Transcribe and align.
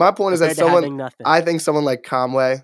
My 0.00 0.12
point 0.12 0.32
is 0.32 0.40
that 0.40 0.56
compared 0.56 0.66
to 0.66 0.74
having 0.74 0.98
someone. 0.98 1.10
I 1.26 1.42
think 1.42 1.60
someone 1.60 1.84
like 1.84 2.04
Conway 2.04 2.62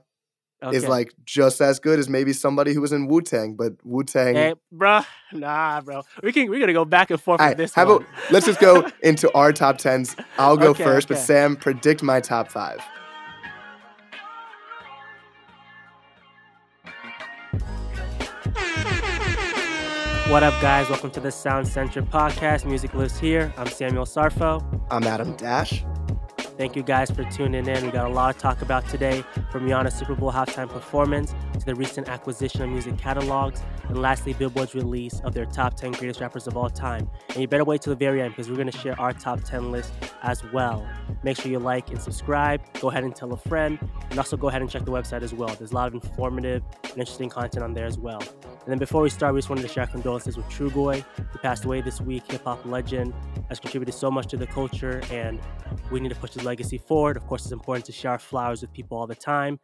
is 0.72 0.88
like 0.88 1.12
just 1.26 1.60
as 1.60 1.78
good 1.78 1.98
as 1.98 2.08
maybe 2.08 2.32
somebody 2.32 2.72
who 2.72 2.80
was 2.80 2.92
in 2.92 3.08
Wu 3.08 3.20
Tang, 3.20 3.56
but 3.56 3.74
Wu 3.84 4.04
Tang. 4.04 4.34
Hey, 4.34 4.54
bro, 4.72 5.02
nah, 5.34 5.82
bro. 5.82 6.00
We 6.22 6.32
can 6.32 6.48
we're 6.48 6.60
gonna 6.60 6.72
go 6.72 6.86
back 6.86 7.10
and 7.10 7.20
forth 7.20 7.40
right, 7.40 7.54
this 7.54 7.74
how 7.74 7.82
about 7.82 8.06
let's 8.30 8.46
just 8.46 8.58
go 8.58 8.88
into 9.02 9.30
our 9.34 9.52
top 9.52 9.76
tens. 9.76 10.16
I'll 10.38 10.56
go 10.56 10.70
Okay, 10.70 10.82
first, 10.82 11.08
but. 11.08 11.18
Sam, 11.18 11.56
predict 11.56 12.02
my 12.02 12.22
top 12.22 12.50
five. 12.50 12.80
What 20.30 20.42
up, 20.42 20.58
guys? 20.62 20.88
Welcome 20.88 21.10
to 21.10 21.20
the 21.20 21.30
Sound 21.30 21.68
Centric 21.68 22.06
Podcast. 22.06 22.64
Music 22.64 22.94
lives 22.94 23.18
here. 23.18 23.52
I'm 23.58 23.66
Samuel 23.66 24.06
Sarfo. 24.06 24.64
I'm 24.90 25.04
Adam 25.04 25.36
Dash. 25.36 25.84
Thank 26.56 26.74
you 26.74 26.82
guys 26.82 27.10
for 27.10 27.22
tuning 27.24 27.68
in. 27.68 27.84
We 27.84 27.90
got 27.92 28.10
a 28.10 28.14
lot 28.14 28.34
to 28.34 28.40
talk 28.40 28.62
about 28.62 28.88
today, 28.88 29.22
from 29.50 29.66
Rihanna's 29.66 29.92
Super 29.92 30.14
Bowl 30.14 30.32
halftime 30.32 30.70
performance 30.70 31.34
to 31.52 31.66
the 31.66 31.74
recent 31.74 32.08
acquisition 32.08 32.62
of 32.62 32.70
music 32.70 32.96
catalogs, 32.96 33.62
and 33.88 34.00
lastly, 34.00 34.32
Billboard's 34.32 34.74
release 34.74 35.20
of 35.20 35.34
their 35.34 35.44
top 35.44 35.76
10 35.76 35.92
greatest 35.92 36.18
rappers 36.18 36.46
of 36.46 36.56
all 36.56 36.70
time. 36.70 37.10
And 37.28 37.36
you 37.36 37.46
better 37.46 37.64
wait 37.64 37.82
till 37.82 37.90
the 37.90 37.98
very 37.98 38.22
end 38.22 38.30
because 38.30 38.48
we're 38.48 38.56
going 38.56 38.70
to 38.70 38.78
share 38.78 38.98
our 38.98 39.12
top 39.12 39.44
10 39.44 39.70
list 39.70 39.92
as 40.22 40.42
well. 40.50 40.88
Make 41.22 41.38
sure 41.38 41.52
you 41.52 41.58
like 41.58 41.90
and 41.90 42.00
subscribe. 42.00 42.62
Go 42.80 42.88
ahead 42.88 43.04
and 43.04 43.14
tell 43.14 43.30
a 43.34 43.36
friend, 43.36 43.78
and 44.08 44.18
also 44.18 44.38
go 44.38 44.48
ahead 44.48 44.62
and 44.62 44.70
check 44.70 44.86
the 44.86 44.92
website 44.92 45.22
as 45.22 45.34
well. 45.34 45.54
There's 45.56 45.72
a 45.72 45.74
lot 45.74 45.88
of 45.88 45.94
informative 45.94 46.62
and 46.84 46.96
interesting 46.96 47.28
content 47.28 47.64
on 47.64 47.74
there 47.74 47.86
as 47.86 47.98
well. 47.98 48.22
And 48.66 48.72
then 48.72 48.78
before 48.80 49.00
we 49.00 49.10
start, 49.10 49.32
we 49.32 49.38
just 49.38 49.48
wanted 49.48 49.62
to 49.62 49.68
share 49.68 49.84
our 49.84 49.88
condolences 49.88 50.36
with 50.36 50.44
Trugoy, 50.46 50.96
He 50.96 51.38
passed 51.38 51.64
away 51.64 51.82
this 51.82 52.00
week, 52.00 52.28
hip 52.28 52.42
hop 52.42 52.66
legend, 52.66 53.14
has 53.48 53.60
contributed 53.60 53.94
so 53.94 54.10
much 54.10 54.26
to 54.26 54.36
the 54.36 54.48
culture, 54.48 55.00
and 55.12 55.38
we 55.92 56.00
need 56.00 56.08
to 56.08 56.16
push 56.16 56.32
his 56.32 56.42
legacy 56.42 56.76
forward. 56.76 57.16
Of 57.16 57.28
course, 57.28 57.44
it's 57.44 57.52
important 57.52 57.84
to 57.86 57.92
share 57.92 58.10
our 58.10 58.18
flowers 58.18 58.62
with 58.62 58.72
people 58.72 58.98
all 58.98 59.06
the 59.06 59.14
time. 59.14 59.60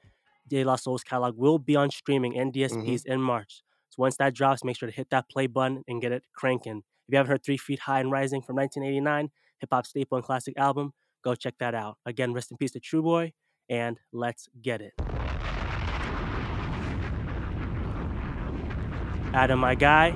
De 0.47 0.63
La 0.63 0.77
Soul's 0.77 1.03
catalog 1.03 1.37
will 1.37 1.59
be 1.59 1.75
on 1.75 1.91
streaming 1.91 2.39
and 2.39 2.53
DSPs 2.53 2.71
mm-hmm. 2.71 3.13
in 3.13 3.21
March. 3.21 3.65
So 3.89 3.97
once 3.99 4.17
that 4.19 4.35
drops, 4.35 4.63
make 4.63 4.79
sure 4.79 4.89
to 4.89 4.95
hit 4.95 5.11
that 5.11 5.29
play 5.29 5.49
button 5.49 5.83
and 5.89 6.01
get 6.01 6.13
it 6.13 6.23
cranking. 6.33 6.85
If 7.09 7.13
you 7.13 7.17
haven't 7.17 7.31
heard 7.31 7.43
Three 7.45 7.57
Feet 7.57 7.81
High 7.81 7.99
and 7.99 8.13
Rising 8.13 8.41
from 8.41 8.55
1989, 8.55 9.31
hip 9.59 9.69
hop 9.73 9.85
staple 9.85 10.15
and 10.15 10.25
classic 10.25 10.57
album, 10.57 10.93
go 11.25 11.35
check 11.35 11.55
that 11.59 11.75
out. 11.75 11.99
Again, 12.07 12.33
rest 12.33 12.53
in 12.53 12.57
peace 12.57 12.71
to 12.71 12.81
Trugoy, 12.81 13.33
and 13.69 13.99
let's 14.13 14.49
get 14.63 14.81
it. 14.81 14.93
Adam, 19.35 19.59
my 19.61 19.75
guy, 19.75 20.15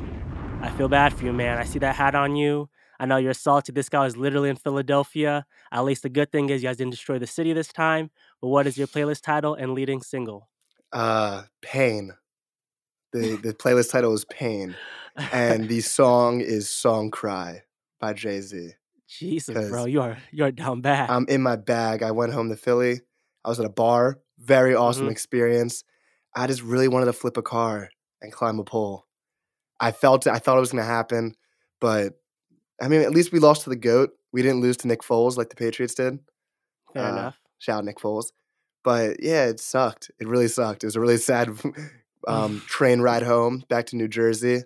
I 0.61 0.70
feel 0.70 0.89
bad 0.89 1.12
for 1.14 1.25
you, 1.25 1.33
man. 1.33 1.56
I 1.59 1.64
see 1.64 1.78
that 1.78 1.97
hat 1.97 2.14
on 2.14 2.36
you. 2.36 2.69
I 3.00 3.06
know 3.06 3.17
you're 3.17 3.34
salty. 3.34 3.73
This 3.73 3.89
guy 3.89 4.05
was 4.05 4.17
literally 4.17 4.48
in 4.50 4.56
Philadelphia. 4.56 5.47
At 5.73 5.84
least 5.84 6.03
the 6.03 6.08
good 6.08 6.31
thing 6.33 6.50
is 6.50 6.62
you 6.62 6.69
guys 6.69 6.77
didn't 6.77 6.91
destroy 6.92 7.19
the 7.19 7.27
city 7.27 7.53
this 7.53 7.69
time. 7.69 8.11
But 8.41 8.48
what 8.48 8.67
is 8.67 8.77
your 8.77 8.86
playlist 8.86 9.23
title 9.23 9.55
and 9.55 9.73
leading 9.73 10.03
single? 10.03 10.48
Uh, 10.92 11.45
Pain. 11.62 12.12
The 13.12 13.36
the 13.42 13.55
playlist 13.55 13.91
title 13.91 14.12
is 14.14 14.25
Pain, 14.27 14.77
and 15.33 15.69
the 15.69 15.80
song 15.98 16.41
is 16.41 16.69
Song 16.69 17.11
Cry 17.11 17.62
by 18.01 18.12
Jay 18.12 18.41
Z. 18.41 18.73
Jesus, 19.08 19.70
bro, 19.70 19.84
you 19.86 20.03
are 20.03 20.19
you 20.33 20.45
are 20.45 20.51
down 20.51 20.80
bad. 20.83 21.08
I'm 21.08 21.27
in 21.28 21.41
my 21.41 21.56
bag. 21.56 22.03
I 22.03 22.11
went 22.11 22.33
home 22.33 22.48
to 22.51 22.56
Philly. 22.56 23.01
I 23.45 23.48
was 23.48 23.61
at 23.61 23.67
a 23.67 23.70
bar. 23.70 24.19
Very 24.39 24.75
awesome 24.75 25.06
Mhm. 25.06 25.12
experience. 25.12 25.84
I 26.34 26.47
just 26.47 26.62
really 26.62 26.89
wanted 26.89 27.06
to 27.06 27.12
flip 27.14 27.36
a 27.39 27.42
car 27.42 27.89
and 28.20 28.33
climb 28.33 28.58
a 28.58 28.64
pole. 28.64 29.05
I 29.80 29.92
felt 29.92 30.27
it. 30.27 30.32
I 30.32 30.38
thought 30.38 30.56
it 30.56 30.60
was 30.60 30.72
going 30.72 30.82
to 30.82 30.88
happen, 30.88 31.34
but 31.80 32.14
I 32.80 32.88
mean, 32.88 33.02
at 33.02 33.10
least 33.10 33.32
we 33.32 33.38
lost 33.38 33.64
to 33.64 33.70
the 33.70 33.77
goat. 33.77 34.10
We 34.33 34.42
didn't 34.42 34.60
lose 34.60 34.77
to 34.78 34.88
Nick 34.88 35.02
Foles 35.02 35.36
like 35.36 35.50
the 35.50 35.56
Patriots 35.56 35.94
did. 35.94 36.18
Fair 36.92 37.05
uh, 37.05 37.12
enough. 37.12 37.41
Shout 37.58 37.78
out 37.78 37.84
Nick 37.84 37.98
Foles. 37.98 38.27
But 38.84 39.22
yeah, 39.22 39.46
it 39.46 39.60
sucked. 39.60 40.10
It 40.20 40.28
really 40.28 40.48
sucked. 40.48 40.84
It 40.84 40.86
was 40.86 40.96
a 40.96 41.00
really 41.00 41.16
sad 41.16 41.50
um, 42.28 42.62
train 42.66 43.00
ride 43.00 43.22
home 43.22 43.64
back 43.68 43.86
to 43.86 43.96
New 43.96 44.08
Jersey. 44.08 44.62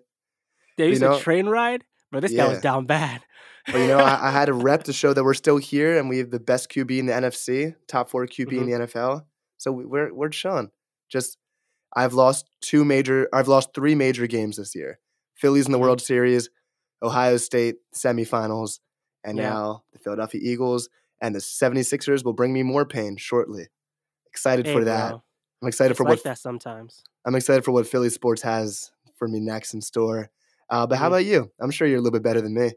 They 0.76 0.90
you 0.90 0.98
know- 0.98 1.16
a 1.16 1.20
train 1.20 1.46
ride, 1.46 1.84
bro. 2.10 2.20
This 2.20 2.32
guy 2.34 2.48
was 2.48 2.60
down 2.60 2.86
bad. 2.86 3.22
But 3.66 3.78
you 3.78 3.86
know, 3.88 3.98
I, 3.98 4.28
I 4.28 4.30
had 4.30 4.48
a 4.48 4.52
rep 4.68 4.84
to 4.84 4.92
show 4.92 5.12
that 5.12 5.22
we're 5.22 5.34
still 5.34 5.58
here 5.58 5.98
and 5.98 6.08
we 6.08 6.18
have 6.18 6.30
the 6.30 6.40
best 6.40 6.70
QB 6.70 6.98
in 6.98 7.06
the 7.06 7.12
NFC, 7.12 7.76
top 7.86 8.10
four 8.10 8.26
QB 8.26 8.52
in 8.52 8.66
the 8.66 8.86
NFL. 8.86 9.24
So 9.58 9.70
we- 9.72 9.84
we're 9.84 10.12
we're 10.12 10.30
chilling. 10.30 10.70
Just 11.08 11.38
I've 11.96 12.14
lost 12.14 12.48
two 12.60 12.84
major. 12.84 13.28
I've 13.32 13.48
lost 13.48 13.74
three 13.74 13.94
major 13.94 14.26
games 14.26 14.56
this 14.56 14.74
year. 14.74 14.98
Phillies 15.36 15.66
in 15.66 15.72
the 15.72 15.78
Mhm. 15.78 15.80
World 15.80 16.00
Series, 16.00 16.50
Ohio 17.02 17.36
State 17.38 17.76
semifinals, 17.94 18.80
and 19.24 19.36
Yeah. 19.36 19.40
now 19.40 19.84
the 19.92 19.98
Philadelphia 19.98 20.40
Eagles 20.42 20.88
and 21.20 21.34
the 21.34 21.40
76ers 21.40 22.24
will 22.24 22.32
bring 22.32 22.52
me 22.52 22.62
more 22.62 22.86
pain 22.86 23.16
shortly. 23.16 23.68
Excited 24.26 24.66
Hey, 24.66 24.68
for 24.68 24.84
that. 24.84 25.16
bro. 25.16 25.22
I'm 25.62 25.68
excited 25.68 25.94
It's 25.94 25.98
for 25.98 26.04
like 26.04 26.22
what 26.22 26.24
that 26.24 26.38
sometimes. 26.38 27.06
I'm 27.24 27.34
excited 27.34 27.64
for 27.64 27.72
what 27.72 27.86
Philly 27.86 28.10
sports 28.10 28.42
has 28.42 28.92
for 29.16 29.28
me 29.28 29.40
next 29.40 29.74
in 29.74 29.80
store. 29.82 30.30
Uh, 30.70 30.86
but 30.86 30.98
how 30.98 31.06
Mhm. 31.06 31.08
about 31.08 31.24
you? 31.24 31.50
I'm 31.60 31.70
sure 31.70 31.86
you're 31.86 31.98
a 31.98 32.00
little 32.00 32.18
bit 32.18 32.22
better 32.22 32.40
than 32.40 32.54
me. 32.54 32.72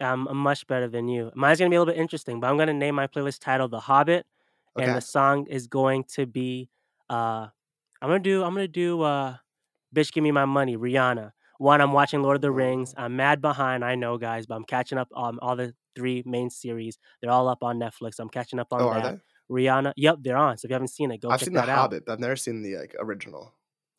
I'm, 0.00 0.26
I'm 0.26 0.38
much 0.38 0.66
better 0.66 0.88
than 0.88 1.08
you. 1.08 1.30
Mine's 1.34 1.58
gonna 1.58 1.70
be 1.70 1.76
a 1.76 1.80
little 1.80 1.92
bit 1.94 2.00
interesting, 2.00 2.40
but 2.40 2.48
I'm 2.50 2.56
gonna 2.58 2.72
name 2.72 2.94
my 2.94 3.06
playlist 3.06 3.40
title 3.40 3.68
"The 3.68 3.80
Hobbit," 3.80 4.26
and 4.76 4.94
the 4.94 5.00
song 5.00 5.46
is 5.46 5.66
going 5.66 6.04
to 6.14 6.26
be 6.26 6.70
uh, 7.10 7.48
I'm 8.02 8.08
gonna 8.08 8.18
do 8.18 8.42
I'm 8.42 8.52
gonna 8.52 8.66
do 8.68 9.00
uh, 9.02 9.36
"Bitch 9.94 10.12
Give 10.12 10.24
Me 10.24 10.32
My 10.32 10.44
Money" 10.44 10.76
Rihanna. 10.76 11.30
One, 11.58 11.80
I'm 11.80 11.92
watching 11.92 12.20
Lord 12.22 12.34
of 12.34 12.42
the 12.42 12.50
Rings. 12.50 12.92
I'm 12.96 13.14
mad 13.14 13.40
behind, 13.40 13.84
I 13.84 13.94
know, 13.94 14.18
guys, 14.18 14.46
but 14.46 14.56
I'm 14.56 14.64
catching 14.64 14.98
up 14.98 15.06
on 15.14 15.38
all 15.40 15.54
the 15.54 15.72
three 15.94 16.24
main 16.26 16.50
series. 16.50 16.98
They're 17.20 17.30
all 17.30 17.48
up 17.48 17.62
on 17.62 17.78
Netflix. 17.78 18.18
I'm 18.18 18.28
catching 18.28 18.58
up 18.58 18.72
on 18.72 18.82
Oh, 18.82 18.88
are 18.88 19.00
that. 19.00 19.14
they? 19.14 19.20
Rihanna, 19.48 19.92
yep, 19.96 20.16
they're 20.22 20.36
on. 20.36 20.58
So 20.58 20.66
if 20.66 20.70
you 20.70 20.74
haven't 20.74 20.88
seen 20.88 21.12
it, 21.12 21.20
go 21.20 21.28
check 21.28 21.30
out. 21.30 21.34
I've 21.34 21.38
check 21.40 21.46
seen 21.46 21.54
The 21.54 21.60
that 21.60 21.68
out. 21.68 21.78
Hobbit, 21.78 22.04
but 22.06 22.12
I've 22.14 22.18
never 22.20 22.34
seen 22.34 22.62
the 22.62 22.76
like 22.78 22.96
original. 22.98 23.54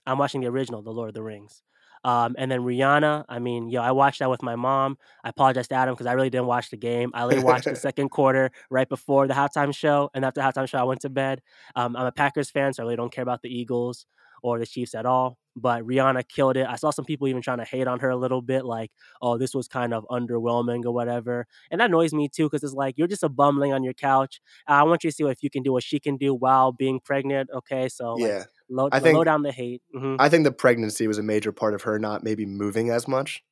I'm 0.05 0.17
watching 0.17 0.41
the 0.41 0.47
original, 0.47 0.81
The 0.81 0.91
Lord 0.91 1.07
of 1.09 1.15
the 1.15 1.23
Rings. 1.23 1.63
Um, 2.03 2.35
and 2.37 2.51
then 2.51 2.61
Rihanna, 2.61 3.25
I 3.29 3.39
mean, 3.39 3.69
yo, 3.69 3.81
I 3.81 3.91
watched 3.91 4.19
that 4.19 4.29
with 4.29 4.43
my 4.43 4.55
mom. 4.55 4.97
I 5.23 5.29
apologize 5.29 5.67
to 5.69 5.75
Adam 5.75 5.93
because 5.93 6.07
I 6.07 6.13
really 6.13 6.29
didn't 6.29 6.47
watch 6.47 6.69
the 6.69 6.77
game. 6.77 7.11
I 7.13 7.23
only 7.23 7.39
watched 7.39 7.65
the 7.65 7.75
second 7.87 8.09
quarter 8.09 8.51
right 8.69 8.87
before 8.87 9.27
the 9.27 9.33
halftime 9.33 9.73
show. 9.73 10.09
And 10.13 10.25
after 10.25 10.41
the 10.41 10.47
halftime 10.47 10.67
show, 10.67 10.79
I 10.79 10.83
went 10.83 11.01
to 11.01 11.09
bed. 11.09 11.41
Um, 11.75 11.95
I'm 11.95 12.05
a 12.05 12.11
Packers 12.11 12.49
fan, 12.49 12.73
so 12.73 12.83
I 12.83 12.85
really 12.85 12.95
don't 12.97 13.11
care 13.11 13.23
about 13.23 13.41
the 13.41 13.49
Eagles 13.49 14.05
or 14.41 14.59
the 14.59 14.65
Chiefs 14.65 14.93
at 14.93 15.05
all. 15.05 15.37
But 15.55 15.83
Rihanna 15.83 16.27
killed 16.27 16.57
it. 16.57 16.67
I 16.67 16.75
saw 16.75 16.89
some 16.89 17.05
people 17.05 17.27
even 17.27 17.41
trying 17.41 17.59
to 17.59 17.63
hate 17.63 17.87
on 17.87 17.99
her 17.99 18.09
a 18.09 18.17
little 18.17 18.41
bit, 18.41 18.65
like, 18.65 18.91
oh, 19.21 19.37
this 19.37 19.53
was 19.53 19.67
kind 19.67 19.93
of 19.93 20.05
underwhelming 20.09 20.83
or 20.85 20.91
whatever. 20.91 21.47
And 21.71 21.79
that 21.79 21.89
annoys 21.89 22.13
me 22.13 22.27
too, 22.27 22.49
because 22.49 22.63
it's 22.63 22.73
like, 22.73 22.97
you're 22.97 23.07
just 23.07 23.23
a 23.23 23.29
bum 23.29 23.59
laying 23.59 23.73
on 23.73 23.83
your 23.83 23.93
couch. 23.93 24.41
I 24.67 24.83
want 24.83 25.03
you 25.03 25.11
to 25.11 25.15
see 25.15 25.23
if 25.23 25.43
you 25.43 25.49
can 25.49 25.63
do 25.63 25.71
what 25.71 25.83
she 25.83 25.99
can 25.99 26.17
do 26.17 26.33
while 26.33 26.71
being 26.71 26.99
pregnant. 26.99 27.49
Okay. 27.53 27.87
So, 27.87 28.15
like, 28.15 28.31
yeah, 28.31 28.43
low, 28.69 28.89
I 28.91 28.97
low 28.99 29.03
think- 29.03 29.25
down 29.25 29.43
the 29.43 29.51
hate. 29.51 29.81
hmm 29.93 30.15
I 30.19 30.29
think 30.29 30.43
the 30.45 30.51
pregnancy 30.51 31.07
was 31.07 31.17
a 31.17 31.23
major 31.23 31.51
part 31.51 31.73
of 31.73 31.83
her 31.83 31.99
not 31.99 32.23
maybe 32.23 32.45
moving 32.45 32.89
as 32.89 33.07
much 33.07 33.43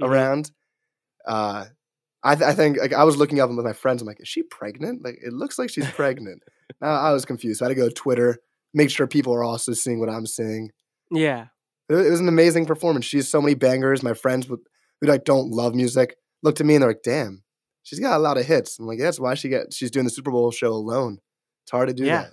Mhm. 0.00 0.08
around. 0.08 0.50
Uh, 1.26 1.66
I, 2.22 2.34
th- 2.36 2.48
I 2.48 2.54
think 2.54 2.78
like 2.78 2.92
I 2.92 3.04
was 3.04 3.16
looking 3.16 3.40
up 3.40 3.50
with 3.50 3.64
my 3.64 3.72
friends. 3.72 4.00
I'm 4.02 4.06
like, 4.06 4.20
is 4.20 4.28
she 4.28 4.42
pregnant? 4.42 5.04
Like, 5.04 5.18
it 5.22 5.32
looks 5.32 5.58
like 5.58 5.70
she's 5.70 5.90
pregnant. 5.90 6.42
uh, 6.80 6.86
I 6.86 7.12
was 7.12 7.24
confused. 7.24 7.58
So 7.58 7.64
I 7.66 7.68
had 7.68 7.74
to 7.76 7.80
go 7.80 7.88
to 7.88 7.94
Twitter, 7.94 8.38
make 8.74 8.90
sure 8.90 9.06
people 9.06 9.34
are 9.34 9.44
also 9.44 9.72
seeing 9.72 9.98
what 10.00 10.08
I'm 10.08 10.26
seeing. 10.26 10.70
Yeah. 11.10 11.46
It, 11.88 11.94
it 11.96 12.10
was 12.10 12.20
an 12.20 12.28
amazing 12.28 12.66
performance. 12.66 13.04
She 13.04 13.18
has 13.18 13.28
so 13.28 13.40
many 13.42 13.54
bangers. 13.54 14.02
My 14.02 14.14
friends 14.14 14.48
would, 14.48 14.60
who 15.00 15.08
like 15.08 15.24
don't 15.24 15.50
love 15.50 15.74
music 15.74 16.16
looked 16.42 16.60
at 16.60 16.66
me 16.66 16.74
and 16.74 16.82
they're 16.82 16.90
like, 16.90 17.02
damn, 17.04 17.42
she's 17.82 18.00
got 18.00 18.16
a 18.16 18.18
lot 18.22 18.38
of 18.38 18.46
hits. 18.46 18.78
I'm 18.78 18.86
like, 18.86 18.98
that's 19.00 19.20
why 19.20 19.34
she 19.34 19.48
get 19.48 19.72
she's 19.72 19.90
doing 19.90 20.04
the 20.04 20.10
Super 20.10 20.30
Bowl 20.30 20.50
show 20.52 20.72
alone. 20.72 21.18
It's 21.64 21.70
hard 21.72 21.88
to 21.88 21.94
do 21.94 22.04
Yeah. 22.04 22.22
that. 22.22 22.32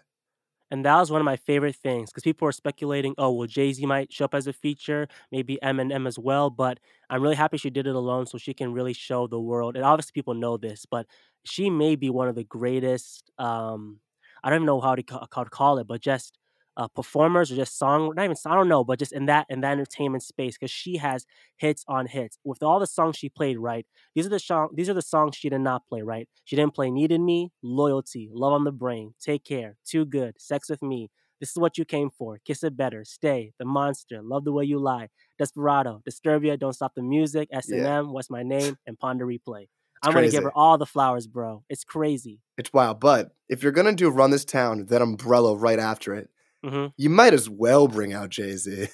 And 0.71 0.85
that 0.85 0.97
was 0.97 1.11
one 1.11 1.21
of 1.21 1.25
my 1.25 1.35
favorite 1.35 1.75
things 1.75 2.09
because 2.11 2.23
people 2.23 2.45
were 2.45 2.51
speculating, 2.51 3.15
oh, 3.17 3.31
well, 3.31 3.47
Jay 3.47 3.73
Z 3.73 3.85
might 3.85 4.11
show 4.13 4.25
up 4.25 4.35
as 4.35 4.47
a 4.47 4.53
feature, 4.53 5.07
maybe 5.31 5.59
Eminem 5.63 6.07
as 6.07 6.19
well. 6.19 6.49
But 6.49 6.79
I'm 7.09 7.21
really 7.21 7.35
happy 7.35 7.57
she 7.57 7.69
did 7.69 7.87
it 7.87 7.95
alone 7.95 8.25
so 8.27 8.37
she 8.37 8.53
can 8.53 8.73
really 8.73 8.93
show 8.93 9.27
the 9.27 9.39
world. 9.39 9.75
And 9.75 9.85
obviously, 9.85 10.13
people 10.13 10.33
know 10.35 10.57
this, 10.57 10.85
but 10.85 11.07
she 11.43 11.69
may 11.69 11.95
be 11.95 12.09
one 12.09 12.27
of 12.27 12.35
the 12.35 12.43
greatest. 12.43 13.31
Um, 13.37 13.99
I 14.43 14.49
don't 14.49 14.57
even 14.57 14.65
know 14.67 14.81
how 14.81 14.95
to, 14.95 15.03
call 15.03 15.79
it, 15.79 15.87
but 15.87 16.01
just 16.01 16.38
uh, 16.79 16.87
performers 16.87 17.51
or 17.51 17.57
just 17.57 17.77
song, 17.77 18.13
not 18.15 18.23
even 18.23 18.37
I 18.45 18.55
don't 18.55 18.69
know, 18.69 18.85
but 18.85 18.99
just 18.99 19.11
in 19.11 19.25
that 19.25 19.45
in 19.49 19.59
that 19.61 19.73
entertainment 19.73 20.23
space 20.23 20.57
because 20.57 20.71
she 20.71 20.95
has 20.95 21.25
hits 21.57 21.83
on 21.89 22.07
hits 22.07 22.39
with 22.45 22.63
all 22.63 22.79
the 22.79 22.87
songs 22.87 23.17
she 23.17 23.27
played. 23.27 23.57
Right, 23.57 23.85
these 24.15 24.25
are 24.25 24.29
the 24.29 24.39
song, 24.39 24.69
these 24.73 24.89
are 24.89 24.93
the 24.93 25.01
songs 25.01 25.35
she 25.35 25.49
did 25.49 25.59
not 25.59 25.85
play. 25.87 26.01
Right, 26.01 26.29
she 26.45 26.55
didn't 26.55 26.73
play 26.73 26.89
"Needed 26.89 27.19
Me," 27.19 27.51
"Loyalty," 27.61 28.29
"Love 28.31 28.53
on 28.53 28.63
the 28.63 28.71
Brain," 28.71 29.13
"Take 29.19 29.43
Care," 29.43 29.75
"Too 29.85 30.05
Good," 30.05 30.35
"Sex 30.39 30.69
with 30.69 30.81
Me." 30.81 31.09
This 31.41 31.51
is 31.51 31.57
what 31.57 31.77
you 31.77 31.85
came 31.85 32.09
for. 32.09 32.39
Kiss 32.45 32.63
it 32.63 32.75
better. 32.75 33.05
Stay. 33.05 33.53
The 33.59 33.65
monster. 33.65 34.21
Love 34.21 34.43
the 34.43 34.51
way 34.51 34.65
you 34.65 34.77
lie. 34.77 35.07
Desperado. 35.37 36.01
Disturbia. 36.09 36.59
Don't 36.59 36.73
stop 36.73 36.95
the 36.95 37.01
music. 37.01 37.47
S 37.51 37.69
and 37.69 37.85
M. 37.85 38.11
What's 38.11 38.29
my 38.29 38.43
name? 38.43 38.77
And 38.85 38.99
Pon 38.99 39.17
de 39.17 39.23
Replay. 39.23 39.67
I'm 40.03 40.13
gonna 40.13 40.29
give 40.29 40.43
her 40.43 40.51
all 40.53 40.77
the 40.77 40.85
flowers, 40.85 41.27
bro. 41.27 41.63
It's 41.69 41.83
crazy. 41.83 42.39
It's 42.57 42.71
wild. 42.71 42.99
But 42.99 43.35
if 43.49 43.63
you're 43.63 43.71
gonna 43.71 43.93
do 43.93 44.09
Run 44.09 44.31
This 44.31 44.45
Town, 44.45 44.85
that 44.87 45.01
umbrella 45.01 45.55
right 45.55 45.79
after 45.79 46.13
it, 46.13 46.29
hmm 46.63 46.87
you 46.97 47.09
might 47.09 47.33
as 47.33 47.49
well 47.49 47.87
bring 47.87 48.13
out 48.13 48.29
Jay 48.29 48.55
Z. 48.55 48.87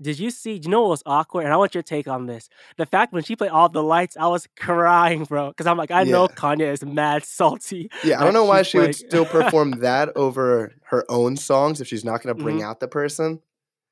Did 0.00 0.18
you 0.18 0.30
see? 0.30 0.58
Do 0.58 0.66
you 0.66 0.70
know 0.70 0.82
what 0.82 0.90
was 0.90 1.02
awkward? 1.06 1.44
And 1.44 1.54
I 1.54 1.56
want 1.56 1.74
your 1.74 1.82
take 1.82 2.06
on 2.06 2.26
this. 2.26 2.50
The 2.76 2.84
fact 2.84 3.14
when 3.14 3.22
she 3.22 3.34
played 3.34 3.50
all 3.50 3.70
the 3.70 3.82
lights, 3.82 4.14
I 4.18 4.26
was 4.26 4.46
crying, 4.58 5.24
bro. 5.24 5.48
Because 5.48 5.66
I'm 5.66 5.78
like, 5.78 5.90
I 5.90 6.04
know 6.04 6.22
Yeah. 6.28 6.34
Kanye 6.36 6.70
is 6.70 6.84
mad 6.84 7.24
salty. 7.24 7.90
Yeah, 8.04 8.20
I 8.20 8.24
don't 8.24 8.34
know 8.34 8.44
why 8.44 8.60
she 8.60 8.76
would 8.78 8.94
still 8.94 9.24
perform 9.30 9.70
that 9.80 10.10
over 10.14 10.74
her 10.84 11.04
own 11.10 11.38
songs 11.38 11.80
if 11.80 11.88
she's 11.88 12.04
not 12.04 12.22
going 12.22 12.36
to 12.36 12.42
bring 12.42 12.58
Mhm. 12.58 12.64
out 12.64 12.80
the 12.80 12.88
person. 12.88 13.40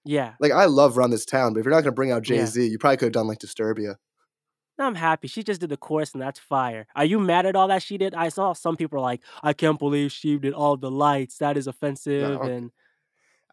Yeah, 0.04 0.34
Like 0.40 0.52
I 0.52 0.66
love 0.66 0.98
Run 0.98 1.10
This 1.10 1.24
Town, 1.24 1.54
but 1.54 1.60
if 1.60 1.64
you're 1.64 1.70
not 1.72 1.76
going 1.84 1.92
to 1.92 1.92
bring 1.92 2.10
out 2.12 2.22
Jay 2.22 2.44
Z, 2.44 2.66
you 2.66 2.76
probably 2.78 2.98
could 2.98 3.06
have 3.06 3.12
done 3.12 3.26
like 3.26 3.38
Disturbia. 3.38 3.96
No, 4.76 4.84
I'm 4.86 4.94
happy. 4.96 5.28
She 5.28 5.42
just 5.42 5.60
did 5.62 5.70
the 5.70 5.76
chorus, 5.78 6.12
and 6.12 6.20
that's 6.20 6.38
fire. 6.40 6.86
Are 6.94 7.04
you 7.04 7.18
mad 7.18 7.46
at 7.46 7.56
all 7.56 7.68
that 7.68 7.82
she 7.82 7.96
did? 7.96 8.14
I 8.14 8.28
saw 8.28 8.52
some 8.52 8.76
people 8.76 9.00
like, 9.00 9.22
I 9.42 9.52
can't 9.54 9.78
believe 9.78 10.12
she 10.12 10.36
did 10.36 10.52
all 10.52 10.76
the 10.76 10.90
lights. 10.90 11.38
That 11.38 11.56
is 11.56 11.66
offensive. 11.66 12.40
don't 12.40 12.50
and 12.50 12.70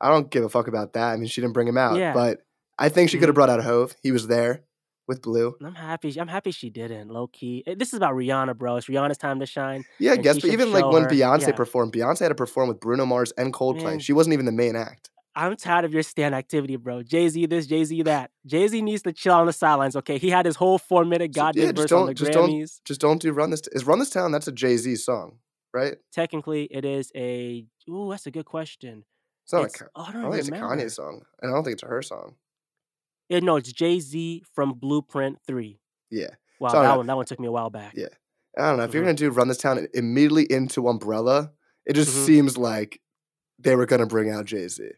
I 0.01 0.09
don't 0.09 0.29
give 0.31 0.43
a 0.43 0.49
fuck 0.49 0.67
about 0.67 0.93
that. 0.93 1.13
I 1.13 1.15
mean, 1.17 1.27
she 1.27 1.41
didn't 1.41 1.53
bring 1.53 1.67
him 1.67 1.77
out, 1.77 1.97
Yeah. 1.97 2.13
but 2.13 2.39
I 2.79 2.89
think 2.89 3.09
she 3.11 3.19
could 3.19 3.29
have 3.29 3.35
brought 3.35 3.49
out 3.49 3.63
Hove. 3.63 3.95
He 4.01 4.11
was 4.11 4.25
there 4.27 4.63
with 5.07 5.21
Blue. 5.21 5.55
I'm 5.63 5.75
happy. 5.75 6.19
I'm 6.19 6.27
happy 6.27 6.51
she 6.51 6.69
didn't. 6.71 7.09
Low 7.09 7.27
key. 7.27 7.63
Eh, 7.67 7.75
This 7.77 7.89
is 7.89 7.95
about 7.95 8.15
Rihanna, 8.15 8.57
bro. 8.57 8.77
It's 8.77 8.87
Rihanna's 8.87 9.17
time 9.19 9.39
to 9.39 9.45
shine. 9.45 9.83
Yeah, 9.99 10.13
I 10.13 10.17
guess, 10.17 10.39
but 10.39 10.49
even 10.49 10.71
like 10.71 10.85
when 10.85 11.03
her- 11.03 11.09
Beyonce 11.09 11.47
yeah. 11.47 11.51
performed, 11.51 11.93
Beyonce 11.93 12.19
had 12.19 12.29
to 12.29 12.35
perform 12.35 12.67
with 12.69 12.79
Bruno 12.79 13.05
Mars 13.05 13.31
and 13.37 13.53
Coldplay. 13.53 13.83
Man. 13.83 13.99
She 13.99 14.13
wasn't 14.13 14.33
even 14.33 14.45
the 14.45 14.51
main 14.51 14.75
act. 14.75 15.09
I'm 15.35 15.55
tired 15.55 15.85
of 15.85 15.93
your 15.93 16.03
stan 16.03 16.33
activity, 16.33 16.75
bro. 16.75 17.03
Jay 17.03 17.29
Z 17.29 17.45
this, 17.45 17.65
Jay 17.65 17.85
Z 17.85 18.01
that. 18.03 18.31
Jay 18.45 18.67
Z 18.67 18.81
needs 18.81 19.03
to 19.03 19.13
chill 19.13 19.33
on 19.33 19.45
the 19.45 19.53
sidelines. 19.53 19.95
Okay, 19.95 20.17
he 20.17 20.29
had 20.29 20.45
his 20.45 20.55
whole 20.57 20.77
four 20.77 21.05
minute 21.05 21.33
goddamn 21.33 21.63
yeah, 21.67 21.71
just 21.71 21.89
verse 21.89 21.91
on 21.93 22.07
the 22.07 22.13
don't- 22.13 22.33
don't- 22.33 22.49
Grammys. 22.49 22.81
Just 22.83 22.99
don't 22.99 23.21
do 23.21 23.31
Run 23.31 23.49
This. 23.51 23.61
Is 23.71 23.85
Run 23.85 23.99
This 23.99 24.09
Town? 24.09 24.31
That's 24.33 24.47
a 24.47 24.51
Jay 24.51 24.75
Z 24.75 24.95
song, 24.97 25.37
right? 25.73 25.95
Technically, 26.11 26.63
it 26.65 26.83
is 26.83 27.11
a. 27.15 27.65
Ooh, 27.89 28.09
that's 28.09 28.25
a 28.25 28.31
good 28.31 28.45
question. 28.45 29.05
It's 29.43 29.53
not. 29.53 29.65
It's- 29.65 29.81
a, 29.81 29.83
Ka- 29.85 29.89
oh, 29.95 30.01
I 30.03 30.09
I 30.09 30.11
don't 30.13 30.21
don't 30.23 30.31
think 30.31 30.39
it's 30.47 30.49
a. 30.49 30.61
Kanye 30.61 30.91
song, 30.91 31.21
and 31.41 31.51
I 31.51 31.53
don't 31.55 31.63
think 31.63 31.73
it's 31.75 31.83
a 31.83 31.87
her 31.87 32.01
song. 32.01 32.35
Eh, 33.29 33.39
no, 33.41 33.55
it's 33.57 33.71
Jay 33.71 33.99
Z 33.99 34.43
from 34.53 34.73
Blueprint 34.73 35.39
Three. 35.47 35.79
Yeah, 36.09 36.29
Wow, 36.59 36.69
So 36.69 36.81
that 36.81 36.97
one 36.97 37.07
that 37.07 37.15
one 37.15 37.25
took 37.25 37.39
me 37.39 37.47
a 37.47 37.51
while 37.51 37.69
back. 37.69 37.93
Yeah. 37.95 38.07
I 38.57 38.67
don't 38.69 38.77
know. 38.77 38.83
If 38.83 38.93
you're 38.93 39.01
Mhm. 39.03 39.07
gonna 39.07 39.17
do 39.17 39.29
Run 39.31 39.47
This 39.47 39.57
Town 39.57 39.87
immediately 39.93 40.43
into 40.51 40.87
Umbrella, 40.89 41.53
it 41.85 41.93
just 41.93 42.11
Mhm. 42.15 42.25
seems 42.25 42.57
like 42.57 42.99
they 43.57 43.75
were 43.77 43.85
gonna 43.85 44.05
bring 44.05 44.29
out 44.29 44.43
Jay 44.45 44.67
Z. 44.67 44.89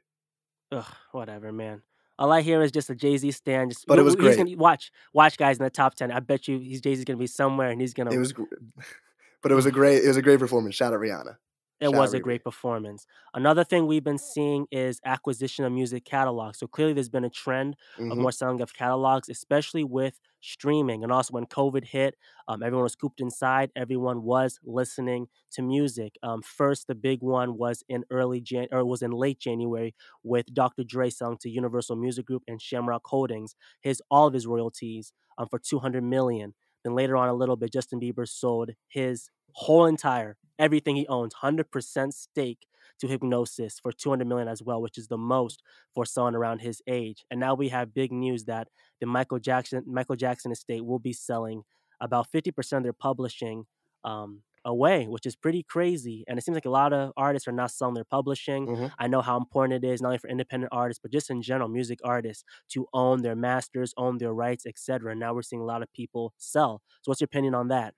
Ugh, 0.72 0.86
whatever, 1.12 1.52
man. 1.52 1.84
All 2.18 2.32
I 2.32 2.42
hear 2.42 2.62
is 2.64 2.72
just 2.72 2.90
a 2.90 2.96
Jay 2.96 3.16
Z 3.18 3.30
stan. 3.32 3.70
Just, 3.70 3.86
But 3.86 4.00
it 4.00 4.04
was 4.04 4.16
great. 4.16 4.38
Gonna, 4.38 4.58
watch, 4.58 4.92
watch, 5.14 5.38
guys 5.38 5.58
in 5.60 5.64
the 5.64 5.70
top 5.70 5.94
ten. 5.94 6.12
I 6.12 6.20
bet 6.20 6.48
you 6.48 6.58
he's 6.60 6.82
Jay 6.82 6.96
Z's 6.96 7.06
gonna 7.06 7.18
be 7.18 7.28
somewhere, 7.28 7.70
and 7.70 7.80
he's 7.80 7.94
gonna. 7.94 8.12
It 8.12 8.18
was, 8.18 8.34
but 9.44 9.52
it 9.52 9.56
was 9.56 9.68
a 9.68 9.72
great. 9.72 10.04
It 10.04 10.08
was 10.08 10.18
a 10.18 10.22
great 10.24 10.40
performance. 10.40 10.74
Shout 10.74 10.94
out 10.94 11.00
Rihanna. 11.00 11.38
It 11.80 11.90
Shout 11.92 11.94
was 11.94 12.14
a 12.14 12.20
great 12.20 12.44
performance. 12.46 13.06
Another 13.34 13.64
thing 13.66 13.88
we've 13.88 14.04
been 14.04 14.18
seeing 14.18 14.68
is 14.72 15.02
acquisition 15.04 15.66
of 15.66 15.74
music 15.74 16.06
catalogs. 16.06 16.60
So 16.60 16.68
clearly, 16.68 16.94
there's 16.94 17.10
been 17.10 17.26
a 17.26 17.30
trend 17.30 17.76
of 18.10 18.18
Mhm. 18.18 18.22
more 18.22 18.32
selling 18.32 18.62
of 18.62 18.74
catalogs, 18.74 19.28
especially 19.28 19.84
with 19.84 20.20
streaming. 20.40 21.04
And 21.04 21.12
also, 21.12 21.34
when 21.34 21.46
COVID 21.46 21.84
hit, 21.86 22.16
um, 22.48 22.64
everyone 22.64 22.84
was 22.84 22.96
cooped 22.96 23.20
inside. 23.20 23.72
Everyone 23.76 24.24
was 24.24 24.60
listening 24.64 25.28
to 25.52 25.62
music. 25.62 26.18
Um, 26.24 26.42
first, 26.42 26.88
the 26.88 26.96
big 26.96 27.22
one 27.22 27.58
was 27.58 27.84
in 27.90 28.06
early 28.10 28.40
Jan 28.40 28.68
or 28.72 28.86
was 28.86 29.02
in 29.02 29.12
late 29.12 29.40
January 29.40 29.94
with 30.24 30.54
Dr. 30.54 30.84
Dre 30.84 31.10
selling 31.10 31.38
to 31.40 31.50
Universal 31.50 31.98
Music 31.98 32.26
Group 32.26 32.44
and 32.48 32.62
Shamrock 32.62 33.02
Holdings 33.06 33.56
his 33.82 34.02
all 34.10 34.28
of 34.28 34.34
his 34.34 34.48
royalties 34.48 35.14
um, 35.38 35.48
for 35.50 35.60
200 35.60 36.04
million. 36.04 36.54
Then 36.84 36.96
later 36.96 37.16
on, 37.18 37.30
a 37.30 37.34
little 37.34 37.56
bit, 37.56 37.72
Justin 37.72 38.00
Bieber 38.00 38.28
sold 38.28 38.72
his 38.88 39.30
whole 39.54 39.86
entire 39.86 40.38
everything 40.60 40.96
he 40.96 41.08
owns, 41.08 41.34
100% 41.36 42.14
stake 42.14 42.68
to 43.00 43.08
Hipgnosis 43.08 43.82
for 43.82 43.92
200 43.92 44.28
million 44.28 44.48
as 44.48 44.62
well, 44.62 44.82
which 44.82 44.98
is 44.98 45.08
the 45.08 45.18
most 45.18 45.62
for 45.94 46.06
someone 46.06 46.36
around 46.36 46.60
his 46.60 46.82
age. 46.88 47.26
And 47.32 47.40
now 47.40 47.54
we 47.56 47.70
have 47.70 47.94
big 47.94 48.12
news 48.12 48.46
that 48.46 48.68
the 49.00 49.06
Michael 49.08 49.40
Jackson 49.40 49.84
Michael 49.88 50.16
Jackson 50.16 50.52
estate 50.52 50.86
will 50.86 51.00
be 51.00 51.14
selling 51.14 51.64
about 52.00 52.28
50% 52.32 52.80
of 52.80 52.84
their 52.84 52.94
publishing 52.94 53.66
um, 54.04 54.44
away, 54.66 55.06
which 55.08 55.26
is 55.26 55.36
pretty 55.36 55.64
crazy. 55.64 56.24
And 56.28 56.38
it 56.40 56.42
seems 56.44 56.56
like 56.56 56.66
a 56.66 56.70
lot 56.70 56.94
of 56.94 57.12
artists 57.18 57.48
are 57.48 57.52
not 57.54 57.72
selling 57.72 57.96
their 57.96 58.06
publishing. 58.06 58.68
Mhm. 58.68 58.92
I 58.98 59.08
know 59.08 59.22
how 59.22 59.38
important 59.38 59.84
it 59.84 59.88
is 59.88 60.02
not 60.02 60.10
only 60.10 60.18
for 60.20 60.30
independent 60.30 60.72
artists, 60.72 61.02
but 61.02 61.12
just 61.12 61.30
in 61.30 61.42
general, 61.42 61.70
music 61.70 62.00
artists 62.04 62.44
to 62.70 62.88
own 62.94 63.22
their 63.22 63.36
masters, 63.36 63.94
own 63.98 64.18
their 64.20 64.34
rights, 64.34 64.66
etc. 64.66 65.12
And 65.12 65.20
now 65.20 65.34
we're 65.34 65.42
seeing 65.42 65.62
a 65.62 65.66
lot 65.66 65.82
of 65.84 65.92
people 65.94 66.34
sell. 66.38 66.82
So 67.02 67.12
what's 67.12 67.22
your 67.22 67.26
opinion 67.26 67.56
on 67.56 67.68
that? 67.70 67.94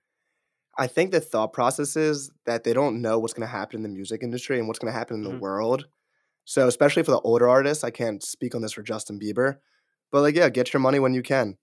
I 0.78 0.86
think 0.86 1.10
the 1.10 1.20
thought 1.20 1.52
process 1.52 1.96
is 1.96 2.30
that 2.44 2.64
they 2.64 2.72
don't 2.72 3.00
know 3.00 3.18
what's 3.18 3.32
going 3.32 3.46
to 3.48 3.52
happen 3.52 3.76
in 3.78 3.82
the 3.82 3.88
music 3.88 4.22
industry 4.22 4.58
and 4.58 4.68
what's 4.68 4.78
going 4.78 4.92
to 4.92 4.98
happen 4.98 5.16
in 5.16 5.22
the 5.24 5.30
Mhm. 5.30 5.40
world. 5.40 5.86
So, 6.44 6.68
especially 6.68 7.02
for 7.02 7.10
the 7.12 7.20
older 7.20 7.48
artists, 7.48 7.82
I 7.82 7.90
can't 7.90 8.22
speak 8.22 8.54
on 8.54 8.62
this 8.62 8.72
for 8.72 8.82
Justin 8.82 9.18
Bieber, 9.18 9.56
but 10.12 10.20
like, 10.22 10.36
yeah, 10.36 10.48
get 10.50 10.72
your 10.72 10.80
money 10.80 10.98
when 10.98 11.14
you 11.14 11.22
can. 11.22 11.56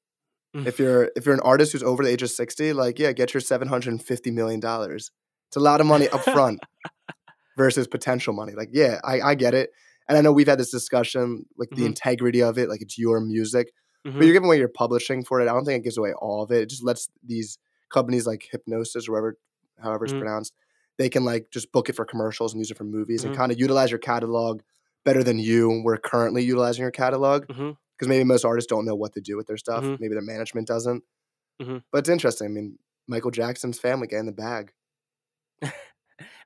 Mm. 0.56 0.68
if 0.68 0.78
you're 0.78 1.10
if 1.16 1.26
you're 1.26 1.34
an 1.34 1.42
artist 1.42 1.72
who's 1.72 1.82
over 1.82 2.04
the 2.04 2.10
age 2.12 2.22
of 2.22 2.30
sixty, 2.30 2.74
like, 2.74 3.00
yeah, 3.00 3.12
get 3.12 3.34
your 3.34 3.42
seven 3.42 3.68
hundred 3.68 3.90
and 3.92 4.04
fifty 4.04 4.30
million 4.30 4.60
dollars. 4.60 5.10
It's 5.50 5.56
a 5.58 5.60
lot 5.60 5.82
of 5.82 5.88
money 5.88 6.08
up 6.10 6.22
front 6.24 6.60
versus 7.58 7.88
potential 7.88 8.34
money. 8.34 8.54
Like, 8.54 8.70
yeah, 8.72 9.00
I, 9.04 9.22
I 9.22 9.36
get 9.36 9.54
it, 9.54 9.72
and 10.08 10.18
I 10.18 10.22
know 10.22 10.32
we've 10.32 10.48
had 10.48 10.60
this 10.60 10.72
discussion, 10.72 11.46
like 11.58 11.70
the 11.72 11.84
Mhm. 11.84 11.88
integrity 11.88 12.42
of 12.44 12.58
it, 12.58 12.70
like 12.70 12.82
it's 12.82 12.98
your 13.00 13.20
music, 13.20 13.72
but 14.04 14.14
you're 14.26 14.34
giving 14.34 14.48
away 14.48 14.58
your 14.60 14.68
publishing 14.68 15.24
for 15.24 15.40
it. 15.42 15.44
I 15.50 15.54
don't 15.54 15.66
think 15.66 15.82
it 15.82 15.84
gives 15.86 15.98
away 15.98 16.14
all 16.14 16.44
of 16.44 16.52
it. 16.52 16.62
It 16.64 16.70
just 16.70 16.84
lets 16.84 17.10
these 17.24 17.58
companies 17.94 18.28
like 18.28 18.50
Hipgnosis 18.54 19.08
or 19.08 19.14
whatever, 19.14 19.38
however 19.80 20.06
it's 20.06 20.14
Mhm. 20.14 20.20
pronounced, 20.20 20.54
they 20.98 21.10
can 21.10 21.24
like 21.24 21.50
just 21.52 21.72
book 21.72 21.88
it 21.90 21.96
for 21.96 22.06
commercials 22.06 22.54
and 22.54 22.60
use 22.60 22.72
it 22.72 22.78
for 22.78 22.84
movies 22.84 23.24
Mhm. 23.24 23.28
and 23.28 23.36
kind 23.38 23.52
of 23.52 23.60
utilize 23.60 23.90
your 23.92 24.00
catalog 24.00 24.62
better 25.06 25.24
than 25.24 25.40
you 25.40 25.82
were 25.86 25.98
currently 25.98 26.44
utilizing 26.44 26.82
your 26.82 26.92
catalog. 26.92 27.46
Because 27.48 28.08
maybe 28.08 28.24
most 28.24 28.44
artists 28.46 28.70
don't 28.70 28.86
know 28.86 28.96
what 28.96 29.14
to 29.14 29.22
do 29.22 29.38
with 29.38 29.48
their 29.48 29.58
stuff. 29.58 29.84
Mhm. 29.84 30.00
Maybe 30.00 30.14
their 30.14 30.22
management 30.24 30.68
doesn't. 30.68 31.04
Mhm. 31.62 31.84
But 31.92 32.00
it's 32.00 32.10
interesting. 32.10 32.48
I 32.48 32.50
mean, 32.52 32.80
Michael 33.08 33.32
Jackson's 33.32 33.80
family 33.80 34.08
got 34.08 34.18
in 34.18 34.26
the 34.26 34.32
bag. 34.32 34.74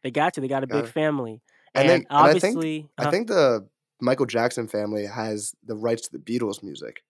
They 0.04 0.12
got 0.12 0.38
you. 0.38 0.42
They 0.42 0.48
got 0.48 0.64
a 0.64 0.68
big 0.68 0.86
it. 0.86 0.90
family. 0.90 1.42
And 1.74 1.82
And, 1.82 1.90
then- 1.90 1.96
and 2.10 2.18
I 2.18 2.34
think- 2.34 2.44
obviously, 2.56 2.90
I 2.98 3.06
uh, 3.06 3.12
think 3.12 3.28
the 3.28 3.68
Michael 4.00 4.26
Jackson 4.26 4.68
family 4.68 5.06
has 5.06 5.54
the 5.64 5.76
rights 5.76 6.04
to 6.08 6.12
the 6.12 6.20
Beatles 6.20 6.64
music, 6.64 7.04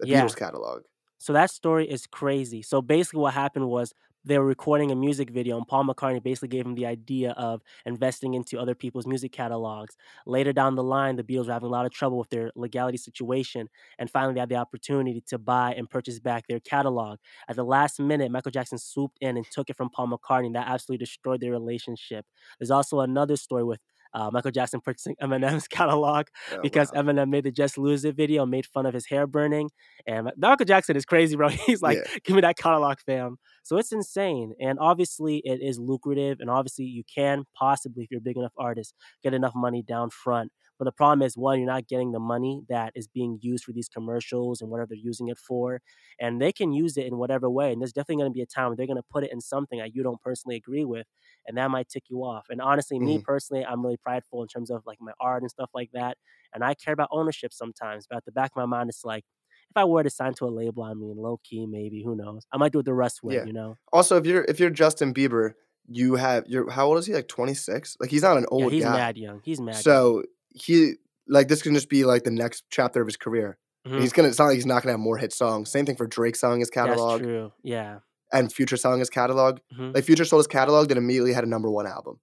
the 0.00 0.08
Yeah. 0.08 0.24
Beatles 0.24 0.36
catalog. 0.36 0.82
So 1.18 1.32
that 1.32 1.50
story 1.50 1.88
is 1.88 2.06
crazy. 2.06 2.62
So 2.62 2.82
basically, 2.82 3.20
what 3.20 3.34
happened 3.34 3.68
was 3.68 3.92
they 4.24 4.38
were 4.38 4.44
recording 4.44 4.90
a 4.90 4.96
music 4.96 5.30
video, 5.30 5.56
and 5.56 5.66
Paul 5.68 5.84
McCartney 5.84 6.20
basically 6.20 6.48
gave 6.48 6.66
him 6.66 6.74
the 6.74 6.86
idea 6.86 7.30
of 7.32 7.62
investing 7.84 8.34
into 8.34 8.58
other 8.58 8.74
people's 8.74 9.06
music 9.06 9.30
catalogs. 9.30 9.96
Later 10.26 10.52
down 10.52 10.74
the 10.74 10.82
line, 10.82 11.14
the 11.14 11.22
Beatles 11.22 11.46
were 11.46 11.52
having 11.52 11.68
a 11.68 11.72
lot 11.72 11.86
of 11.86 11.92
trouble 11.92 12.18
with 12.18 12.30
their 12.30 12.50
legality 12.56 12.98
situation, 12.98 13.68
and 14.00 14.10
finally, 14.10 14.34
they 14.34 14.40
had 14.40 14.48
the 14.48 14.56
opportunity 14.56 15.22
to 15.28 15.38
buy 15.38 15.74
and 15.74 15.88
purchase 15.88 16.18
back 16.18 16.48
their 16.48 16.58
catalog. 16.58 17.18
At 17.48 17.54
the 17.54 17.64
last 17.64 18.00
minute, 18.00 18.32
Michael 18.32 18.50
Jackson 18.50 18.78
swooped 18.78 19.18
in 19.20 19.36
and 19.36 19.46
took 19.50 19.70
it 19.70 19.76
from 19.76 19.90
Paul 19.90 20.08
McCartney. 20.08 20.52
That 20.52 20.66
absolutely 20.68 21.04
destroyed 21.04 21.40
their 21.40 21.52
relationship. 21.52 22.26
There's 22.58 22.70
also 22.72 23.00
another 23.00 23.36
story 23.36 23.62
with 23.62 23.80
uh, 24.14 24.30
Michael 24.32 24.50
Jackson 24.50 24.80
purchasing 24.80 25.16
Eminem's 25.22 25.68
catalog 25.68 26.26
Oh, 26.52 26.58
because 26.62 26.90
wow. 26.94 27.02
Eminem 27.02 27.28
made 27.30 27.44
the 27.44 27.50
Just 27.52 27.78
Lose 27.78 28.04
It 28.04 28.16
video, 28.16 28.46
made 28.46 28.66
fun 28.66 28.86
of 28.86 28.94
his 28.94 29.06
hair 29.06 29.26
burning. 29.26 29.70
And 30.06 30.30
Michael 30.36 30.66
Jackson 30.66 30.96
is 30.96 31.04
crazy, 31.04 31.36
bro. 31.36 31.48
He's 31.66 31.82
like, 31.82 31.98
Yeah. 31.98 32.16
give 32.24 32.36
me 32.36 32.42
that 32.42 32.56
catalog, 32.56 32.98
fam. 33.04 33.36
So 33.62 33.76
it's 33.78 33.92
insane. 33.92 34.54
And 34.60 34.78
obviously, 34.80 35.42
it 35.44 35.60
is 35.60 35.78
lucrative. 35.78 36.38
And 36.40 36.48
obviously, 36.50 36.84
you 36.84 37.02
can 37.12 37.44
possibly, 37.58 38.04
if 38.04 38.10
you're 38.10 38.18
a 38.18 38.22
big 38.22 38.36
enough 38.36 38.52
artist, 38.58 38.94
get 39.22 39.34
enough 39.34 39.52
money 39.54 39.82
down 39.82 40.10
front. 40.10 40.52
But 40.78 40.84
the 40.86 40.92
problem 40.92 41.22
is, 41.26 41.36
one, 41.36 41.58
you're 41.58 41.66
not 41.66 41.86
getting 41.88 42.12
the 42.12 42.18
money 42.20 42.62
that 42.68 42.92
is 42.94 43.08
being 43.08 43.38
used 43.40 43.64
for 43.64 43.72
these 43.72 43.88
commercials 43.88 44.60
and 44.60 44.70
whatever 44.70 44.88
they're 44.90 44.98
using 44.98 45.28
it 45.28 45.38
for. 45.38 45.80
And 46.20 46.40
they 46.40 46.52
can 46.52 46.72
use 46.72 46.96
it 46.96 47.06
in 47.06 47.16
whatever 47.18 47.48
way. 47.50 47.72
And 47.72 47.80
there's 47.80 47.92
definitely 47.92 48.22
going 48.22 48.32
to 48.32 48.34
be 48.34 48.42
a 48.42 48.46
time 48.46 48.68
where 48.68 48.76
they're 48.76 48.86
going 48.86 48.96
to 48.98 49.02
put 49.10 49.24
it 49.24 49.32
in 49.32 49.40
something 49.40 49.78
that 49.78 49.94
you 49.94 50.02
don't 50.02 50.20
personally 50.20 50.56
agree 50.56 50.84
with. 50.84 51.06
And 51.46 51.56
that 51.58 51.70
might 51.70 51.88
tick 51.88 52.04
you 52.10 52.18
off. 52.20 52.46
And 52.50 52.60
honestly, 52.60 52.98
me 52.98 53.18
Mhm. 53.18 53.24
personally, 53.24 53.64
I'm 53.64 53.82
really 53.82 53.96
prideful 53.96 54.42
in 54.42 54.48
terms 54.48 54.70
of 54.70 54.82
like 54.86 54.98
my 55.00 55.12
art 55.20 55.42
and 55.42 55.50
stuff 55.50 55.70
like 55.74 55.90
that. 55.92 56.18
And 56.54 56.64
I 56.64 56.74
care 56.74 56.94
about 56.94 57.08
ownership 57.12 57.52
sometimes. 57.52 58.06
But 58.08 58.16
at 58.18 58.24
the 58.24 58.32
back 58.32 58.50
of 58.52 58.56
my 58.56 58.66
mind, 58.66 58.90
it's 58.90 59.04
like, 59.04 59.24
if 59.70 59.76
I 59.76 59.84
were 59.84 60.02
to 60.02 60.10
sign 60.10 60.34
to 60.34 60.44
a 60.46 60.48
label, 60.50 60.82
I 60.84 60.94
mean, 60.94 61.16
low 61.16 61.38
key, 61.42 61.66
maybe, 61.66 62.02
who 62.02 62.16
knows? 62.16 62.46
I 62.52 62.56
might 62.58 62.72
do 62.72 62.78
it 62.80 62.84
the 62.84 62.94
Russ 62.94 63.22
way, 63.22 63.34
Yeah. 63.34 63.42
you 63.42 63.52
know? 63.52 63.78
Also, 63.92 64.16
if 64.16 64.26
you're 64.26 64.44
if 64.48 64.60
you're 64.60 64.70
Justin 64.70 65.14
Bieber, 65.14 65.54
you 65.88 66.16
have 66.16 66.44
you're 66.46 66.70
how 66.70 66.86
old 66.86 66.98
is 66.98 67.06
he? 67.06 67.14
Like 67.14 67.28
26? 67.28 67.96
Like 68.00 68.10
he's 68.10 68.22
not 68.22 68.36
an 68.36 68.46
old. 68.50 68.62
yeah, 68.62 68.66
he's 68.74 68.84
guy. 68.84 68.92
mad 68.92 69.18
young. 69.18 69.40
He's 69.44 69.60
mad 69.60 69.86
young. 69.88 70.10
He 70.56 70.94
like 71.28 71.48
this 71.48 71.62
can 71.62 71.74
just 71.74 71.88
be 71.88 72.04
like 72.04 72.24
the 72.24 72.30
next 72.30 72.64
chapter 72.70 73.00
of 73.00 73.06
his 73.06 73.16
career. 73.16 73.58
Mhm. 73.86 74.00
He's 74.00 74.12
gonna. 74.12 74.28
It's 74.28 74.38
not 74.38 74.46
like 74.46 74.54
he's 74.56 74.66
not 74.66 74.82
gonna 74.82 74.92
have 74.94 75.00
more 75.00 75.18
hit 75.18 75.32
songs. 75.32 75.70
Same 75.70 75.86
thing 75.86 75.96
for 75.96 76.06
Drake 76.06 76.34
selling 76.36 76.60
his 76.60 76.70
catalog 76.70 77.20
That's 77.20 77.22
true. 77.22 77.52
Yeah. 77.62 77.98
and 78.32 78.52
Future 78.52 78.76
selling 78.76 78.98
his 78.98 79.10
catalog. 79.10 79.58
Mhm. 79.76 79.94
Like 79.94 80.04
Future 80.04 80.24
sold 80.24 80.40
his 80.40 80.46
catalog, 80.48 80.88
then 80.88 80.98
immediately 80.98 81.32
had 81.32 81.44
a 81.44 81.48
number 81.48 81.70
one 81.70 81.86
album. 81.86 82.20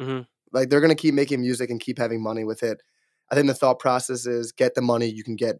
Mhm. 0.00 0.26
Like 0.52 0.68
they're 0.68 0.80
gonna 0.82 0.94
keep 0.94 1.14
making 1.14 1.40
music 1.40 1.70
and 1.70 1.80
keep 1.80 1.98
having 1.98 2.22
money 2.22 2.44
with 2.44 2.62
it. 2.62 2.82
I 3.30 3.34
think 3.34 3.46
the 3.46 3.54
thought 3.54 3.78
process 3.78 4.26
is 4.26 4.52
get 4.52 4.74
the 4.74 4.82
money 4.82 5.06
you 5.06 5.24
can 5.24 5.36
get 5.36 5.56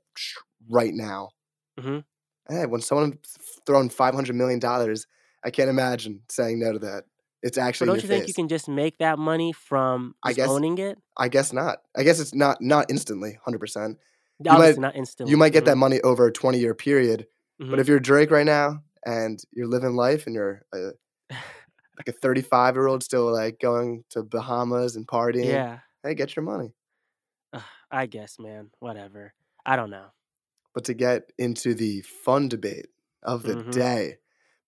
right 0.69 0.93
now. 0.95 1.31
Mhm. 1.79 2.05
Hey, 2.49 2.67
when 2.67 2.81
someone 2.81 3.19
throwing 3.67 3.89
five 3.89 4.15
hundred 4.15 4.37
million 4.37 4.59
dollars, 4.61 5.07
I 5.45 5.51
can't 5.51 5.71
imagine 5.71 6.23
saying 6.31 6.59
no 6.61 6.73
to 6.73 6.79
that. 6.81 7.05
It's 7.47 7.59
But 7.59 7.63
actually 7.65 7.87
don't 7.87 7.97
in 7.97 8.03
you 8.03 8.09
think 8.09 8.29
you 8.29 8.35
can 8.35 8.49
just 8.49 8.69
make 8.69 8.99
that 8.99 9.19
money 9.19 9.53
from 9.53 10.15
I 10.25 10.33
guess- 10.33 10.49
owning 10.49 10.79
it? 10.79 10.99
I 11.19 11.29
guess 11.29 11.53
not. 11.53 11.79
I 11.97 12.03
guess 12.03 12.21
it's 12.21 12.35
not 12.35 12.61
not 12.61 12.87
instantly, 12.91 13.39
hundred 13.45 13.61
percent. 13.61 13.99
You 14.41 14.51
Obviously, 14.51 14.81
might 14.83 14.89
not 14.89 14.97
instantly. 14.97 15.31
you 15.31 15.37
might 15.39 15.53
get 15.53 15.65
that 15.67 15.77
Mhm, 15.77 15.79
money 15.79 16.01
over 16.03 16.27
a 16.27 16.33
20 16.33 16.59
year 16.59 16.75
period. 16.75 17.27
mhm. 17.61 17.71
But 17.71 17.81
if 17.81 17.89
you're 17.89 18.01
Drake 18.01 18.31
right 18.31 18.45
now 18.47 18.83
and 19.07 19.39
you're 19.53 19.69
living 19.69 19.95
life 19.97 20.27
and 20.27 20.35
you're 20.35 20.63
a, 20.75 20.91
like 21.99 22.09
a 22.09 22.13
35 22.13 22.75
year 22.75 22.87
old 22.89 23.03
still 23.03 23.33
like 23.33 23.61
going 23.61 24.05
to 24.11 24.23
Bahamas 24.25 24.97
and 24.97 25.07
partying, 25.07 25.45
yeah, 25.51 25.79
hey, 26.03 26.15
get 26.15 26.37
your 26.37 26.45
money. 26.45 26.75
Ugh, 27.53 27.63
I 27.91 28.07
guess, 28.07 28.39
man. 28.39 28.71
Whatever. 28.81 29.35
I 29.65 29.77
don't 29.77 29.91
know. 29.91 30.09
But 30.75 30.85
to 30.85 30.95
get 30.95 31.33
into 31.39 31.75
the 31.75 32.03
fun 32.03 32.49
debate 32.49 32.89
of 33.23 33.45
the 33.45 33.55
Mhm. 33.55 33.71
day, 33.73 34.19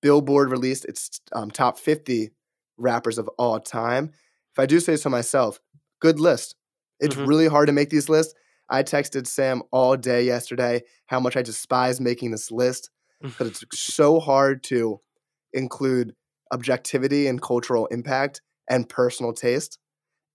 Billboard 0.00 0.50
released 0.50 0.84
its 0.86 1.20
um, 1.32 1.50
top 1.50 1.78
50 1.78 2.30
rappers 2.78 3.18
of 3.18 3.28
all 3.38 3.60
time. 3.60 4.12
If 4.52 4.58
I 4.58 4.66
do 4.66 4.80
say 4.80 4.96
so 4.96 5.10
myself, 5.10 5.60
good 6.00 6.18
list. 6.20 6.54
It's 7.00 7.14
Mhm. 7.16 7.26
really 7.26 7.48
hard 7.48 7.66
to 7.68 7.72
make 7.72 7.90
these 7.90 8.08
lists. 8.08 8.34
I 8.70 8.82
texted 8.82 9.26
Sam 9.26 9.62
all 9.70 9.96
day 9.96 10.24
yesterday 10.24 10.82
how 11.06 11.20
much 11.20 11.36
I 11.36 11.42
despise 11.42 12.00
making 12.00 12.30
this 12.32 12.50
list 12.50 12.90
because 13.20 13.48
it's 13.62 13.64
so 13.80 14.20
hard 14.20 14.62
to 14.64 15.00
include 15.52 16.14
objectivity 16.52 17.26
and 17.26 17.40
cultural 17.40 17.86
impact 17.86 18.42
and 18.68 18.88
personal 18.88 19.32
taste. 19.32 19.78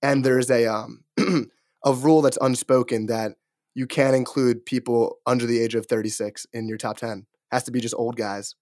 And 0.02 0.24
there's 0.24 0.50
a 0.50 0.66
um 0.68 1.04
a 1.86 1.94
rule 1.94 2.22
that's 2.22 2.38
unspoken 2.42 3.08
that 3.08 3.34
you 3.76 3.88
can't 3.88 4.16
include 4.16 4.66
people 4.66 5.18
under 5.26 5.46
the 5.46 5.60
age 5.60 5.76
of 5.76 5.86
36 5.88 6.46
in 6.54 6.68
your 6.68 6.78
top 6.78 6.98
10. 6.98 7.26
Has 7.52 7.64
to 7.64 7.72
be 7.72 7.80
just 7.82 7.96
old 7.96 8.16
guys. 8.16 8.56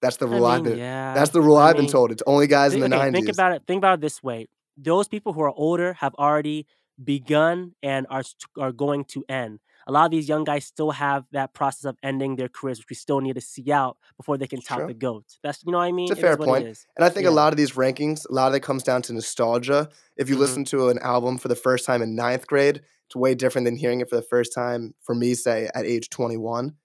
That's 0.00 0.16
the 0.16 0.26
I 0.26 0.30
rule 0.30 0.46
I've 0.46 0.62
been 0.62 0.78
yeah. 0.78 1.14
that's 1.14 1.30
the 1.30 1.40
rule 1.40 1.56
I 1.56 1.70
I've 1.70 1.76
been 1.76 1.86
told. 1.86 2.12
It's 2.12 2.22
only 2.26 2.46
guys 2.46 2.74
in 2.74 2.80
the 2.80 2.86
okay, 2.86 2.96
90s. 3.10 3.12
think 3.12 3.28
about 3.30 3.52
it. 3.52 3.62
Think 3.66 3.78
about 3.78 3.94
it 3.94 4.00
this 4.00 4.22
way: 4.22 4.48
those 4.76 5.08
people 5.08 5.32
who 5.32 5.40
are 5.40 5.50
older 5.50 5.94
have 5.94 6.14
already 6.14 6.66
begun 7.02 7.74
and 7.82 8.06
are 8.10 8.22
are 8.58 8.72
going 8.72 9.04
to 9.06 9.24
end. 9.28 9.60
A 9.86 9.92
lot 9.92 10.04
of 10.04 10.10
these 10.10 10.28
young 10.28 10.44
guys 10.44 10.66
still 10.66 10.90
have 10.90 11.24
that 11.32 11.54
process 11.54 11.84
of 11.86 11.96
ending 12.02 12.36
their 12.36 12.48
careers, 12.48 12.78
which 12.78 12.90
we 12.90 12.96
still 12.96 13.20
need 13.20 13.34
to 13.36 13.40
see 13.40 13.72
out 13.72 13.96
before 14.18 14.36
they 14.36 14.46
can 14.46 14.60
top 14.60 14.86
the 14.86 14.94
goats. 14.94 15.38
That's 15.42 15.62
you 15.64 15.72
know 15.72 15.78
what 15.78 15.84
I 15.84 15.92
mean. 15.92 16.10
It's 16.12 16.18
a 16.18 16.22
fair 16.22 16.36
point. 16.36 16.66
And 16.96 17.04
I 17.04 17.08
think 17.08 17.26
a 17.26 17.30
lot 17.30 17.52
of 17.52 17.56
these 17.56 17.72
rankings, 17.72 18.28
a 18.28 18.32
lot 18.32 18.48
of 18.48 18.54
it 18.54 18.60
comes 18.60 18.82
down 18.82 19.02
to 19.02 19.12
nostalgia. 19.12 19.88
If 20.16 20.28
you 20.28 20.36
Mhm. 20.36 20.40
listen 20.40 20.64
to 20.66 20.88
an 20.90 20.98
album 20.98 21.38
for 21.38 21.48
the 21.48 21.56
first 21.56 21.86
time 21.86 22.02
in 22.02 22.14
ninth 22.14 22.46
grade, 22.46 22.82
it's 23.06 23.16
way 23.16 23.34
different 23.34 23.64
than 23.64 23.76
hearing 23.76 24.00
it 24.00 24.10
for 24.10 24.16
the 24.16 24.22
first 24.22 24.52
time 24.52 24.94
for 25.02 25.14
me, 25.14 25.34
say, 25.34 25.70
at 25.74 25.86
age 25.86 26.10
21. 26.10 26.76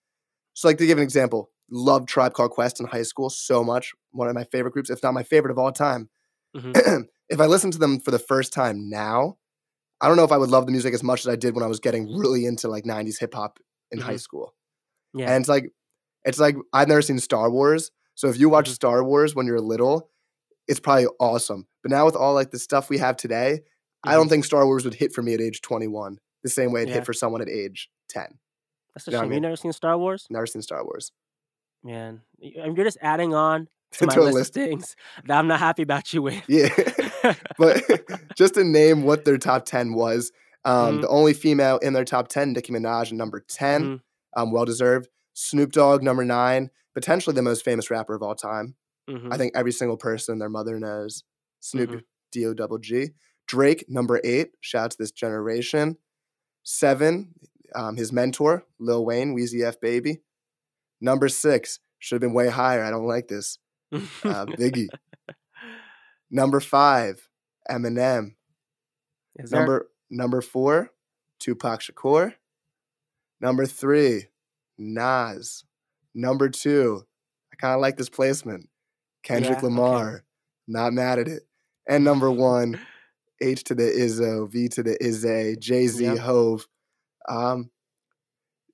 So, 0.54 0.68
like 0.68 0.78
to 0.78 0.86
give 0.86 0.98
an 0.98 1.04
example, 1.04 1.50
loved 1.74 2.08
Tribe 2.08 2.34
Called 2.34 2.52
Quest 2.52 2.80
in 2.80 2.86
high 2.86 3.02
school 3.04 3.30
so 3.30 3.64
much. 3.64 3.94
One 4.12 4.28
of 4.28 4.36
my 4.36 4.44
favorite 4.46 4.72
groups, 4.74 4.90
if 4.92 5.02
not 5.04 5.14
my 5.14 5.24
favorite 5.24 5.52
of 5.52 5.58
all 5.58 5.72
time. 5.72 6.10
Mhm. 6.56 7.08
if 7.30 7.40
I 7.42 7.46
listen 7.48 7.72
to 7.72 7.80
them 7.80 8.00
for 8.00 8.12
the 8.12 8.20
first 8.20 8.54
time 8.54 8.90
now, 8.90 9.38
I 10.00 10.08
don't 10.08 10.18
know 10.18 10.24
if 10.24 10.32
I 10.32 10.38
would 10.38 10.52
love 10.52 10.66
the 10.68 10.72
music 10.72 10.94
as 10.94 11.02
much 11.04 11.22
as 11.22 11.28
I 11.28 11.36
did 11.36 11.56
when 11.56 11.64
I 11.64 11.68
was 11.68 11.80
getting 11.80 12.16
really 12.16 12.46
into 12.46 12.68
like 12.68 12.86
90s 12.86 13.20
hip 13.20 13.34
hop 13.34 13.60
in 13.92 14.00
high 14.00 14.16
Mhm. 14.16 14.20
school. 14.22 14.54
Yeah. 15.14 15.34
And 15.34 15.42
it's 15.42 15.50
like 15.50 15.72
it's 16.26 16.40
like 16.40 16.56
I've 16.72 16.88
never 16.88 17.02
seen 17.02 17.20
Star 17.20 17.50
Wars. 17.52 17.92
So 18.16 18.30
if 18.30 18.38
you 18.40 18.50
watch 18.50 18.70
Mhm. 18.70 18.74
Star 18.76 19.04
Wars 19.04 19.34
when 19.36 19.48
you're 19.48 19.60
little, 19.60 20.10
it's 20.68 20.80
probably 20.80 21.08
awesome. 21.20 21.68
But 21.82 21.92
now 21.92 22.06
with 22.06 22.16
all 22.16 22.34
like 22.34 22.52
the 22.52 22.60
stuff 22.60 22.90
we 22.90 23.00
have 23.00 23.18
today, 23.18 23.64
I 24.04 24.14
don't 24.14 24.28
Mhm. 24.28 24.30
think 24.30 24.46
Star 24.46 24.66
Wars 24.66 24.86
would 24.86 24.94
hit 24.96 25.14
for 25.14 25.22
me 25.24 25.34
at 25.34 25.42
age 25.42 25.62
21 25.62 26.20
the 26.44 26.50
same 26.50 26.72
way 26.72 26.84
it 26.84 26.90
Yeah. 26.90 26.96
hit 26.96 27.06
for 27.06 27.14
someone 27.14 27.42
at 27.42 27.50
age 27.50 27.90
10. 28.10 28.40
That's 28.94 29.08
a 29.08 29.12
you 29.12 29.14
know 29.14 29.20
what 29.22 29.26
I 29.26 29.28
mean? 29.30 29.36
You 29.38 29.42
never 29.42 29.56
seen 29.56 29.74
Star 29.74 29.98
Wars, 29.98 30.28
Never 30.30 30.46
seen 30.46 30.62
Star 30.62 30.84
Wars. 30.84 31.12
Man. 31.84 32.22
You're 32.40 32.74
just 32.86 32.98
adding 33.02 33.34
on 33.34 33.68
to 33.94 34.06
my 34.08 34.14
To 34.16 34.22
list, 34.22 34.36
list. 34.36 34.50
of 34.58 34.64
things 34.64 34.96
that 35.26 35.38
I'm 35.38 35.48
not 35.48 35.60
happy 35.60 35.84
about 35.84 36.14
you 36.14 36.22
with. 36.22 36.44
Yeah. 36.48 36.70
but 37.58 37.84
just 38.36 38.56
to 38.56 38.64
name 38.64 39.04
what 39.04 39.26
their 39.26 39.38
top 39.38 39.66
10 39.66 39.94
was, 39.94 40.32
um, 40.66 40.98
Mhm. 40.98 41.02
the 41.02 41.08
only 41.10 41.34
female 41.34 41.78
in 41.80 41.94
their 41.94 42.06
top 42.06 42.28
10, 42.28 42.54
Nicki 42.54 42.72
Minaj, 42.74 43.12
number 43.12 43.40
10. 43.48 43.84
Mhm, 43.84 44.02
Um, 44.36 44.52
well 44.52 44.66
deserved. 44.66 45.10
Snoop 45.34 45.72
Dogg, 45.72 46.04
number 46.04 46.24
nine, 46.26 46.70
potentially 46.94 47.34
the 47.36 47.42
most 47.42 47.64
famous 47.66 47.90
rapper 47.92 48.14
of 48.16 48.22
all 48.24 48.36
time. 48.36 48.76
I 49.08 49.12
mhm, 49.12 49.38
think 49.38 49.54
every 49.56 49.72
single 49.72 49.98
person, 49.98 50.40
their 50.40 50.50
mother 50.50 50.80
knows 50.80 51.24
Snoop 51.60 51.90
Mhm. 51.90 52.04
D 52.32 52.46
O 52.46 52.54
double 52.54 52.78
G. 52.78 53.10
Drake, 53.48 53.86
number 53.90 54.22
eight. 54.24 54.52
Shout 54.62 54.86
out 54.86 54.92
to 54.92 54.98
this 54.98 55.12
generation. 55.12 55.98
Seven, 56.64 57.34
um, 57.76 57.98
his 57.98 58.12
mentor, 58.14 58.66
Lil 58.80 59.06
Wayne, 59.06 59.36
Weezy 59.36 59.64
F 59.66 59.80
Baby. 59.82 60.22
Number 61.04 61.28
six, 61.28 61.80
should 62.00 62.16
have 62.16 62.22
been 62.22 62.34
way 62.34 62.48
higher. 62.48 62.82
I 62.84 62.90
don't 62.90 63.06
like 63.06 63.28
this. 63.28 63.58
Uh, 63.92 64.00
Biggie. 64.46 64.88
Number 66.32 66.60
five, 66.62 67.30
Eminem. 67.70 68.36
Is 69.36 69.50
there- 69.52 69.60
Number 69.60 69.90
number 70.10 70.42
four, 70.42 70.92
Tupac 71.40 71.82
Shakur. 71.82 72.36
Number 73.42 73.66
three, 73.66 74.28
Nas. 74.78 75.66
Number 76.16 76.48
two, 76.50 77.04
I 77.52 77.56
kind 77.58 77.76
of 77.76 77.82
like 77.82 77.98
this 77.98 78.10
placement. 78.10 78.70
Kendrick 79.24 79.52
Yeah, 79.52 79.58
okay. 79.58 79.66
Lamar. 79.68 80.24
Not 80.68 80.94
mad 80.94 81.20
at 81.20 81.28
it. 81.28 81.44
And 81.88 82.04
number 82.06 82.32
one, 82.32 82.80
H 83.42 83.64
to 83.66 83.76
the 83.76 83.84
Izzo, 83.84 84.50
V 84.50 84.70
to 84.70 84.84
the 84.84 85.04
Izzy, 85.04 85.58
Jay 85.60 85.88
Z, 85.88 86.04
Yep. 86.06 86.18
Hove. 86.20 86.66
Um, 87.28 87.72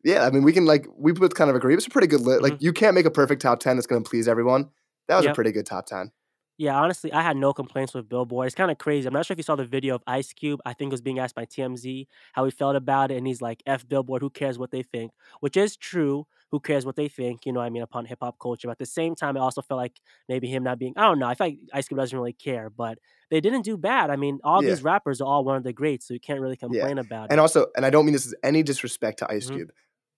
yeah, 0.03 0.25
I 0.25 0.29
mean, 0.31 0.43
we 0.43 0.53
can 0.53 0.65
like 0.65 0.87
we 0.95 1.11
both 1.11 1.33
kind 1.35 1.49
of 1.49 1.55
agree. 1.55 1.73
It's 1.73 1.87
a 1.87 1.89
pretty 1.89 2.07
good 2.07 2.21
list. 2.21 2.41
Like, 2.41 2.55
you 2.59 2.73
can't 2.73 2.95
make 2.95 3.05
a 3.05 3.11
perfect 3.11 3.41
top 3.41 3.59
ten 3.59 3.75
that's 3.77 3.87
going 3.87 4.03
to 4.03 4.09
please 4.09 4.27
everyone. 4.27 4.69
That 5.07 5.17
was 5.17 5.25
a 5.25 5.29
Mm-hmm. 5.29 5.33
Pretty 5.35 5.51
good 5.51 5.65
top 5.65 5.85
ten. 5.85 6.11
Yeah, 6.57 6.75
honestly, 6.77 7.13
I 7.13 7.21
had 7.21 7.37
no 7.37 7.53
complaints 7.53 7.93
with 7.93 8.09
Billboard. 8.09 8.47
It's 8.47 8.55
kind 8.55 8.69
of 8.69 8.77
crazy. 8.77 9.07
I'm 9.07 9.13
not 9.13 9.25
sure 9.25 9.33
if 9.33 9.37
you 9.39 9.43
saw 9.43 9.55
the 9.55 9.63
video 9.63 9.95
of 9.95 10.03
Ice 10.05 10.33
Cube. 10.33 10.59
I 10.65 10.73
think 10.73 10.89
it 10.89 10.91
was 10.91 10.99
being 11.01 11.17
asked 11.17 11.33
by 11.35 11.45
TMZ 11.45 12.07
how 12.33 12.43
he 12.43 12.51
felt 12.51 12.75
about 12.75 13.11
it, 13.11 13.17
and 13.17 13.25
he's 13.25 13.41
like, 13.41 13.63
"F 13.65 13.87
Billboard, 13.87 14.21
who 14.21 14.29
cares 14.29 14.59
what 14.59 14.69
they 14.71 14.83
think?" 14.83 15.13
Which 15.39 15.55
is 15.55 15.77
true. 15.77 16.27
Who 16.51 16.59
cares 16.59 16.85
what 16.85 16.97
they 16.97 17.07
think? 17.07 17.45
You 17.45 17.53
know, 17.53 17.59
what 17.61 17.67
I 17.67 17.69
mean, 17.69 17.83
upon 17.83 18.05
hip 18.05 18.19
hop 18.21 18.39
culture. 18.41 18.67
But 18.67 18.73
at 18.73 18.77
the 18.79 18.85
same 18.87 19.15
time, 19.15 19.37
I 19.37 19.39
also 19.39 19.61
felt 19.61 19.77
like 19.77 20.01
maybe 20.27 20.47
him 20.49 20.63
not 20.63 20.79
being. 20.79 20.93
I 20.97 21.03
don't 21.03 21.19
know. 21.19 21.27
I 21.27 21.35
feel 21.35 21.47
like 21.47 21.59
Ice 21.73 21.87
Cube 21.87 21.99
doesn't 21.99 22.17
really 22.17 22.33
care, 22.33 22.69
but 22.69 22.97
they 23.29 23.39
didn't 23.39 23.61
do 23.61 23.77
bad. 23.77 24.09
I 24.09 24.17
mean, 24.17 24.39
all 24.43 24.61
Yeah. 24.61 24.69
these 24.69 24.83
rappers 24.83 25.21
are 25.21 25.27
all 25.27 25.45
one 25.45 25.55
of 25.55 25.63
the 25.63 25.71
greats, 25.71 26.07
so 26.07 26.13
you 26.13 26.19
can't 26.19 26.41
really 26.41 26.57
complain 26.57 26.97
about 26.97 27.29
And 27.29 27.31
it. 27.31 27.33
And 27.33 27.39
also, 27.39 27.67
and 27.77 27.85
I 27.85 27.89
don't 27.89 28.05
mean 28.05 28.13
this 28.13 28.25
as 28.25 28.35
any 28.43 28.63
disrespect 28.63 29.19
to 29.19 29.31
Ice 29.31 29.49
Mhm. 29.49 29.49
Cube, 29.49 29.71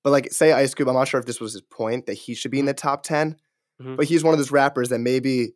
but 0.03 0.11
like, 0.11 0.31
say 0.31 0.51
Ice 0.51 0.73
Cube, 0.73 0.87
I'm 0.89 0.95
not 0.95 1.07
sure 1.07 1.19
if 1.19 1.25
this 1.25 1.39
was 1.39 1.53
his 1.53 1.61
point 1.61 2.05
that 2.07 2.13
he 2.15 2.33
should 2.33 2.51
be 2.51 2.59
in 2.59 2.65
the 2.65 2.73
top 2.73 3.03
10, 3.03 3.35
Mhm. 3.81 3.97
but 3.97 4.05
he's 4.05 4.23
one 4.23 4.33
of 4.33 4.39
those 4.39 4.51
rappers 4.51 4.89
that 4.89 4.99
maybe 4.99 5.53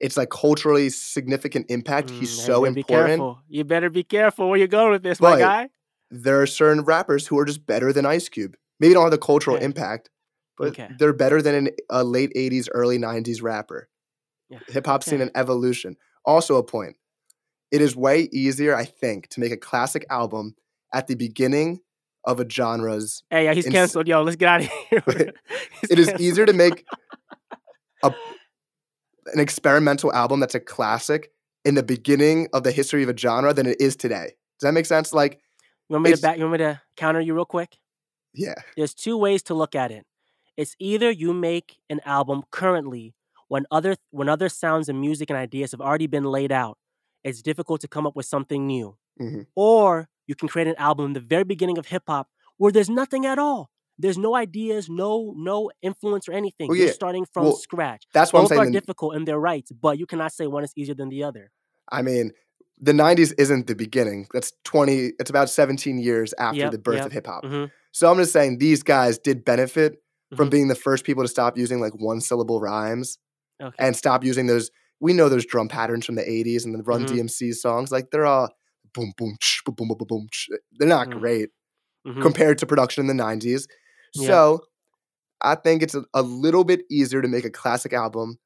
it's 0.00 0.16
like 0.16 0.30
culturally 0.30 0.90
significant 0.90 1.66
impact. 1.70 2.10
Mm, 2.10 2.18
He's 2.20 2.30
so 2.44 2.64
you 2.64 2.72
Be 2.72 2.80
important. 2.80 3.08
careful. 3.18 3.40
You 3.48 3.64
better 3.64 3.90
be 3.90 4.04
careful 4.04 4.48
where 4.48 4.58
you're 4.58 4.68
going 4.68 4.92
with 4.92 5.02
this, 5.02 5.20
my 5.20 5.38
guy. 5.38 5.70
There 6.10 6.40
are 6.40 6.46
certain 6.46 6.84
rappers 6.84 7.26
who 7.26 7.38
are 7.38 7.44
just 7.44 7.66
better 7.66 7.92
than 7.92 8.06
Ice 8.06 8.28
Cube. 8.28 8.56
Maybe 8.80 8.94
don't 8.94 9.02
have 9.02 9.10
the 9.10 9.18
cultural 9.18 9.56
Okay. 9.56 9.64
impact, 9.64 10.08
but 10.56 10.68
Okay. 10.68 10.88
they're 10.98 11.12
better 11.12 11.42
than 11.42 11.54
an, 11.54 11.68
a 11.90 12.04
late 12.04 12.30
80s, 12.36 12.68
early 12.72 12.96
90s 12.98 13.42
rapper. 13.42 13.88
Yeah. 14.48 14.60
Hip 14.68 14.86
hop 14.86 15.02
seen 15.02 15.14
Okay. 15.16 15.24
an 15.24 15.30
evolution. 15.34 15.96
Also, 16.24 16.56
a 16.56 16.62
point. 16.62 16.96
It 17.70 17.82
is 17.82 17.94
way 17.96 18.28
easier, 18.32 18.74
I 18.74 18.84
think, 18.86 19.28
to 19.30 19.40
make 19.40 19.52
a 19.52 19.56
classic 19.56 20.06
album 20.08 20.54
at 20.94 21.06
the 21.08 21.16
beginning 21.16 21.80
of 22.28 22.38
a 22.40 22.48
genre's 22.48 23.22
Hey, 23.30 23.44
yeah, 23.44 23.54
he's 23.54 23.66
ins- 23.66 23.74
canceled. 23.74 24.06
Yo, 24.06 24.22
let's 24.22 24.36
get 24.36 24.48
out 24.48 24.60
of 24.60 24.68
here. 24.90 25.02
It 25.90 25.98
is 25.98 26.12
easier 26.20 26.46
to 26.46 26.52
make 26.52 26.84
a 28.04 28.12
an 29.34 29.40
experimental 29.40 30.12
album 30.12 30.40
that's 30.40 30.54
a 30.54 30.60
classic 30.60 31.32
in 31.64 31.74
the 31.74 31.82
beginning 31.82 32.48
of 32.52 32.62
the 32.62 32.72
history 32.72 33.02
of 33.02 33.08
a 33.08 33.16
genre 33.16 33.52
than 33.52 33.66
it 33.66 33.80
is 33.80 33.96
today. 33.96 34.34
Does 34.58 34.66
that 34.68 34.72
make 34.72 34.86
sense? 34.86 35.12
Like, 35.12 35.40
You 35.88 35.94
want 35.94 36.04
me 36.04 36.14
to 36.14 36.20
back? 36.22 36.36
You 36.38 36.44
want 36.44 36.52
me 36.52 36.58
to 36.58 36.80
counter 36.96 37.20
you 37.20 37.34
real 37.34 37.44
quick? 37.44 37.76
yeah, 38.34 38.54
There's 38.76 38.94
two 38.94 39.16
ways 39.16 39.42
to 39.44 39.54
look 39.54 39.74
at 39.74 39.90
it. 39.90 40.04
It's 40.56 40.74
either 40.78 41.10
you 41.10 41.32
make 41.34 41.76
an 41.90 42.00
album 42.04 42.42
currently 42.50 43.14
when 43.48 43.64
other 43.70 43.96
when 44.10 44.28
other 44.28 44.48
sounds 44.48 44.88
and 44.88 45.00
music 45.00 45.30
and 45.30 45.38
ideas 45.38 45.72
have 45.72 45.80
already 45.80 46.06
been 46.06 46.24
laid 46.24 46.52
out. 46.52 46.76
It's 47.24 47.42
difficult 47.42 47.80
to 47.82 47.88
come 47.88 48.06
up 48.06 48.14
with 48.16 48.26
something 48.26 48.66
new. 48.66 48.96
Mhm. 49.20 49.46
Or 49.56 50.08
you 50.28 50.36
can 50.36 50.46
create 50.48 50.68
an 50.68 50.76
album 50.76 51.06
in 51.06 51.12
the 51.14 51.20
very 51.20 51.42
beginning 51.44 51.78
of 51.78 51.86
hip 51.86 52.04
hop 52.06 52.28
where 52.58 52.70
there's 52.70 52.88
nothing 52.90 53.26
at 53.26 53.38
all. 53.40 53.70
There's 54.00 54.16
no 54.18 54.36
ideas, 54.36 54.88
no 54.88 55.34
no 55.36 55.72
influence 55.82 56.28
or 56.28 56.32
anything. 56.32 56.68
You're 56.68 56.86
yeah. 56.86 56.92
starting 56.92 57.24
from 57.32 57.44
Well, 57.46 57.56
scratch. 57.56 58.04
that's 58.14 58.32
what 58.32 58.42
Both 58.42 58.52
I'm 58.52 58.58
are 58.58 58.62
saying. 58.62 58.72
The- 58.74 58.80
difficult 58.80 59.16
in 59.16 59.24
their 59.24 59.40
rights, 59.40 59.72
but 59.72 59.98
you 59.98 60.06
cannot 60.06 60.32
say 60.32 60.46
one 60.46 60.62
is 60.62 60.72
easier 60.76 60.94
than 60.94 61.08
the 61.08 61.24
other. 61.24 61.50
I 61.90 62.02
mean, 62.02 62.30
the 62.80 62.92
90s 62.92 63.32
isn't 63.38 63.66
the 63.66 63.74
beginning. 63.74 64.28
That's 64.32 64.52
20, 64.64 65.12
it's 65.18 65.30
about 65.30 65.50
17 65.50 65.98
years 65.98 66.32
after 66.38 66.60
Yep, 66.60 66.70
the 66.72 66.78
birth 66.78 66.96
yep. 66.98 67.06
of 67.06 67.12
hip 67.12 67.26
hop. 67.26 67.42
Mhm, 67.44 67.70
So 67.90 68.08
I'm 68.08 68.18
just 68.18 68.32
saying 68.32 68.58
these 68.58 68.84
guys 68.84 69.18
did 69.18 69.44
benefit 69.44 70.00
from 70.36 70.46
mhm. 70.46 70.50
being 70.52 70.68
the 70.68 70.76
first 70.76 71.04
people 71.04 71.24
to 71.24 71.28
stop 71.28 71.58
using 71.58 71.80
like 71.80 71.94
one 71.98 72.20
syllable 72.20 72.60
rhymes 72.60 73.18
Okay. 73.60 73.74
and 73.80 73.96
stop 73.96 74.22
using 74.22 74.46
those. 74.46 74.70
We 75.00 75.12
know 75.12 75.28
those 75.28 75.44
drum 75.46 75.66
patterns 75.68 76.06
from 76.06 76.14
the 76.14 76.28
80s 76.30 76.64
and 76.64 76.72
the 76.74 76.82
Run 76.84 77.04
Mhm. 77.04 77.08
DMC 77.16 77.52
songs. 77.52 77.90
Like 77.90 78.10
they're 78.12 78.26
all 78.26 78.50
boom, 78.94 79.12
boom, 79.16 79.36
ch, 79.40 79.62
boom, 79.64 79.74
boom, 79.76 79.88
boom, 79.88 80.06
boom. 80.08 80.26
ch. 80.32 80.48
They're 80.78 80.88
not 80.88 81.08
Mm. 81.08 81.20
great. 81.20 81.50
Mhm. 82.06 82.22
compared 82.22 82.58
to 82.58 82.66
production 82.66 83.02
in 83.02 83.06
the 83.08 83.22
90s. 83.22 83.66
Yeah. 84.14 84.28
So 84.28 84.60
I 85.40 85.54
think 85.56 85.82
it's 85.82 85.94
a, 85.94 86.04
a 86.14 86.22
little 86.22 86.64
bit 86.64 86.82
easier 86.90 87.20
to 87.22 87.28
make 87.28 87.44
a 87.44 87.50
classic 87.50 87.92
album 87.92 88.38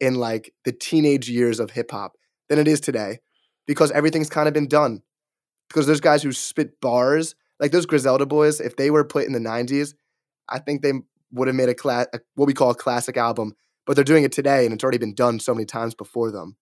in 0.00 0.14
like 0.16 0.54
the 0.64 0.72
teenage 0.72 1.28
years 1.28 1.58
of 1.58 1.70
hip 1.70 1.90
hop 1.90 2.12
than 2.48 2.58
it 2.58 2.68
is 2.68 2.80
today 2.80 3.18
because 3.66 3.90
everything's 3.92 4.30
kind 4.30 4.46
of 4.48 4.54
been 4.54 4.68
done. 4.68 5.02
Because 5.68 5.86
there's 5.86 6.00
guys 6.00 6.22
who 6.22 6.32
spit 6.32 6.80
bars 6.80 7.34
Like 7.60 7.72
those 7.72 7.86
Griselda 7.86 8.24
boys, 8.26 8.60
if 8.60 8.76
they 8.76 8.90
were 8.90 9.04
put 9.04 9.26
in 9.26 9.32
the 9.32 9.40
'90s, 9.40 9.94
I 10.48 10.60
think 10.60 10.82
they 10.82 10.92
would 11.32 11.48
have 11.48 11.56
made 11.56 11.68
a, 11.68 11.74
cla- 11.74 12.06
a 12.12 12.20
what 12.36 12.46
we 12.46 12.54
call 12.54 12.70
a 12.70 12.74
classic 12.74 13.16
album. 13.16 13.54
But 13.86 13.96
they're 13.96 14.04
doing 14.04 14.22
it 14.24 14.32
today, 14.32 14.64
and 14.64 14.72
it's 14.72 14.84
already 14.84 14.98
been 14.98 15.14
done 15.14 15.40
so 15.40 15.54
many 15.54 15.64
times 15.66 15.94
before 15.94 16.30
them. 16.30 16.56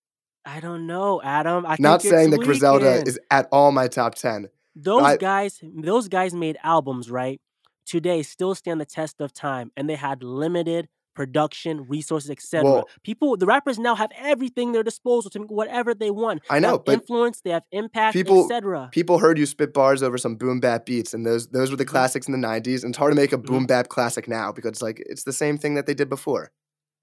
I 0.46 0.60
don't 0.60 0.86
know, 0.86 1.20
Adam. 1.22 1.66
I 1.66 1.76
Not 1.80 2.00
saying 2.02 2.30
that 2.30 2.40
Griselda 2.40 3.02
is 3.04 3.18
at 3.30 3.48
all 3.50 3.72
my 3.72 3.88
top 3.88 4.14
ten. 4.14 4.48
those 4.76 5.02
I- 5.02 5.16
guys. 5.16 5.60
Those 5.62 6.08
guys 6.08 6.32
made 6.34 6.56
albums, 6.62 7.10
right? 7.10 7.40
Today 7.84 8.22
still 8.22 8.54
stand 8.54 8.80
the 8.80 8.84
test 8.86 9.20
of 9.20 9.32
time, 9.32 9.72
and 9.76 9.88
they 9.90 9.96
had 9.96 10.22
limited 10.22 10.88
production 11.14 11.86
resources, 11.88 12.30
etc. 12.30 12.62
Well- 12.64 12.88
People, 13.02 13.36
the 13.38 13.46
rappers 13.46 13.78
now 13.78 13.94
have 13.94 14.10
everything 14.18 14.68
at 14.68 14.72
their 14.74 14.82
disposal 14.82 15.30
to 15.30 15.40
make 15.40 15.50
whatever 15.50 15.94
they 15.94 16.10
want. 16.10 16.42
I 16.50 16.56
They 16.56 16.60
know, 16.66 16.72
have 16.72 16.84
but 16.84 16.92
influence, 16.92 17.40
they 17.40 17.50
have 17.50 17.62
impact, 17.72 18.12
people- 18.12 18.42
etc. 18.44 18.90
people 18.92 19.18
heard 19.18 19.38
you 19.38 19.46
spit 19.46 19.72
bars 19.72 20.02
over 20.02 20.18
some 20.18 20.36
boom 20.36 20.60
bap 20.60 20.84
beats, 20.86 21.14
and 21.14 21.24
those 21.26 21.48
those 21.48 21.70
were 21.70 21.76
the 21.78 21.84
classics 21.86 22.26
in 22.28 22.32
the 22.32 22.38
'90s. 22.38 22.84
And 22.84 22.90
it's 22.92 22.98
hard 22.98 23.12
to 23.12 23.16
make 23.16 23.32
a 23.32 23.38
Mhm. 23.38 23.46
boom 23.46 23.66
bap 23.66 23.88
classic 23.88 24.28
now 24.28 24.52
because 24.52 24.70
it's 24.72 24.82
like 24.82 25.02
it's 25.06 25.24
the 25.24 25.32
same 25.32 25.56
thing 25.58 25.74
that 25.74 25.86
they 25.86 25.94
did 25.94 26.08
before, 26.10 26.50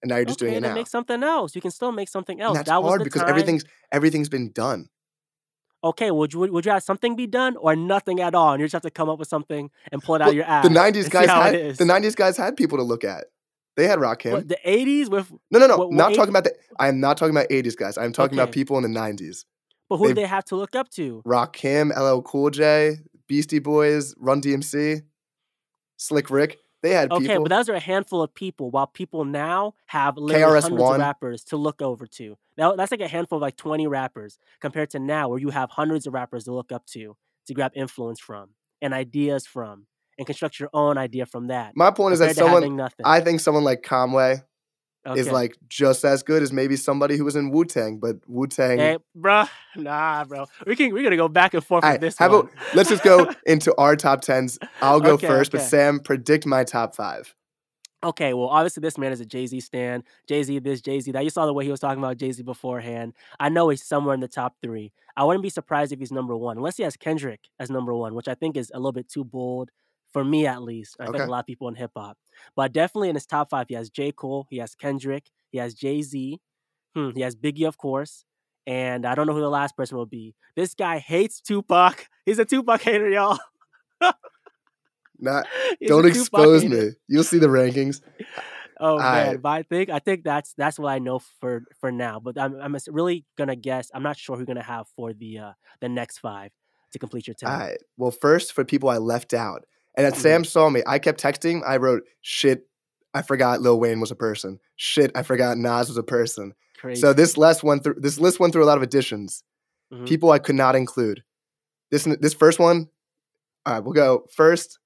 and 0.04 0.10
now 0.10 0.18
you're 0.18 0.26
just 0.26 0.40
okay, 0.42 0.52
doing 0.52 0.64
it 0.64 0.68
now. 0.68 0.76
make 0.76 0.88
something 0.88 1.24
else. 1.24 1.56
You 1.56 1.62
can 1.62 1.72
still 1.72 1.92
make 1.92 2.10
something 2.10 2.40
else. 2.40 2.52
And 2.52 2.58
that's 2.60 2.70
that 2.70 2.82
hard 2.84 3.04
because 3.04 3.22
time. 3.22 3.30
everything's 3.32 3.64
everything's 3.92 4.30
been 4.30 4.52
done. 4.52 4.90
Okay, 5.84 6.12
would 6.12 6.34
you 6.34 6.40
would 6.42 6.66
you 6.66 6.72
have 6.72 6.84
something 6.84 7.16
be 7.16 7.26
done 7.28 7.58
or 7.58 7.76
nothing 7.76 8.22
at 8.22 8.36
all, 8.36 8.54
and 8.54 8.60
you 8.62 8.66
just 8.66 8.74
have 8.74 8.84
to 8.84 8.92
come 8.92 9.10
up 9.10 9.18
with 9.20 9.28
something 9.28 9.72
and 9.92 10.02
pull 10.04 10.16
it 10.16 10.22
out 10.22 10.26
Well, 10.26 10.30
of 10.32 10.36
your 10.36 10.46
ass? 10.46 10.64
the 10.64 10.70
'90s 10.70 11.10
guys 11.10 11.28
had 11.30 11.54
the 11.78 11.84
'90s 11.84 12.16
guys 12.16 12.38
had 12.38 12.56
people 12.56 12.78
to 12.78 12.84
look 12.84 13.04
at. 13.04 13.26
They 13.76 13.88
had 13.88 13.98
Rakim. 14.00 14.32
What, 14.34 14.48
the 14.48 14.58
'80s 14.66 15.10
with, 15.10 15.32
no, 15.52 15.58
no, 15.60 15.66
no. 15.68 15.78
what- 15.78 15.90
what 15.90 15.96
not 15.98 16.12
80s 16.12 16.16
talking 16.16 16.30
about 16.30 16.44
the. 16.44 16.54
I 16.80 16.88
am 16.90 17.00
not 17.00 17.18
talking 17.18 17.36
about 17.36 17.50
'80s 17.50 17.76
guys. 17.76 17.98
I'm 17.98 18.14
talking 18.14 18.38
about 18.38 18.52
people 18.52 18.78
in 18.78 18.84
the 18.84 19.00
'90s. 19.00 19.46
but 19.90 19.98
who 19.98 20.08
They- 20.10 20.14
they 20.22 20.28
have 20.28 20.46
to 20.46 20.56
look 20.56 20.76
up 20.76 20.90
to? 20.92 21.22
Rakim, 21.26 21.92
LL 21.98 22.22
Cool 22.22 22.50
J, 22.52 23.00
Beastie 23.28 23.60
Boys, 23.60 24.14
Run 24.18 24.42
DMC, 24.42 25.02
Slick 25.98 26.30
Rick. 26.30 26.60
They 26.84 26.92
had 26.92 27.12
Okay, 27.14 27.28
people. 27.28 27.44
but 27.46 27.50
those 27.50 27.70
are 27.70 27.74
a 27.74 27.80
handful 27.80 28.22
of 28.22 28.36
people, 28.36 28.70
while 28.70 28.88
people 28.88 29.24
now 29.24 29.74
have 29.88 30.18
literally 30.18 30.62
hundreds 30.62 30.84
of 30.84 30.98
rappers 31.00 31.44
to 31.46 31.58
look 31.58 31.82
over 31.82 32.06
to. 32.06 32.38
Now 32.58 32.76
that's 32.76 32.92
like 32.92 33.00
a 33.00 33.08
handful 33.08 33.38
of 33.38 33.42
like 33.42 33.56
20 33.56 33.88
rappers 33.88 34.38
compared 34.60 34.90
to 34.92 35.00
now 35.00 35.30
where 35.30 35.40
you 35.40 35.50
have 35.50 35.72
hundreds 35.72 36.06
of 36.06 36.14
rappers 36.14 36.44
to 36.44 36.54
look 36.54 36.72
up 36.74 36.86
to 36.88 37.16
to 37.48 37.54
grab 37.54 37.72
influence 37.74 38.20
from 38.20 38.50
and 38.82 38.94
ideas 38.94 39.48
from 39.48 39.88
and 40.18 40.28
construct 40.28 40.60
your 40.60 40.70
own 40.74 40.98
idea 40.98 41.26
from 41.26 41.48
that. 41.48 41.72
My 41.76 41.90
point 41.90 42.14
is 42.14 42.20
that 42.20 42.36
someone. 42.36 42.76
nothing. 42.76 43.06
I 43.06 43.22
think 43.22 43.40
someone 43.40 43.64
like 43.64 43.82
Conway 43.82 44.42
is 45.16 45.30
like 45.30 45.56
just 45.68 46.06
as 46.06 46.24
good 46.24 46.42
as 46.42 46.52
maybe 46.54 46.76
somebody 46.76 47.18
who 47.18 47.26
was 47.26 47.36
in 47.36 47.52
Wu 47.52 47.66
Tang, 47.66 47.98
but 48.00 48.18
Wu 48.28 48.48
Tang. 48.48 48.78
Hey, 48.78 48.98
bruh, 49.18 49.50
nah, 49.76 50.24
bro. 50.26 50.46
We 50.66 50.76
can 50.76 50.94
we're 50.94 51.04
gonna 51.04 51.18
go 51.18 51.28
back 51.28 51.54
and 51.54 51.64
forth 51.64 51.84
Alright, 51.84 52.00
with 52.00 52.10
this 52.10 52.18
how 52.18 52.30
one. 52.30 52.40
about 52.42 52.52
let's 52.76 52.90
just 52.90 53.04
go 53.04 53.30
into 53.46 53.76
our 53.78 53.96
top 53.96 54.22
tens. 54.22 54.58
I'll 54.82 55.02
go 55.02 55.14
Okay, 55.14 55.28
first, 55.28 55.52
but. 55.52 55.62
Sam, 55.62 56.00
predict 56.00 56.46
my 56.46 56.64
top 56.64 56.96
five. 56.96 57.34
Okay, 58.04 58.34
well, 58.34 58.50
obviously 58.50 58.82
this 58.82 58.98
man 58.98 59.14
is 59.14 59.22
a 59.22 59.26
Jay 59.26 59.46
Z 59.48 59.60
stan. 59.62 60.04
Jay 60.28 60.44
Z 60.44 60.60
this, 60.60 60.82
Jay 60.82 61.00
Z 61.00 61.12
that. 61.12 61.24
You 61.24 61.30
saw 61.30 61.46
the 61.46 61.54
way 61.54 61.64
he 61.64 61.72
was 61.72 61.80
talking 61.80 62.04
about 62.04 62.18
Jay 62.18 62.32
Z 62.32 62.44
beforehand. 62.44 63.14
I 63.40 63.48
know 63.50 63.70
he's 63.70 63.84
somewhere 63.84 64.14
in 64.14 64.20
the 64.20 64.28
top 64.28 64.56
three. 64.62 64.92
I 65.16 65.24
wouldn't 65.24 65.44
be 65.44 65.50
surprised 65.50 65.94
if 65.94 66.00
he's 66.00 66.12
number 66.12 66.36
one, 66.36 66.58
unless 66.58 66.76
he 66.78 66.84
has 66.84 66.98
Kendrick 66.98 67.40
as 67.60 67.70
number 67.70 67.94
one, 67.94 68.14
which 68.14 68.28
I 68.28 68.34
think 68.36 68.58
is 68.58 68.72
a 68.74 68.78
little 68.78 68.92
bit 68.92 69.08
too 69.08 69.24
bold 69.24 69.70
for 70.14 70.24
me 70.24 70.48
at 70.48 70.62
least. 70.62 70.96
I 71.00 71.06
think 71.06 71.18
a 71.24 71.30
lot 71.30 71.40
of 71.40 71.46
people 71.46 71.68
in 71.68 71.76
hip 71.76 71.92
hop, 71.96 72.18
but 72.56 72.72
definitely 72.72 73.10
in 73.10 73.16
his 73.16 73.26
top 73.26 73.50
five, 73.50 73.68
he 73.68 73.76
has 73.76 73.90
J 73.90 74.12
Cole, 74.12 74.48
he 74.50 74.58
has 74.58 74.76
Kendrick, 74.76 75.30
he 75.52 75.58
has 75.58 75.74
Jay 75.74 76.02
Z, 76.02 76.40
hmm, 76.96 77.10
he 77.16 77.22
has 77.22 77.36
Biggie, 77.36 77.68
of 77.68 77.78
course. 77.78 78.24
And 78.66 79.06
I 79.06 79.14
don't 79.14 79.28
know 79.28 79.34
who 79.34 79.42
the 79.42 79.50
last 79.50 79.76
person 79.76 79.98
will 79.98 80.06
be. 80.06 80.36
This 80.56 80.74
guy 80.74 81.00
hates 81.00 81.42
Tupac. 81.42 82.08
He's 82.26 82.40
a 82.40 82.46
Tupac 82.46 82.82
hater, 82.82 83.10
y'all. 83.10 83.38
Not, 85.20 85.48
He's 85.80 85.90
don't 85.90 86.06
expose 86.06 86.64
hater. 86.64 86.86
me. 86.86 86.92
You'll 87.08 87.26
see 87.26 87.40
the 87.40 87.48
rankings. 87.48 88.02
Oh 88.80 89.00
I- 89.00 89.12
man, 89.12 89.38
but 89.38 89.50
I 89.50 89.64
think 89.64 89.90
I 89.90 90.00
think 90.00 90.24
that's 90.24 90.54
that's 90.54 90.80
what 90.80 90.92
I 90.92 91.00
know 91.00 91.20
for 91.40 91.64
for 91.80 91.92
now. 91.92 92.20
But 92.20 92.38
I'm 92.38 92.60
I'm 92.60 92.76
really 92.88 93.26
gonna 93.38 93.56
guess. 93.56 93.92
I'm 93.94 94.04
not 94.04 94.18
sure 94.18 94.36
who 94.36 94.42
you're 94.42 94.48
gonna 94.48 94.64
have 94.64 94.88
for 94.96 95.14
the 95.14 95.40
uh 95.40 95.52
the 95.80 95.90
next 95.90 96.20
five 96.20 96.52
to 96.92 97.00
complete 97.00 97.28
your 97.28 97.36
ten. 97.36 97.50
All 97.50 97.58
right. 97.58 97.78
Well, 97.98 98.12
first 98.12 98.54
for 98.54 98.64
people 98.66 98.90
I 98.90 98.98
left 98.98 99.34
out, 99.34 99.66
and 99.96 100.06
that 100.06 100.14
Mhm. 100.14 100.22
Sam 100.22 100.44
saw 100.44 100.70
me, 100.70 100.82
I 100.88 101.00
kept 101.00 101.22
texting. 101.22 101.62
I 101.66 101.78
wrote, 101.78 102.04
"Shit, 102.22 102.68
I 103.14 103.22
forgot 103.22 103.62
Lil 103.62 103.80
Wayne 103.80 104.00
was 104.00 104.12
a 104.12 104.16
person. 104.16 104.60
Shit, 104.76 105.12
I 105.16 105.24
forgot 105.24 105.58
Nas 105.58 105.88
was 105.88 105.98
a 105.98 106.04
person." 106.04 106.54
Crazy. 106.78 107.00
So 107.02 107.14
this 107.14 107.38
list 107.38 107.64
went 107.64 107.84
through. 107.84 107.96
This 108.00 108.20
list 108.20 108.40
went 108.40 108.54
through 108.54 108.64
a 108.64 108.66
lot 108.66 108.78
of 108.78 108.84
additions. 108.84 109.44
Mhm. 109.94 110.08
People 110.08 110.32
I 110.32 110.40
could 110.40 110.56
not 110.56 110.76
include. 110.76 111.24
This 111.92 112.04
this 112.20 112.34
first 112.34 112.60
one. 112.60 112.90
All 113.66 113.74
right, 113.76 113.84
we'll 113.84 113.94
go 113.94 114.26
first 114.36 114.80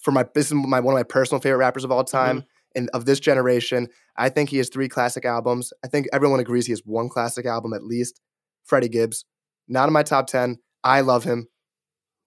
for 0.00 0.12
my. 0.12 0.24
This 0.34 0.46
is 0.46 0.54
my 0.54 0.80
one 0.80 0.94
of 0.94 0.98
my 0.98 1.02
personal 1.02 1.40
favorite 1.40 1.58
rappers 1.58 1.84
of 1.84 1.90
all 1.90 2.04
time. 2.04 2.44
And 2.76 2.90
of 2.90 3.06
this 3.06 3.18
generation, 3.20 3.88
I 4.18 4.28
think 4.28 4.50
he 4.50 4.58
has 4.58 4.68
three 4.68 4.86
classic 4.88 5.24
albums. 5.24 5.72
I 5.82 5.88
think 5.88 6.08
everyone 6.12 6.40
agrees 6.40 6.66
he 6.66 6.72
has 6.72 6.82
one 6.84 7.08
classic 7.08 7.46
album 7.46 7.72
at 7.72 7.82
least. 7.82 8.20
Freddie 8.64 8.90
Gibbs, 8.90 9.24
not 9.66 9.88
in 9.88 9.94
my 9.94 10.02
top 10.02 10.26
ten. 10.26 10.58
I 10.84 11.00
love 11.00 11.24
him. 11.24 11.48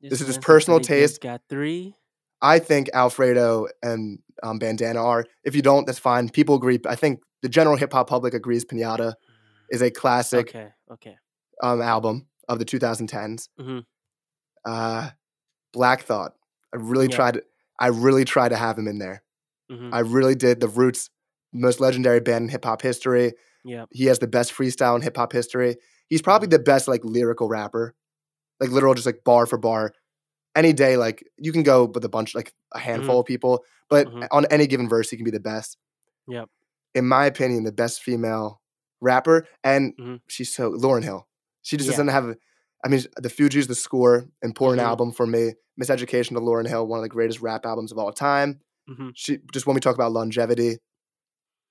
This 0.02 0.22
is 0.22 0.28
just 0.28 0.42
personal 0.42 0.80
taste. 0.80 1.22
Got 1.22 1.42
three. 1.50 1.96
I 2.42 2.60
think 2.60 2.90
Alfredo 2.94 3.68
and 3.84 4.20
um, 4.44 4.60
Bandana 4.60 5.04
are. 5.04 5.26
If 5.44 5.56
you 5.56 5.62
don't, 5.62 5.86
that's 5.86 6.00
fine. 6.00 6.30
People 6.30 6.56
agree. 6.56 6.80
I 6.88 6.96
think 6.96 7.22
the 7.42 7.50
general 7.50 7.76
hip 7.76 7.92
hop 7.92 8.08
public 8.10 8.34
agrees 8.34 8.64
Pinata 8.66 9.14
is 9.70 9.82
a 9.82 9.92
classic 9.92 10.50
Okay. 10.50 10.70
Okay. 10.92 11.18
um, 11.62 11.82
album 11.82 12.28
of 12.48 12.60
the 12.60 12.66
2010s. 12.66 13.50
Mhm. 13.60 13.84
Uh, 14.66 15.10
Black 15.74 16.04
Thought. 16.04 16.34
I 16.74 16.78
really 16.78 17.08
Yeah. 17.08 17.16
tried. 17.16 17.42
I 17.80 17.88
really 17.88 18.26
tried 18.26 18.50
to 18.50 18.56
have 18.58 18.78
him 18.78 18.88
in 18.88 19.00
there. 19.00 19.24
hmm 19.70 19.94
I 19.94 20.00
really 20.00 20.36
did. 20.36 20.60
The 20.62 20.68
Roots, 20.68 21.10
most 21.54 21.80
legendary 21.80 22.20
band 22.20 22.44
in 22.46 22.50
hip 22.50 22.66
hop 22.66 22.82
history. 22.82 23.34
Yep. 23.66 23.90
He 23.92 24.06
has 24.06 24.20
the 24.20 24.28
best 24.28 24.54
freestyle 24.54 24.96
in 24.96 25.02
hip 25.02 25.18
hop 25.18 25.32
history. 25.34 25.76
He's 26.08 26.22
probably 26.22 26.48
Mm-hmm. 26.48 26.52
the 26.58 26.60
best 26.64 26.88
like 26.88 27.02
lyrical 27.04 27.48
rapper, 27.50 27.94
like 28.60 28.72
literal, 28.72 28.94
just 28.94 29.06
like 29.06 29.24
bar 29.24 29.46
for 29.46 29.58
bar. 29.58 29.94
Any 30.56 30.74
day, 30.74 30.98
like 30.98 31.24
you 31.38 31.52
can 31.52 31.64
go 31.64 31.86
with 31.86 32.04
a 32.04 32.10
bunch, 32.10 32.36
like 32.36 32.54
a 32.74 32.80
handful 32.80 33.20
of 33.20 33.26
people, 33.26 33.64
but 33.90 34.08
Mhm. 34.08 34.28
on 34.32 34.46
any 34.48 34.68
given 34.68 34.90
verse, 34.90 35.10
he 35.10 35.16
can 35.18 35.24
be 35.24 35.32
the 35.32 35.40
best. 35.40 35.78
Yep. 36.28 36.50
In 36.96 37.08
my 37.08 37.26
opinion, 37.26 37.64
the 37.64 37.72
best 37.72 38.02
female 38.02 38.62
rapper, 39.02 39.48
and 39.64 39.96
Mhm. 39.98 40.22
she's 40.28 40.54
so 40.54 40.72
Lauryn 40.72 41.04
Hill. 41.04 41.28
She 41.62 41.78
just 41.78 41.88
Yeah. 41.88 41.94
doesn't 41.94 42.08
have. 42.10 42.36
I 42.84 42.88
mean, 42.88 43.02
the 43.18 43.30
Fugees, 43.30 43.68
the 43.68 43.76
score, 43.76 44.28
important 44.42 44.82
Mhm. 44.82 44.88
album 44.90 45.12
for 45.12 45.28
me. 45.28 45.54
Miseducation 45.80 46.30
to 46.30 46.40
Lauryn 46.42 46.68
Hill, 46.68 46.88
one 46.88 47.00
of 47.00 47.04
the 47.04 47.10
greatest 47.10 47.42
rap 47.42 47.66
albums 47.66 47.92
of 47.92 47.98
all 47.98 48.12
time. 48.12 48.62
hmm 48.88 49.10
She 49.14 49.38
just 49.54 49.68
when 49.68 49.76
we 49.76 49.82
talk 49.82 49.96
about 49.96 50.12
longevity, 50.12 50.80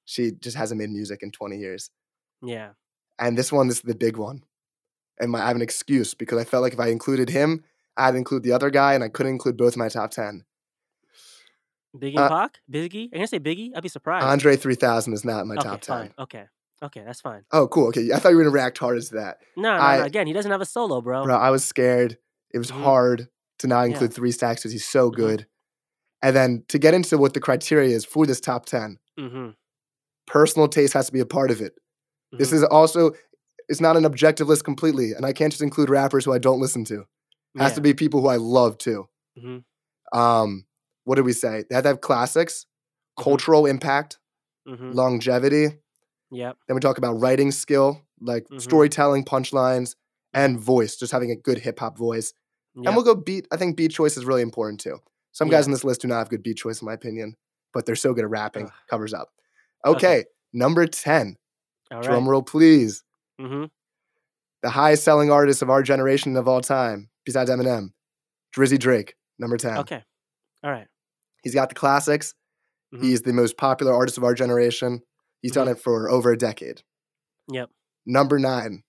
she 0.04 0.30
just 0.32 0.56
hasn't 0.56 0.78
made 0.78 0.90
music 0.90 1.22
in 1.22 1.30
20 1.32 1.58
years. 1.58 1.90
Yeah. 2.42 2.72
And 3.18 3.36
this 3.36 3.50
one, 3.52 3.66
this 3.68 3.78
is 3.78 3.82
the 3.82 3.94
big 3.94 4.16
one. 4.16 4.44
And 5.20 5.30
my, 5.32 5.42
I 5.42 5.46
have 5.48 5.56
an 5.56 5.62
excuse 5.62 6.14
because 6.14 6.38
I 6.38 6.44
felt 6.44 6.62
like 6.62 6.72
if 6.72 6.80
I 6.80 6.88
included 6.88 7.28
him, 7.30 7.64
I'd 7.96 8.14
include 8.14 8.42
the 8.44 8.52
other 8.52 8.70
guy, 8.70 8.94
and 8.94 9.02
I 9.02 9.08
couldn't 9.08 9.32
include 9.32 9.56
both 9.56 9.74
in 9.74 9.78
my 9.80 9.88
top 9.88 10.10
10. 10.12 10.44
Biggie 11.96 12.16
Uh, 12.18 12.28
Pac. 12.28 12.58
Biggie. 12.70 13.04
I'm 13.06 13.18
gonna 13.18 13.26
say 13.26 13.40
Biggie. 13.40 13.70
I'd 13.74 13.82
be 13.82 13.88
surprised. 13.88 14.24
Andre 14.24 14.56
3000 14.56 15.12
is 15.14 15.24
not 15.24 15.40
in 15.42 15.48
my 15.48 15.54
okay. 15.56 15.68
top 15.68 15.80
10. 15.80 15.96
Fine. 15.98 16.14
Okay. 16.18 16.44
Okay. 16.82 17.02
That's 17.04 17.20
fine. 17.20 17.44
Oh, 17.50 17.66
cool. 17.66 17.88
Okay. 17.88 18.12
I 18.12 18.18
thought 18.18 18.28
you 18.30 18.36
were 18.36 18.44
to 18.44 18.50
react 18.50 18.78
hard 18.78 18.96
as 18.98 19.10
that. 19.10 19.38
No, 19.56 19.74
no, 19.76 19.82
I- 19.82 19.96
no. 19.98 20.04
Again, 20.04 20.26
he 20.26 20.32
doesn't 20.32 20.50
have 20.50 20.60
a 20.60 20.64
solo, 20.66 21.00
bro. 21.00 21.24
Bro, 21.24 21.36
I 21.36 21.50
was 21.50 21.64
scared. 21.64 22.18
It 22.52 22.58
was 22.58 22.70
Mhm. 22.70 22.82
hard 22.82 23.28
to 23.58 23.66
not 23.66 23.82
Yeah. 23.82 23.92
include 23.92 24.12
three 24.14 24.30
stacks 24.32 24.60
because 24.60 24.72
he's 24.72 24.86
so 24.86 25.10
Mhm. 25.10 25.14
good. 25.16 25.46
And 26.22 26.36
then 26.36 26.64
to 26.68 26.78
get 26.78 26.94
into 26.94 27.18
what 27.18 27.34
the 27.34 27.40
criteria 27.40 27.94
is 27.96 28.04
for 28.04 28.26
this 28.26 28.40
top 28.40 28.66
10, 28.66 28.98
Mm-hmm. 29.18 29.50
personal 30.26 30.68
taste 30.68 30.92
has 30.92 31.06
to 31.06 31.12
be 31.12 31.20
a 31.20 31.26
part 31.26 31.50
of 31.50 31.60
it. 31.60 31.74
This 32.32 32.50
Mhm. 32.50 32.54
is 32.54 32.64
also, 32.64 33.12
it's 33.68 33.80
not 33.80 33.96
an 33.96 34.04
objective 34.04 34.48
list 34.48 34.64
completely. 34.64 35.12
And 35.12 35.24
I 35.26 35.32
can't 35.32 35.52
just 35.52 35.62
include 35.62 35.90
rappers 35.90 36.24
who 36.24 36.32
I 36.32 36.38
don't 36.38 36.60
listen 36.60 36.84
to. 36.86 37.04
It 37.54 37.60
has 37.62 37.72
to 37.74 37.80
be 37.80 37.92
people 37.94 38.20
who 38.20 38.28
I 38.28 38.36
love 38.36 38.78
too. 38.78 39.08
Mhm. 39.38 39.64
Um, 40.12 40.64
what 41.04 41.16
did 41.16 41.24
we 41.24 41.32
say? 41.32 41.64
They 41.68 41.74
have 41.74 41.84
to 41.84 41.88
have 41.88 42.00
classics, 42.00 42.66
Mhm. 43.18 43.22
cultural 43.24 43.66
impact, 43.66 44.18
Mm-hmm. 44.66 44.92
longevity. 44.92 45.78
Yep. 46.30 46.56
Then 46.66 46.74
we 46.74 46.80
talk 46.80 46.98
about 46.98 47.14
writing 47.14 47.50
skill, 47.52 48.02
like 48.20 48.46
Mhm. 48.48 48.60
storytelling, 48.60 49.24
punchlines, 49.24 49.94
and 50.34 50.60
voice, 50.60 50.96
just 50.96 51.10
having 51.12 51.30
a 51.30 51.36
good 51.36 51.58
hip 51.58 51.78
hop 51.80 51.96
voice. 51.96 52.34
Yep. 52.74 52.86
And 52.86 52.94
we'll 52.96 53.04
go 53.04 53.14
beat. 53.14 53.48
I 53.50 53.56
think 53.56 53.76
beat 53.76 53.90
choice 53.92 54.16
is 54.18 54.24
really 54.26 54.42
important 54.42 54.80
too. 54.80 54.98
Some 55.32 55.48
Yeah. 55.48 55.52
guys 55.58 55.66
on 55.66 55.72
this 55.72 55.84
list 55.84 56.02
do 56.02 56.08
not 56.08 56.18
have 56.18 56.28
good 56.28 56.42
beat 56.42 56.58
choice, 56.58 56.82
in 56.82 56.86
my 56.86 56.92
opinion, 56.92 57.36
but 57.72 57.86
they're 57.86 57.96
so 57.96 58.12
good 58.12 58.24
at 58.24 58.30
rapping, 58.30 58.66
Ugh. 58.66 58.72
covers 58.90 59.14
up. 59.14 59.30
Okay. 59.86 59.94
Okay, 60.22 60.24
number 60.52 60.86
10. 60.86 61.38
All 61.90 62.02
Drum 62.02 62.24
right. 62.24 62.30
roll, 62.32 62.42
please. 62.42 63.02
Mm-hmm. 63.40 63.64
The 64.62 64.70
highest 64.70 65.04
selling 65.04 65.30
artist 65.30 65.62
of 65.62 65.70
our 65.70 65.82
generation 65.82 66.36
of 66.36 66.48
all 66.48 66.60
time, 66.60 67.10
besides 67.24 67.50
Eminem, 67.50 67.90
Drizzy 68.56 68.78
Drake, 68.78 69.14
number 69.38 69.56
10. 69.56 69.78
Okay. 69.78 70.02
All 70.64 70.70
right. 70.70 70.88
He's 71.44 71.54
got 71.54 71.68
the 71.68 71.74
classics. 71.76 72.34
Mhm. 72.92 73.02
He's 73.02 73.22
the 73.22 73.32
most 73.32 73.56
popular 73.56 73.94
artist 73.94 74.18
of 74.18 74.24
our 74.24 74.34
generation. 74.34 75.02
He's 75.42 75.52
done 75.52 75.68
Mhm. 75.68 75.72
it 75.72 75.80
for 75.80 76.10
over 76.10 76.32
a 76.32 76.36
decade. 76.38 76.82
Yep. 77.48 77.70
Number 78.06 78.38
nine. 78.38 78.82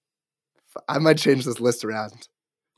I 0.88 0.98
might 1.00 1.18
change 1.18 1.46
this 1.46 1.60
list 1.60 1.84
around. 1.86 2.28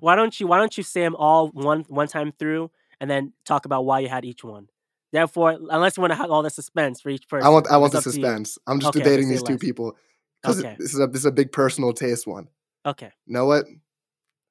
why 0.00 0.14
don't 0.14 0.38
you 0.38 0.46
why 0.46 0.58
don't 0.58 0.76
you 0.76 0.82
say 0.82 1.00
them 1.00 1.16
all 1.16 1.48
one 1.48 1.84
one 1.88 2.06
time 2.06 2.32
through 2.38 2.70
and 3.00 3.10
then 3.10 3.32
talk 3.44 3.64
about 3.64 3.84
why 3.84 4.00
you 4.00 4.08
had 4.08 4.24
each 4.24 4.44
one? 4.44 4.68
Therefore, 5.12 5.56
unless 5.70 5.96
you 5.96 6.02
want 6.02 6.10
to 6.12 6.16
have 6.16 6.30
all 6.30 6.42
the 6.42 6.50
suspense 6.50 7.00
for 7.00 7.08
each 7.08 7.28
person, 7.28 7.46
I 7.46 7.50
want 7.50 7.66
I 7.70 7.76
want 7.78 7.92
the 7.92 7.98
up 7.98 8.04
to 8.04 8.10
you. 8.10 8.14
suspense. 8.14 8.58
I'm 8.66 8.78
just 8.80 8.90
Okay, 8.90 9.02
debating 9.02 9.28
these 9.28 9.42
two 9.42 9.54
less. 9.54 9.60
people 9.60 9.96
because 10.42 10.60
Okay. 10.60 10.76
this 10.78 10.92
is 10.92 11.00
a 11.00 11.06
this 11.06 11.20
is 11.22 11.24
a 11.26 11.32
big 11.32 11.50
personal 11.52 11.92
taste 11.92 12.26
one. 12.26 12.48
Okay, 12.86 13.10
You 13.26 13.34
know 13.34 13.46
what? 13.46 13.66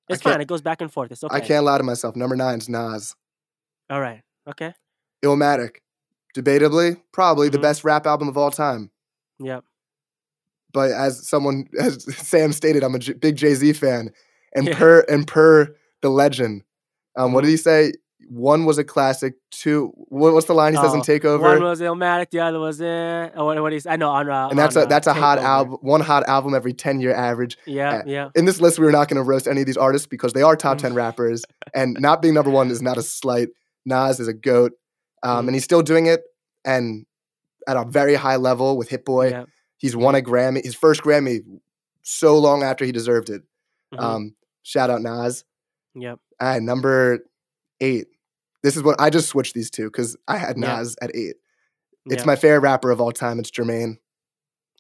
it's 0.09 0.21
fine. 0.21 0.41
It 0.41 0.47
goes 0.47 0.61
back 0.61 0.81
and 0.81 0.91
forth. 0.91 1.11
It's 1.11 1.23
okay. 1.23 1.35
I 1.35 1.39
can't 1.41 1.63
lie 1.65 1.77
to 1.77 1.83
myself. 1.83 2.15
Number 2.15 2.35
nine's 2.35 2.67
Nas. 2.69 3.15
All 3.89 4.01
right. 4.01 4.21
Okay. 4.47 4.73
Illmatic. 5.23 5.77
Debatably, 6.35 7.01
probably 7.11 7.49
the 7.49 7.57
Mhm. 7.57 7.61
best 7.63 7.83
rap 7.83 8.05
album 8.05 8.27
of 8.27 8.37
all 8.37 8.51
time. 8.51 8.91
Yep. 9.39 9.63
But 10.73 10.91
as 10.91 11.27
someone, 11.27 11.67
as 11.79 12.03
Sam 12.17 12.51
stated, 12.51 12.83
I'm 12.83 12.95
a 12.95 12.99
J- 12.99 13.13
big 13.13 13.35
Jay 13.35 13.53
Z 13.53 13.73
fan, 13.73 14.11
and 14.53 14.67
Yeah. 14.67 14.75
per 14.77 14.99
and 15.09 15.27
per 15.27 15.75
the 16.01 16.09
legend, 16.09 16.63
um, 17.15 17.33
what 17.33 17.41
Mhm. 17.43 17.47
did 17.47 17.51
he 17.51 17.57
say? 17.57 17.93
One 18.29 18.65
was 18.65 18.77
a 18.77 18.83
classic. 18.83 19.35
Two, 19.51 19.93
what, 20.09 20.33
what's 20.33 20.47
the 20.47 20.53
line 20.53 20.73
he 20.73 20.79
says 20.81 20.93
in 20.93 20.99
Oh, 20.99 21.03
Takeover? 21.03 21.41
One 21.41 21.63
was 21.63 21.79
Illmatic. 21.79 22.29
The 22.29 22.41
other 22.41 22.59
was 22.59 22.81
oh, 22.81 23.31
What? 23.45 23.61
What 23.61 23.71
is? 23.73 23.85
I 23.87 23.95
know 23.95 24.09
on. 24.09 24.29
Uh, 24.29 24.49
and 24.49 24.59
that's 24.59 24.75
a 24.75 24.81
uh, 24.81 24.85
that's 24.85 25.07
a 25.07 25.13
hot 25.13 25.39
album. 25.39 25.77
One 25.81 26.01
hot 26.01 26.27
album 26.27 26.53
every 26.53 26.73
ten 26.73 26.99
year 26.99 27.13
average. 27.15 27.57
Yeah. 27.65 27.99
uh, 27.99 28.01
Yeah. 28.05 28.29
In 28.35 28.43
this 28.45 28.59
list, 28.59 28.79
we 28.79 28.85
were 28.85 28.91
not 28.91 29.07
going 29.07 29.15
to 29.17 29.23
roast 29.23 29.47
any 29.47 29.61
of 29.61 29.65
these 29.65 29.77
artists 29.77 30.07
because 30.07 30.33
they 30.33 30.41
are 30.41 30.55
top 30.57 30.77
Mm. 30.77 30.81
ten 30.81 30.93
rappers, 30.93 31.43
and 31.73 31.95
not 31.99 32.21
being 32.21 32.33
number 32.33 32.51
one 32.51 32.69
is 32.69 32.81
not 32.81 32.97
a 32.97 33.01
slight. 33.01 33.47
Nas 33.85 34.19
is 34.19 34.27
a 34.27 34.33
goat, 34.33 34.73
um, 35.23 35.45
Mhm. 35.45 35.47
and 35.47 35.55
he's 35.55 35.63
still 35.63 35.81
doing 35.81 36.07
it, 36.07 36.23
and 36.65 37.05
at 37.65 37.77
a 37.77 37.85
very 37.85 38.15
high 38.15 38.35
level 38.35 38.77
with 38.77 38.89
Hit 38.89 39.05
Boy. 39.05 39.29
Yeah. 39.29 39.45
He's 39.77 39.95
won 39.95 40.15
a 40.15 40.21
Grammy, 40.21 40.63
his 40.65 40.75
first 40.75 41.01
Grammy, 41.01 41.39
so 42.01 42.37
long 42.37 42.63
after 42.63 42.83
he 42.83 42.91
deserved 42.91 43.29
it. 43.29 43.43
mhm, 43.93 43.99
Um, 44.01 44.35
shout 44.63 44.89
out 44.89 45.01
Nas. 45.01 45.45
Yep. 45.95 46.19
And 46.41 46.65
number 46.65 47.19
eight. 47.79 48.07
This 48.63 48.75
is 48.75 48.83
what 48.83 48.99
I 48.99 49.09
just 49.09 49.27
switched 49.29 49.53
these 49.53 49.69
two 49.69 49.85
because 49.85 50.17
I 50.27 50.37
had 50.37 50.57
Yeah. 50.57 50.77
Nas 50.77 50.95
at 51.01 51.15
eight. 51.15 51.35
It's 52.07 52.17
yep. 52.21 52.25
my 52.25 52.35
favorite 52.35 52.59
rapper 52.61 52.91
of 52.91 53.01
all 53.01 53.11
time. 53.11 53.39
It's 53.39 53.51
Jermaine. 53.51 53.97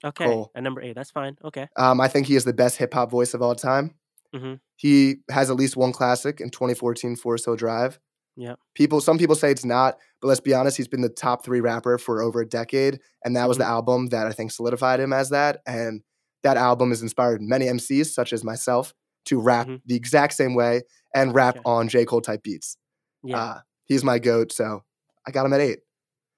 Okay. 0.05 0.25
Cole. 0.25 0.51
At 0.55 0.63
number 0.63 0.81
eight. 0.81 0.95
That's 0.95 1.11
fine. 1.11 1.37
Okay. 1.43 1.67
Um, 1.75 1.99
I 1.99 2.07
think 2.07 2.27
he 2.27 2.35
is 2.35 2.45
the 2.45 2.53
best 2.53 2.77
hip 2.77 2.93
hop 2.93 3.09
voice 3.11 3.33
of 3.33 3.41
all 3.41 3.55
time. 3.55 3.95
hmm 4.33 4.55
He 4.75 5.17
has 5.29 5.49
at 5.49 5.55
least 5.55 5.75
one 5.75 5.91
classic 5.91 6.39
in 6.39 6.49
2014 6.49 7.15
Forest 7.15 7.45
Hill 7.45 7.55
Drive. 7.55 7.99
Yeah. 8.35 8.55
People, 8.75 9.01
some 9.01 9.17
people 9.17 9.35
say 9.35 9.49
it's 9.51 9.65
not, 9.65 9.97
but 10.21 10.27
let's 10.27 10.39
be 10.39 10.53
honest, 10.53 10.77
he's 10.77 10.87
been 10.87 11.01
the 11.01 11.09
top 11.09 11.43
three 11.43 11.59
rapper 11.59 11.97
for 11.97 12.21
over 12.21 12.41
a 12.41 12.47
decade, 12.47 12.99
and 13.25 13.35
that 13.35 13.47
was 13.49 13.57
the 13.57 13.63
Mhm. 13.63 13.69
album 13.69 14.05
that 14.09 14.27
I 14.27 14.31
think 14.31 14.51
solidified 14.51 14.99
him 14.99 15.11
as 15.11 15.29
that. 15.31 15.61
And 15.65 16.03
that 16.43 16.55
album 16.55 16.89
has 16.89 17.01
inspired 17.01 17.41
many 17.41 17.65
MCs, 17.67 18.13
such 18.13 18.31
as 18.33 18.43
myself, 18.43 18.93
to 19.25 19.41
rap 19.41 19.65
Mhm. 19.67 19.81
the 19.87 19.95
exact 19.95 20.33
same 20.33 20.53
way 20.53 20.83
and 21.15 21.33
rap 21.33 21.55
Okay. 21.57 21.63
on 21.65 21.87
J 21.87 22.05
Cole 22.05 22.21
type 22.21 22.43
beats. 22.43 22.77
Yeah. 23.23 23.41
Uh, 23.41 23.59
he's 23.87 24.03
my 24.03 24.19
goat, 24.19 24.51
so 24.51 24.83
I 25.27 25.31
got 25.31 25.45
him 25.45 25.53
at 25.53 25.61
eight. 25.61 25.79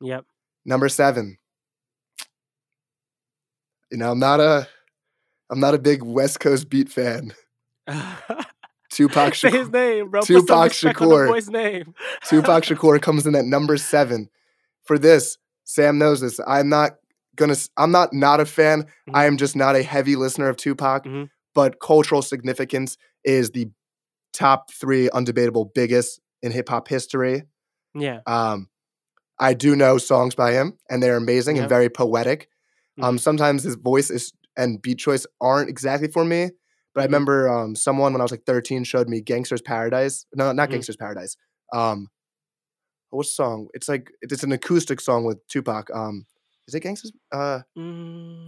yep. 0.01 0.25
Number 0.65 0.87
seven. 0.89 1.37
You 3.91 3.97
know, 3.97 4.11
I'm 4.11 4.19
not 4.19 4.39
a, 4.39 4.67
I'm 5.49 5.59
not 5.59 5.73
a 5.73 5.79
big 5.79 6.03
West 6.03 6.39
Coast 6.39 6.69
beat 6.69 6.89
fan. 6.89 7.33
Tupac 8.91 9.35
Say 9.35 9.51
his 9.51 9.69
name, 9.69 10.09
bro. 10.09 10.21
Tupac 10.21 10.69
respect 10.69 11.01
on 11.01 11.09
the 11.09 11.15
Shakur. 11.15 11.27
boy's 11.27 11.49
name. 11.49 11.93
Tupac 12.27 12.63
Shakur 12.65 13.01
comes 13.01 13.25
in 13.25 13.35
at 13.35 13.45
number 13.45 13.77
seven. 13.77 14.29
For 14.83 14.97
this, 14.97 15.37
Sam 15.63 15.97
knows 15.97 16.21
this. 16.21 16.39
I'm 16.47 16.69
not 16.69 16.93
gonna. 17.35 17.55
I'm 17.77 17.91
not 17.91 18.13
not 18.13 18.39
a 18.39 18.45
fan. 18.45 18.85
I 19.13 19.23
Mhm. 19.23 19.27
am 19.27 19.37
just 19.37 19.55
not 19.55 19.75
a 19.75 19.83
heavy 19.83 20.15
listener 20.15 20.49
of 20.49 20.57
Tupac. 20.57 21.05
Mhm. 21.05 21.29
But 21.53 21.79
cultural 21.79 22.21
significance 22.21 22.97
is 23.23 23.51
the 23.51 23.67
top 24.33 24.71
three 24.71 25.09
undebatable 25.09 25.73
biggest 25.73 26.19
in 26.41 26.51
hip 26.51 26.69
hop 26.69 26.87
history. 26.87 27.43
Yeah. 27.95 28.19
Um, 28.25 28.69
I 29.39 29.53
do 29.53 29.75
know 29.75 29.97
songs 29.97 30.35
by 30.35 30.51
him, 30.51 30.77
and 30.89 31.01
they're 31.01 31.17
amazing 31.17 31.57
and 31.59 31.69
very 31.69 31.89
poetic. 31.89 32.49
Um, 33.01 33.15
Mhm. 33.15 33.19
sometimes 33.21 33.63
his 33.63 33.75
voice 33.75 34.09
is 34.09 34.33
and 34.57 34.81
beat 34.81 34.97
choice 34.99 35.25
aren't 35.39 35.69
exactly 35.69 36.09
for 36.09 36.25
me. 36.25 36.51
But 36.93 37.01
I 37.01 37.03
Mhm. 37.03 37.07
remember 37.07 37.49
um, 37.49 37.75
someone 37.75 38.11
when 38.13 38.19
I 38.21 38.23
was 38.25 38.31
like 38.31 38.43
13 38.45 38.83
showed 38.83 39.07
me 39.07 39.21
"Gangster's 39.21 39.61
Paradise." 39.61 40.25
No, 40.33 40.51
not 40.51 40.67
Mhm. 40.67 40.71
"Gangster's 40.73 40.97
Paradise." 40.97 41.37
Um, 41.71 42.09
what 43.11 43.25
song? 43.27 43.67
It's 43.73 43.87
like 43.87 44.11
it's 44.21 44.43
an 44.43 44.51
acoustic 44.51 44.99
song 44.99 45.23
with 45.23 45.37
Tupac. 45.47 45.89
Um, 45.93 46.25
is 46.67 46.75
it 46.75 46.81
"Gangster's"? 46.81 47.11
Uh, 47.31 47.61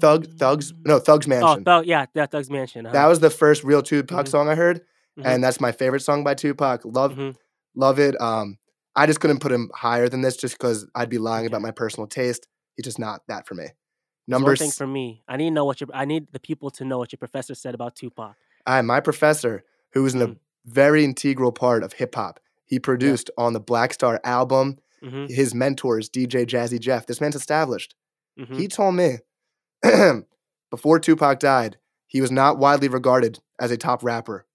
Thug 0.02 0.28
Thugs? 0.38 0.74
Mm. 0.74 0.86
No, 0.88 1.00
Thugs 1.00 1.26
Oh, 1.28 1.30
Mansion. 1.30 1.64
Thug, 1.64 1.86
yeah, 1.86 2.06
yeah, 2.14 2.26
Thug's 2.26 2.50
Mansion. 2.50 2.84
that 2.86 2.96
uh-huh. 2.96 3.10
was 3.10 3.20
the 3.22 3.30
first 3.30 3.64
real 3.64 3.82
Tupac 3.82 4.26
Mhm. 4.26 4.30
song 4.30 4.50
I 4.50 4.56
heard, 4.56 4.82
Mhm. 5.18 5.26
and 5.26 5.44
that's 5.44 5.62
my 5.62 5.72
favorite 5.72 6.02
song 6.02 6.24
by 6.24 6.34
Tupac. 6.34 6.82
Love, 6.84 7.14
Mhm. 7.14 7.36
Love 7.76 8.00
it. 8.00 8.20
Um, 8.22 8.58
I 8.96 9.06
just 9.06 9.20
couldn't 9.22 9.40
put 9.40 9.52
him 9.52 9.70
higher 9.74 10.10
than 10.10 10.22
this 10.22 10.36
just 10.38 10.58
because 10.58 10.86
I'd 10.96 11.10
be 11.10 11.18
lying 11.18 11.46
about 11.46 11.62
my 11.62 11.72
personal 11.72 12.08
taste. 12.08 12.48
He's 12.76 12.84
just 12.84 13.00
not 13.00 13.22
that 13.28 13.48
for 13.48 13.54
me. 13.56 13.68
Number 14.28 14.48
one 14.50 14.56
thing 14.58 14.70
s- 14.70 14.78
for 14.78 14.88
me. 14.88 15.24
I 15.28 15.38
need 15.38 15.46
to 15.46 15.52
know 15.52 15.66
what 15.66 15.82
your. 15.82 15.90
I 15.94 16.06
need 16.06 16.28
the 16.32 16.40
people 16.40 16.70
to 16.72 16.86
know 16.86 16.98
what 16.98 17.12
your 17.12 17.18
professor 17.18 17.56
said 17.56 17.74
about 17.74 17.96
Tupac. 17.96 18.36
I, 18.66 18.82
my 18.82 19.00
professor, 19.00 19.64
who 19.94 20.04
was 20.04 20.14
in 20.14 20.22
a 20.22 20.28
Mhm. 20.30 20.38
very 20.66 21.04
integral 21.04 21.52
part 21.52 21.84
of 21.84 21.94
hip 21.94 22.16
hop, 22.16 22.40
he 22.66 22.80
produced 22.80 23.30
on 23.38 23.54
the 23.54 23.60
Black 23.60 23.94
Star 23.94 24.20
album. 24.24 24.78
hmm 25.02 25.26
His 25.28 25.56
mentor 25.56 25.98
is 26.00 26.10
DJ 26.10 26.46
Jazzy 26.46 26.80
Jeff. 26.80 27.06
This 27.08 27.20
man's 27.20 27.36
established. 27.36 27.96
hmm 28.38 28.54
He 28.56 28.68
told 28.68 28.96
me 28.96 29.18
before 30.70 31.00
Tupac 31.00 31.40
died, 31.40 31.78
he 32.08 32.22
was 32.22 32.32
not 32.32 32.58
widely 32.58 32.88
regarded 32.88 33.40
as 33.60 33.72
a 33.72 33.78
top 33.78 34.04
rapper. 34.04 34.46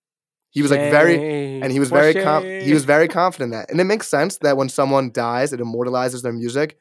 He 0.51 0.63
was 0.63 0.71
like 0.71 0.91
very, 0.91 1.61
and 1.61 1.71
he 1.71 1.79
was 1.79 1.91
very, 1.91 2.15
com- 2.15 2.45
he 2.45 2.73
was 2.73 2.85
very 2.85 3.09
confident 3.09 3.53
in 3.53 3.59
that, 3.59 3.71
and 3.71 3.81
it 3.81 3.85
makes 3.85 4.09
sense 4.09 4.39
that 4.39 4.57
when 4.57 4.69
someone 4.69 5.11
dies, 5.13 5.53
it 5.53 5.61
immortalizes 5.61 6.23
their 6.23 6.33
music. 6.33 6.79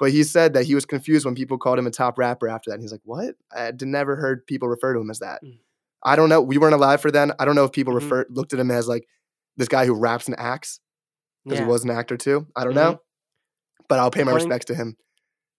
But 0.00 0.10
he 0.10 0.24
said 0.24 0.54
that 0.54 0.64
he 0.66 0.74
was 0.74 0.84
confused 0.84 1.24
when 1.24 1.36
people 1.36 1.56
called 1.56 1.78
him 1.78 1.86
a 1.86 1.90
top 1.90 2.18
rapper 2.18 2.48
after 2.48 2.70
that. 2.70 2.74
And 2.74 2.82
he's 2.82 2.90
like, 2.90 3.02
"What? 3.04 3.36
I 3.56 3.62
had 3.62 3.80
never 3.82 4.16
heard 4.16 4.44
people 4.46 4.68
refer 4.68 4.92
to 4.94 5.00
him 5.00 5.10
as 5.10 5.20
that." 5.20 5.40
Mm. 5.44 5.58
I 6.02 6.16
don't 6.16 6.28
know. 6.28 6.42
We 6.42 6.58
weren't 6.58 6.74
alive 6.74 7.00
for 7.00 7.12
then. 7.12 7.30
I 7.38 7.44
don't 7.44 7.54
know 7.54 7.64
if 7.64 7.70
people 7.72 7.92
Mhm. 7.94 8.02
refer 8.02 8.26
looked 8.28 8.52
at 8.52 8.58
him 8.58 8.70
as 8.72 8.88
like 8.88 9.06
this 9.56 9.68
guy 9.68 9.86
who 9.86 9.94
raps 9.94 10.26
and 10.26 10.36
acts 10.38 10.80
because 11.44 11.60
yeah. 11.60 11.64
he 11.66 11.70
was 11.70 11.84
an 11.84 11.90
actor 11.90 12.16
too. 12.16 12.46
I 12.56 12.64
don't 12.64 12.72
Mhm. 12.72 12.76
know, 12.76 13.00
but 13.88 14.00
I'll 14.00 14.10
pay 14.10 14.24
my 14.24 14.32
respects 14.32 14.64
to 14.66 14.74
him. 14.74 14.96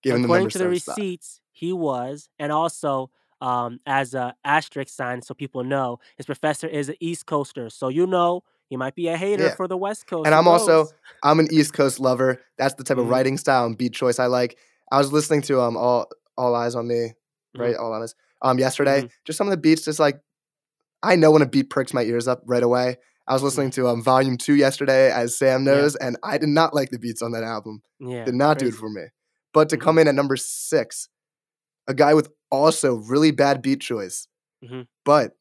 Given 0.04 0.22
the 0.22 0.26
According 0.28 0.44
number 0.44 0.52
to 0.52 0.58
the 0.60 0.68
receipts, 0.70 1.40
he 1.52 1.72
was, 1.72 2.28
and 2.38 2.52
also 2.52 3.10
um, 3.42 3.80
as 3.86 4.14
a 4.14 4.36
asterisk 4.44 4.94
sign, 4.94 5.22
so 5.22 5.34
people 5.34 5.64
know 5.64 6.00
his 6.18 6.26
professor 6.26 6.68
is 6.68 6.90
an 6.90 6.96
East 7.00 7.26
Coaster. 7.26 7.70
So 7.70 7.90
you 7.90 8.08
know 8.08 8.44
he 8.70 8.78
might 8.78 8.96
be 8.96 9.08
a 9.08 9.18
hater 9.18 9.46
Yeah. 9.46 9.56
for 9.56 9.68
the 9.68 9.78
West 9.78 10.08
Coast. 10.08 10.26
And 10.26 10.34
I'm 10.36 10.48
also? 10.48 10.88
I'm 11.24 11.40
an 11.40 11.48
East 11.52 11.74
Coast 11.74 12.00
lover. 12.00 12.42
That's 12.58 12.74
the 12.76 12.84
type 12.84 12.98
Mhm. 12.98 13.02
of 13.02 13.10
writing 13.10 13.38
style 13.38 13.66
and 13.66 13.78
beat 13.78 13.94
choice 13.94 14.18
I 14.20 14.26
like. 14.28 14.58
I 14.92 14.98
was 14.98 15.12
listening 15.12 15.42
to 15.44 15.62
um 15.62 15.76
all 15.78 16.08
all 16.38 16.56
eyes 16.56 16.76
on 16.76 16.88
me, 16.88 17.14
right? 17.56 17.76
All 17.76 17.94
on 17.94 18.02
us. 18.02 18.16
Um 18.42 18.58
yesterday, 18.60 19.04
Mhm. 19.04 19.10
just 19.26 19.38
some 19.38 19.48
of 19.48 19.52
the 19.52 19.58
beats 19.58 19.84
just 19.86 20.00
like 20.00 20.20
I 21.04 21.16
know 21.16 21.32
when 21.32 21.42
a 21.42 21.46
beat 21.46 21.70
pricks 21.70 21.94
my 21.94 22.02
ears 22.04 22.28
up 22.28 22.42
right 22.46 22.64
away. 22.64 22.98
I 23.28 23.34
was 23.34 23.44
listening 23.44 23.72
to 23.72 23.88
um 23.88 24.02
volume 24.04 24.38
2 24.38 24.56
yesterday 24.56 25.12
as 25.12 25.38
Sam 25.38 25.62
Mm-hmm. 25.62 25.68
Yeah. 25.68 25.74
knows 25.82 25.96
and 25.98 26.18
I 26.24 26.38
did 26.38 26.50
not 26.50 26.74
like 26.74 26.90
the 26.92 27.00
beats 27.00 27.22
on 27.22 27.32
that 27.34 27.44
album. 27.44 27.82
yeah, 28.00 28.26
Did 28.26 28.36
not 28.36 28.58
do 28.60 28.68
it 28.68 28.74
for 28.76 28.90
me. 28.90 29.04
But 29.54 29.70
to 29.70 29.78
Mhm. 29.78 29.82
come 29.82 29.98
in 30.00 30.08
at 30.08 30.16
number 30.16 30.36
6, 30.36 31.08
a 31.88 31.94
guy 31.94 32.14
with 32.14 32.30
also 32.56 32.96
really 32.96 33.32
bad 33.32 33.62
beat 33.62 33.82
choice. 33.82 34.28
Mhm. 34.64 34.88
But 35.04 35.34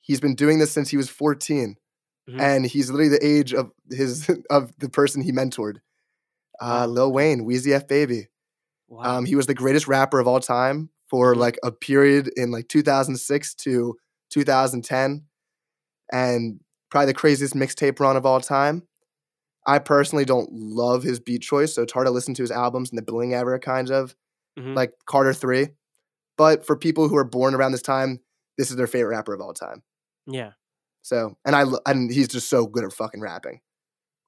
he's 0.00 0.20
been 0.20 0.34
doing 0.34 0.58
this 0.58 0.72
since 0.72 0.88
he 0.90 0.96
was 0.96 1.08
14 1.08 1.76
Mhm. 2.28 2.40
and 2.40 2.66
he's 2.66 2.90
literally 2.90 3.08
the 3.16 3.24
age 3.26 3.54
of 3.54 3.70
his 3.90 4.28
of 4.50 4.72
the 4.78 4.88
person 4.88 5.22
he 5.22 5.32
mentored. 5.32 5.76
Uh, 6.60 6.86
Lil. 6.86 7.12
Wayne, 7.12 7.44
Weezy 7.46 7.72
F 7.72 7.86
Baby. 7.86 8.28
Wow. 8.88 9.18
Um, 9.18 9.24
he 9.26 9.34
was 9.36 9.46
the 9.46 9.54
greatest 9.54 9.88
rapper 9.88 10.18
of 10.20 10.26
all 10.26 10.40
time 10.40 10.90
for 11.10 11.34
Mhm. 11.34 11.38
like 11.38 11.58
a 11.62 11.70
period 11.72 12.30
in 12.36 12.50
like 12.50 12.68
2006 12.68 13.54
to 13.56 13.94
2010, 14.30 15.26
and 16.12 16.60
probably 16.90 17.06
the 17.06 17.14
craziest 17.14 17.54
mixtape 17.54 17.98
run 18.00 18.16
of 18.16 18.24
all 18.26 18.40
time. 18.40 18.86
I 19.66 19.80
personally 19.80 20.24
don't 20.24 20.48
love 20.52 21.02
his 21.02 21.18
beat 21.18 21.42
choice, 21.42 21.74
so 21.74 21.82
it's 21.82 21.92
hard 21.92 22.06
to 22.06 22.12
listen 22.12 22.34
to 22.34 22.42
his 22.42 22.52
albums 22.52 22.90
in 22.90 22.96
the 22.96 23.02
Bling 23.02 23.34
era, 23.34 23.58
kind 23.58 23.90
of 23.90 24.14
Mhm. 24.58 24.74
like 24.76 24.92
Carter 25.06 25.34
Three. 25.34 25.68
But 26.36 26.66
for 26.66 26.76
people 26.76 27.08
who 27.08 27.16
are 27.16 27.24
born 27.24 27.54
around 27.54 27.72
this 27.72 27.82
time, 27.82 28.20
this 28.58 28.70
is 28.70 28.76
their 28.76 28.86
favorite 28.86 29.10
rapper 29.16 29.34
of 29.34 29.40
all 29.40 29.54
time. 29.54 29.82
yeah. 30.26 30.52
So, 31.02 31.36
and 31.44 31.54
I 31.54 31.64
and 31.86 32.10
he's 32.10 32.26
just 32.26 32.48
so 32.50 32.66
good 32.66 32.82
at 32.84 32.92
fucking 32.92 33.20
rapping. 33.20 33.60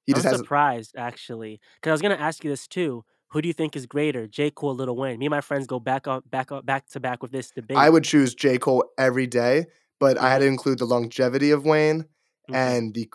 He 0.05 0.13
I'm 0.13 0.21
just 0.21 0.27
has 0.29 0.37
surprised 0.37 0.95
actually, 0.97 1.59
because 1.75 1.89
I 1.89 1.91
was 1.91 2.01
gonna 2.01 2.15
ask 2.15 2.41
you 2.43 2.49
this 2.49 2.67
too. 2.69 3.03
Who 3.31 3.41
do 3.41 3.47
you 3.49 3.53
think 3.53 3.75
is 3.75 3.85
greater, 3.85 4.27
J. 4.27 4.49
Cole, 4.49 4.71
or 4.81 4.85
Lil 4.85 4.95
Wayne? 4.95 5.19
Me 5.19 5.25
and 5.25 5.31
my 5.31 5.41
friends 5.41 5.67
go 5.67 5.79
back 5.79 6.07
on, 6.07 6.21
back 6.25 6.51
on, 6.53 6.63
back 6.65 6.87
to 6.91 6.99
back 7.01 7.21
with 7.21 7.31
this 7.31 7.51
debate. 7.51 7.77
I 7.77 7.89
would 7.89 8.03
choose 8.05 8.33
J. 8.33 8.57
Cole 8.57 8.85
every 8.97 9.27
day, 9.27 9.65
but 9.99 10.17
I 10.17 10.29
had 10.29 10.41
Mhm. 10.41 10.45
to 10.45 10.47
include 10.47 10.79
the 10.79 10.85
longevity 10.85 11.51
of 11.51 11.65
Wayne 11.65 12.05
Okay. 12.49 12.57
and 12.57 12.93
the 12.93 13.09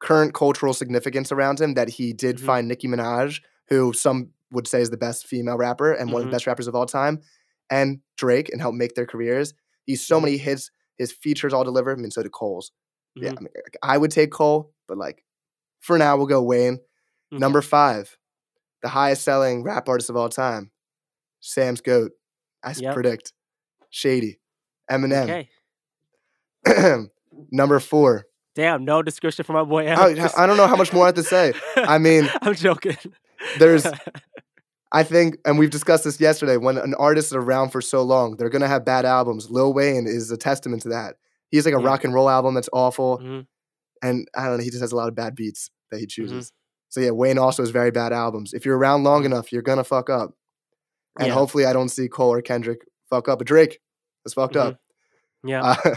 current 0.00 0.34
cultural 0.34 0.72
significance 0.74 1.30
around 1.30 1.60
him 1.60 1.74
that 1.74 1.90
he 1.90 2.12
did 2.14 2.38
Mhm. 2.38 2.46
find 2.46 2.68
Nicki 2.68 2.88
Minaj, 2.88 3.40
who 3.68 3.92
some 3.92 4.30
would 4.50 4.66
say 4.66 4.80
is 4.80 4.90
the 4.90 4.96
best 4.96 5.26
female 5.26 5.56
rapper 5.58 5.92
and 5.92 6.12
one 6.12 6.22
of 6.22 6.28
the 6.28 6.32
best 6.32 6.46
rappers 6.46 6.66
of 6.66 6.74
all 6.74 6.86
time, 6.86 7.20
and 7.70 8.00
Drake 8.16 8.48
and 8.50 8.60
help 8.60 8.74
make 8.74 8.94
their 8.94 9.06
careers. 9.06 9.54
He's 9.84 10.06
so 10.06 10.20
many 10.20 10.36
hits. 10.36 10.70
His 10.98 11.12
features 11.12 11.52
all 11.52 11.64
deliver. 11.64 11.92
I 11.92 11.96
mean, 11.96 12.10
so 12.10 12.22
did 12.22 12.32
Cole's. 12.32 12.72
Yeah, 13.14 13.30
Mhm. 13.32 13.36
I, 13.38 13.40
mean, 13.40 13.48
I 13.82 13.98
would 13.98 14.10
take 14.10 14.30
Cole, 14.32 14.72
but 14.88 14.98
like 14.98 15.22
for 15.80 15.98
now 15.98 16.16
we'll 16.16 16.26
go 16.26 16.42
Wayne. 16.42 16.74
Okay. 17.32 17.38
Number 17.40 17.62
five, 17.62 18.16
the 18.82 18.88
highest 18.88 19.22
selling 19.24 19.62
rap 19.62 19.88
artist 19.88 20.10
of 20.10 20.16
all 20.16 20.28
time, 20.28 20.70
Sam's 21.40 21.80
Goat. 21.80 22.12
I 22.62 22.74
Yep. 22.76 22.94
predict 22.94 23.32
Shady, 23.90 24.40
Eminem. 24.90 25.22
Okay. 25.24 25.48
Number 27.52 27.80
four. 27.80 28.26
Damn, 28.54 28.84
no 28.84 29.02
description 29.02 29.44
for 29.44 29.52
my 29.52 29.64
boy. 29.64 29.86
I, 29.88 30.28
I 30.36 30.46
don't 30.46 30.56
know 30.56 30.66
how 30.66 30.76
much 30.76 30.92
more 30.92 31.04
I 31.04 31.08
have 31.08 31.14
to 31.16 31.22
say. 31.22 31.52
I 31.76 31.98
mean, 31.98 32.28
I'm 32.42 32.54
joking. 32.54 32.96
there's- 33.58 33.86
I 34.96 35.02
think, 35.02 35.36
and 35.44 35.58
we've 35.58 35.70
discussed 35.70 36.04
this 36.04 36.20
yesterday. 36.20 36.56
When 36.56 36.78
an 36.78 36.94
artist 36.94 37.28
is 37.28 37.34
around 37.34 37.70
for 37.70 37.80
so 37.80 38.02
long, 38.02 38.36
they're 38.36 38.48
gonna 38.48 38.68
have 38.68 38.84
bad 38.84 39.04
albums. 39.04 39.50
Lil 39.50 39.72
Wayne 39.74 40.06
is 40.06 40.30
a 40.30 40.36
testament 40.36 40.82
to 40.82 40.88
that. 40.90 41.16
He's 41.50 41.64
like 41.66 41.74
a 41.74 41.80
Yeah. 41.80 41.86
rock 41.86 42.04
and 42.04 42.14
roll 42.14 42.28
album 42.30 42.54
that's 42.54 42.68
awful, 42.72 43.18
Mhm. 43.18 43.46
and 44.02 44.28
I 44.34 44.46
don't 44.46 44.58
know. 44.58 44.64
He 44.64 44.70
just 44.70 44.80
has 44.82 44.92
a 44.92 44.96
lot 44.96 45.08
of 45.08 45.14
bad 45.14 45.34
beats 45.34 45.70
that 45.90 45.98
he 46.00 46.06
Mm-hmm. 46.06 46.28
chooses. 46.28 46.52
So 46.88 47.00
yeah, 47.00 47.10
Wayne 47.10 47.38
also 47.38 47.62
has 47.62 47.70
very 47.70 47.90
bad 47.90 48.12
albums. 48.12 48.54
If 48.54 48.64
you're 48.64 48.78
around 48.78 49.04
long 49.04 49.24
enough, 49.24 49.52
you're 49.52 49.62
gonna 49.62 49.84
fuck 49.84 50.08
up. 50.08 50.34
And 51.18 51.28
Yeah. 51.28 51.34
hopefully, 51.34 51.66
I 51.66 51.72
don't 51.72 51.88
see 51.90 52.08
Cole 52.08 52.32
or 52.32 52.42
Kendrick 52.42 52.80
fuck 53.10 53.28
up. 53.28 53.38
But 53.38 53.46
Drake 53.48 53.80
is 54.24 54.34
fucked 54.34 54.56
up. 54.56 54.80
Yeah. 55.44 55.62
Uh, 55.62 55.96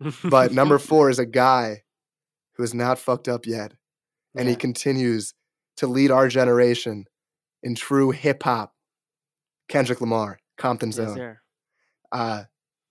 but 0.24 0.52
number 0.52 0.78
four 0.90 1.10
is 1.10 1.18
a 1.18 1.26
guy 1.26 1.82
who 2.54 2.62
is 2.62 2.72
not 2.74 2.98
fucked 2.98 3.28
up 3.28 3.46
yet, 3.46 3.74
and 4.34 4.48
he 4.48 4.56
continues 4.56 5.34
to 5.76 5.86
lead 5.86 6.10
our 6.10 6.28
generation 6.28 7.04
in 7.62 7.74
true 7.74 8.10
hip 8.10 8.42
hop. 8.42 8.74
Kendrick 9.68 10.00
Lamar, 10.00 10.38
Compton's 10.56 10.98
Own. 10.98 11.14
sir. 11.16 11.40
uh, 12.12 12.44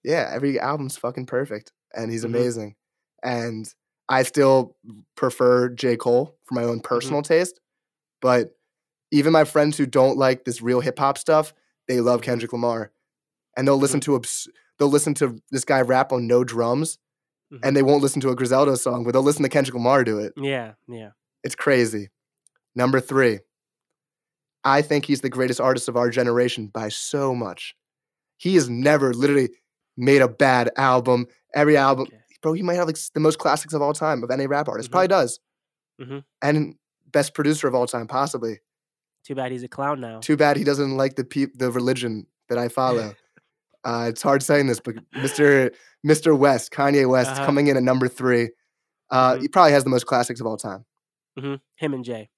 yeah, 0.04 0.30
every 0.32 0.60
album's 0.60 0.96
fucking 0.98 1.26
perfect, 1.26 1.72
and 1.94 2.12
he's 2.12 2.22
Mhm. 2.24 2.26
amazing. 2.28 2.76
And 3.24 3.74
I 4.08 4.24
still 4.24 4.78
prefer 5.16 5.70
J. 5.70 5.98
Cole 5.98 6.38
for 6.46 6.54
my 6.54 6.64
own 6.64 6.80
personal 6.82 7.22
taste, 7.24 7.60
but 8.22 8.56
even 9.12 9.34
my 9.34 9.44
friends 9.44 9.78
who 9.78 9.86
don't 9.88 10.18
like 10.18 10.46
this 10.46 10.62
real 10.62 10.82
hip 10.82 11.00
hop 11.00 11.18
stuff, 11.18 11.54
they 11.88 12.00
love 12.00 12.22
Mhm. 12.22 12.26
Kendrick 12.26 12.54
Lamar, 12.54 12.92
and 13.58 13.68
they'll 13.68 13.78
listen 13.80 14.00
to 14.02 14.16
obs- 14.16 14.48
they'll 14.78 14.88
listen 14.88 15.16
to 15.16 15.42
this 15.50 15.66
guy 15.66 15.82
rap 15.82 16.12
on 16.12 16.28
no 16.28 16.44
drums, 16.44 17.00
Mhm. 17.52 17.60
and 17.64 17.76
they 17.76 17.82
won't 17.82 18.04
listen 18.04 18.22
to 18.22 18.30
a 18.30 18.36
Griselda 18.36 18.78
song, 18.78 19.04
but 19.04 19.14
they'll 19.14 19.24
listen 19.24 19.42
to 19.44 19.50
Kendrick 19.50 19.74
Lamar 19.74 20.04
do 20.04 20.20
it. 20.20 20.34
Yeah. 20.38 20.76
Yeah. 20.88 21.12
It's 21.44 21.56
crazy. 21.56 22.12
Number 22.76 23.00
three, 23.00 23.40
I 24.68 24.82
think 24.82 25.06
he's 25.06 25.22
the 25.22 25.30
greatest 25.30 25.62
artist 25.62 25.88
of 25.88 25.96
our 25.96 26.10
generation 26.10 26.68
by 26.68 26.90
so 26.90 27.34
much. 27.34 27.74
He 28.38 28.56
has 28.56 28.70
never 28.70 29.14
literally 29.14 29.50
made 29.96 30.22
a 30.22 30.28
bad 30.28 30.70
album. 30.76 31.28
Every 31.56 31.78
album, 31.78 32.08
Okay. 32.08 32.18
bro, 32.42 32.52
he 32.54 32.62
might 32.64 32.76
have 32.76 32.86
like 32.88 32.98
the 33.14 33.20
most 33.22 33.40
classics 33.40 33.74
of 33.74 33.82
all 33.82 33.94
time 33.94 34.24
of 34.24 34.30
any 34.32 34.46
rap 34.46 34.68
artist. 34.68 34.90
Mhm. 34.90 34.92
Probably 34.92 35.08
does. 35.08 35.40
Mhm. 36.02 36.24
And 36.42 36.76
best 37.12 37.34
producer 37.34 37.68
of 37.68 37.74
all 37.76 37.88
time, 37.88 38.08
possibly. 38.08 38.60
Too 39.26 39.36
bad 39.36 39.52
he's 39.52 39.64
a 39.64 39.68
clown 39.68 40.00
now. 40.02 40.20
Too 40.20 40.38
bad 40.38 40.58
he 40.58 40.64
doesn't 40.64 40.96
like 40.98 41.16
the 41.16 41.24
peop- 41.24 41.58
the 41.58 41.72
religion 41.72 42.28
that 42.50 42.58
I 42.58 42.68
follow. 42.68 43.14
uh, 43.86 44.08
it's 44.10 44.22
hard 44.22 44.44
saying 44.44 44.68
this, 44.68 44.80
but 44.82 44.96
Mr. 45.16 45.74
Mr. 46.06 46.38
West, 46.38 46.72
Kanye 46.72 47.10
West, 47.10 47.32
Uh-huh. 47.32 47.46
coming 47.46 47.68
in 47.68 47.78
at 47.78 47.84
number 47.84 48.08
three. 48.10 48.52
Uh, 49.10 49.36
Mhm. 49.36 49.42
He 49.42 49.48
probably 49.48 49.72
has 49.72 49.84
the 49.86 49.90
most 49.90 50.06
classics 50.06 50.40
of 50.42 50.46
all 50.48 50.58
time. 50.58 50.86
hmm 51.40 51.56
Him 51.76 51.94
and 51.94 52.04
Jay. 52.04 52.30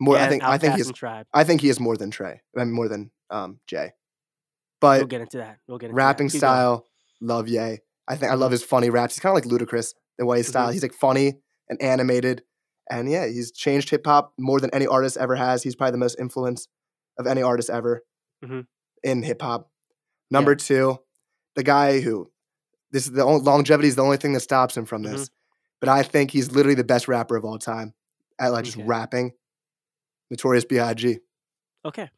More, 0.00 0.16
I 0.16 0.28
think. 0.28 0.42
I 0.42 0.58
think 0.58 0.74
he's. 0.76 0.90
Tribe. 0.92 1.26
I 1.34 1.44
think 1.44 1.60
he 1.60 1.68
is 1.68 1.78
more 1.78 1.96
than 1.96 2.10
Trey. 2.10 2.40
I 2.56 2.64
mean, 2.64 2.72
more 2.72 2.88
than 2.88 3.10
um, 3.30 3.60
Jay. 3.66 3.92
But 4.80 5.00
we'll 5.00 5.06
get 5.08 5.20
into 5.20 5.38
that. 5.38 5.58
We'll 5.68 5.78
get 5.78 5.86
into 5.90 5.96
rapping 5.96 6.28
that. 6.28 6.38
Style, 6.38 6.86
love 7.20 7.48
Ye. 7.48 7.78
I 8.08 8.16
think 8.16 8.32
I 8.32 8.34
love 8.34 8.50
his 8.50 8.62
funny 8.64 8.88
raps. 8.90 9.14
He's 9.14 9.20
kind 9.20 9.36
of 9.36 9.44
like 9.44 9.60
Ludacris 9.60 9.94
the 10.18 10.24
way 10.26 10.38
his 10.38 10.48
style. 10.48 10.70
Mhm. 10.70 10.72
He's 10.72 10.82
like 10.82 10.94
funny 10.94 11.40
and 11.68 11.80
animated, 11.82 12.42
and 12.90 13.10
yeah, 13.10 13.26
he's 13.26 13.52
changed 13.52 13.90
hip 13.90 14.06
hop 14.06 14.32
more 14.38 14.58
than 14.58 14.70
any 14.72 14.86
artist 14.86 15.16
ever 15.18 15.36
has. 15.36 15.62
He's 15.62 15.76
probably 15.76 15.92
the 15.92 15.98
most 15.98 16.18
influence 16.18 16.66
of 17.18 17.26
any 17.26 17.42
artist 17.42 17.68
ever 17.70 18.02
Mhm. 18.44 18.66
in 19.04 19.22
hip 19.22 19.42
hop. 19.42 19.70
Number 20.30 20.54
two, 20.54 20.98
the 21.56 21.62
guy 21.62 22.00
who 22.00 22.30
this 22.90 23.04
is 23.06 23.12
the 23.12 23.22
only, 23.22 23.42
longevity 23.42 23.86
is 23.88 23.96
the 23.96 24.02
only 24.02 24.16
thing 24.16 24.32
that 24.32 24.40
stops 24.40 24.76
him 24.76 24.86
from 24.86 25.02
Mm-hmm. 25.04 25.12
this. 25.16 25.30
But 25.80 25.88
I 25.90 26.02
think 26.02 26.30
he's 26.30 26.50
literally 26.52 26.74
the 26.74 26.84
best 26.84 27.06
rapper 27.06 27.36
of 27.36 27.44
all 27.44 27.58
time 27.58 27.94
at 28.40 28.48
like 28.48 28.64
just 28.64 28.76
rapping. 28.78 29.32
Notorious 30.30 30.64
B.I.G. 30.64 31.18
Okay. 31.84 32.08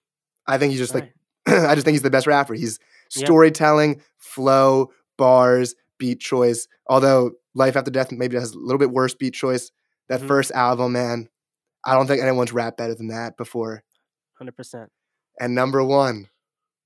I 0.46 0.58
think 0.58 0.70
he's 0.70 0.80
just 0.80 0.94
like 0.94 1.12
Alright. 1.48 1.64
I 1.70 1.74
just 1.74 1.84
think 1.84 1.94
he's 1.94 2.02
the 2.02 2.10
best 2.10 2.26
rapper. 2.26 2.54
He's 2.54 2.78
Yeah. 3.14 3.24
storytelling, 3.26 4.00
flow, 4.18 4.90
bars, 5.18 5.74
beat 5.98 6.20
choice. 6.20 6.66
Although 6.88 7.32
Life 7.54 7.76
After 7.76 7.90
Death 7.90 8.10
maybe 8.12 8.36
has 8.36 8.52
a 8.52 8.58
little 8.58 8.78
bit 8.78 8.90
worse 8.90 9.14
beat 9.14 9.34
choice. 9.34 9.70
That 10.08 10.20
Mhm. 10.20 10.28
first 10.28 10.50
album, 10.52 10.92
man, 10.92 11.28
I 11.84 11.94
don't 11.94 12.06
think 12.06 12.22
anyone's 12.22 12.52
rapped 12.52 12.76
better 12.78 12.94
than 12.94 13.08
that 13.08 13.36
before. 13.36 13.82
Hundred 14.38 14.56
percent. 14.56 14.90
And 15.40 15.54
number 15.54 15.82
one, 15.84 16.28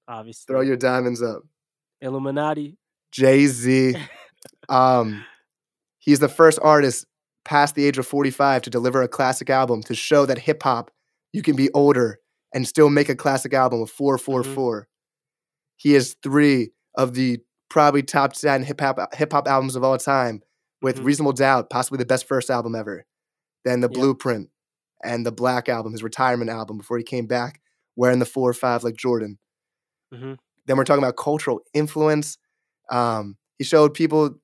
Obviously. 0.08 0.44
throw 0.52 0.60
your 0.60 0.76
diamonds 0.76 1.22
up. 1.22 1.42
Illuminati. 2.00 2.76
Jay 3.12 3.46
Z. 3.46 3.96
um, 4.68 5.24
he's 5.98 6.18
the 6.18 6.28
first 6.28 6.58
artist 6.62 7.06
past 7.44 7.74
the 7.74 7.84
age 7.86 7.96
of 7.98 8.06
45 8.06 8.62
to 8.62 8.70
deliver 8.70 9.02
a 9.02 9.08
classic 9.08 9.48
album 9.50 9.82
to 9.84 9.94
show 9.94 10.26
that 10.26 10.38
hip 10.38 10.62
hop, 10.62 10.90
you 11.36 11.42
can 11.42 11.54
be 11.56 11.70
older 11.74 12.18
and 12.54 12.66
still 12.66 12.88
make 12.90 13.08
a 13.08 13.14
classic 13.14 13.52
album 13.54 13.82
of 13.82 13.90
4:44. 13.90 14.88
He 15.76 15.92
has 15.92 16.16
three 16.22 16.70
of 16.96 17.14
the 17.14 17.40
probably 17.68 18.02
top 18.02 18.32
10 18.32 18.62
hip 18.62 18.80
hop 18.80 19.14
hip 19.14 19.32
hop 19.32 19.46
albums 19.46 19.76
of 19.76 19.84
all 19.84 19.98
time, 19.98 20.42
with 20.82 20.98
Mhm. 21.00 21.04
Reasonable 21.04 21.32
Doubt, 21.32 21.68
possibly 21.70 21.98
the 21.98 22.06
best 22.06 22.26
first 22.26 22.50
album 22.50 22.74
ever. 22.74 23.04
Then 23.64 23.80
the. 23.80 23.88
Blueprint 23.88 24.50
and 25.04 25.26
the 25.26 25.32
Black 25.32 25.68
album, 25.68 25.92
his 25.92 26.02
retirement 26.02 26.50
album 26.50 26.78
before 26.78 26.96
he 26.98 27.04
came 27.04 27.26
back 27.26 27.60
wearing 27.96 28.18
the 28.18 28.24
four 28.26 28.48
or 28.50 28.54
five 28.54 28.82
like 28.84 28.96
Jordan. 28.96 29.38
hmm 30.12 30.34
Then 30.66 30.76
we're 30.76 30.84
talking 30.84 31.02
about 31.02 31.16
cultural 31.16 31.60
influence. 31.74 32.38
Um, 32.90 33.36
he 33.58 33.64
showed 33.64 33.94
people. 33.94 34.38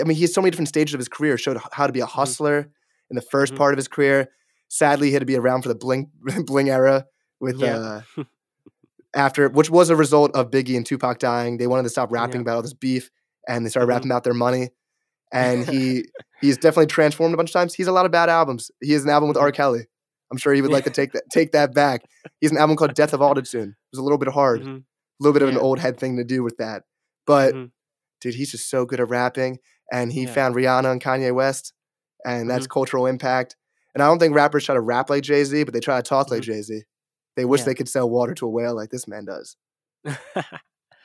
I 0.00 0.04
mean, 0.04 0.16
he 0.16 0.22
has 0.22 0.34
so 0.34 0.40
many 0.40 0.50
different 0.50 0.68
stages 0.68 0.94
of 0.94 0.98
his 1.00 1.08
career. 1.08 1.36
Showed 1.38 1.58
how 1.72 1.86
to 1.86 1.92
be 1.92 2.00
a 2.00 2.06
hustler 2.06 2.70
in 3.10 3.14
the 3.14 3.22
1st 3.22 3.52
Mhm. 3.54 3.56
part 3.58 3.72
of 3.74 3.78
his 3.78 3.88
career. 3.88 4.28
Sadly, 4.68 5.08
he 5.08 5.12
had 5.14 5.20
to 5.20 5.26
be 5.26 5.36
around 5.36 5.62
for 5.62 5.68
the 5.68 5.74
bling 5.74 6.10
bling 6.46 6.68
era 6.70 7.06
with 7.40 7.56
Yeah. 7.58 8.02
uh, 8.16 8.24
after, 9.14 9.48
which 9.48 9.70
was 9.70 9.90
a 9.90 9.96
result 9.96 10.34
of 10.34 10.50
Biggie 10.50 10.76
and 10.76 10.84
Tupac 10.84 11.18
dying. 11.18 11.56
They 11.58 11.66
wanted 11.66 11.84
to 11.84 11.88
stop 11.88 12.12
rapping 12.12 12.36
Yeah. 12.36 12.42
about 12.42 12.56
all 12.56 12.62
this 12.62 12.74
beef, 12.74 13.10
and 13.46 13.64
they 13.64 13.70
started 13.70 13.86
Mhm. 13.86 13.90
rapping 13.90 14.10
about 14.10 14.24
their 14.24 14.34
money. 14.34 14.70
And 15.32 15.66
he 15.68 16.04
he's 16.40 16.56
definitely 16.56 16.86
transformed 16.86 17.34
a 17.34 17.36
bunch 17.36 17.50
of 17.50 17.54
times. 17.54 17.74
He's 17.74 17.86
a 17.86 17.92
lot 17.92 18.06
of 18.06 18.12
bad 18.12 18.28
albums. 18.28 18.70
He 18.80 18.92
has 18.92 19.04
an 19.04 19.10
album 19.10 19.28
with. 19.28 19.36
R. 19.38 19.52
Kelly. 19.52 19.86
I'm 20.30 20.36
sure 20.38 20.52
he 20.52 20.60
would 20.60 20.70
like 20.72 20.84
to 20.84 20.90
take 20.90 21.12
that 21.12 21.24
take 21.30 21.52
that 21.52 21.72
back. 21.74 22.02
He 22.40 22.46
has 22.46 22.52
an 22.52 22.58
album 22.58 22.76
called 22.76 22.94
Death 22.94 23.14
of 23.14 23.20
Autotune. 23.20 23.70
It 23.70 23.92
was 23.92 23.98
a 23.98 24.02
little 24.02 24.18
bit 24.18 24.28
hard 24.28 24.60
Mhm. 24.62 24.76
a 24.80 24.84
little 25.20 25.32
bit 25.32 25.42
of 25.42 25.48
an 25.48 25.56
old 25.56 25.78
head 25.78 25.98
thing 25.98 26.16
to 26.18 26.24
do 26.24 26.42
with 26.42 26.58
that. 26.58 26.82
But 27.26 27.54
Mhm. 27.54 27.70
dude, 28.20 28.34
he's 28.34 28.50
just 28.50 28.68
so 28.68 28.84
good 28.84 29.00
at 29.00 29.08
rapping, 29.08 29.58
and 29.90 30.12
he 30.12 30.24
Yeah. 30.24 30.34
found 30.34 30.54
Rihanna 30.54 30.92
and 30.92 31.02
Kanye 31.02 31.34
West, 31.34 31.72
and 32.26 32.48
that's 32.50 32.64
Mm-hmm. 32.66 32.72
cultural 32.72 33.06
impact. 33.06 33.56
And 33.94 34.02
I 34.02 34.06
don't 34.06 34.18
think 34.18 34.34
rappers 34.34 34.64
try 34.64 34.74
to 34.74 34.80
rap 34.80 35.10
like 35.10 35.22
Jay 35.22 35.42
Z, 35.44 35.64
but 35.64 35.74
they 35.74 35.80
try 35.80 35.96
to 35.96 36.02
talk 36.02 36.30
like 36.30 36.42
Mhm. 36.42 36.46
Jay 36.46 36.62
Z. 36.62 36.82
They 37.36 37.44
wish 37.44 37.60
Yeah. 37.60 37.66
they 37.66 37.74
could 37.74 37.88
sell 37.88 38.08
water 38.08 38.34
to 38.34 38.46
a 38.46 38.50
whale 38.50 38.74
like 38.74 38.90
this 38.90 39.08
man 39.08 39.24
does. 39.24 39.56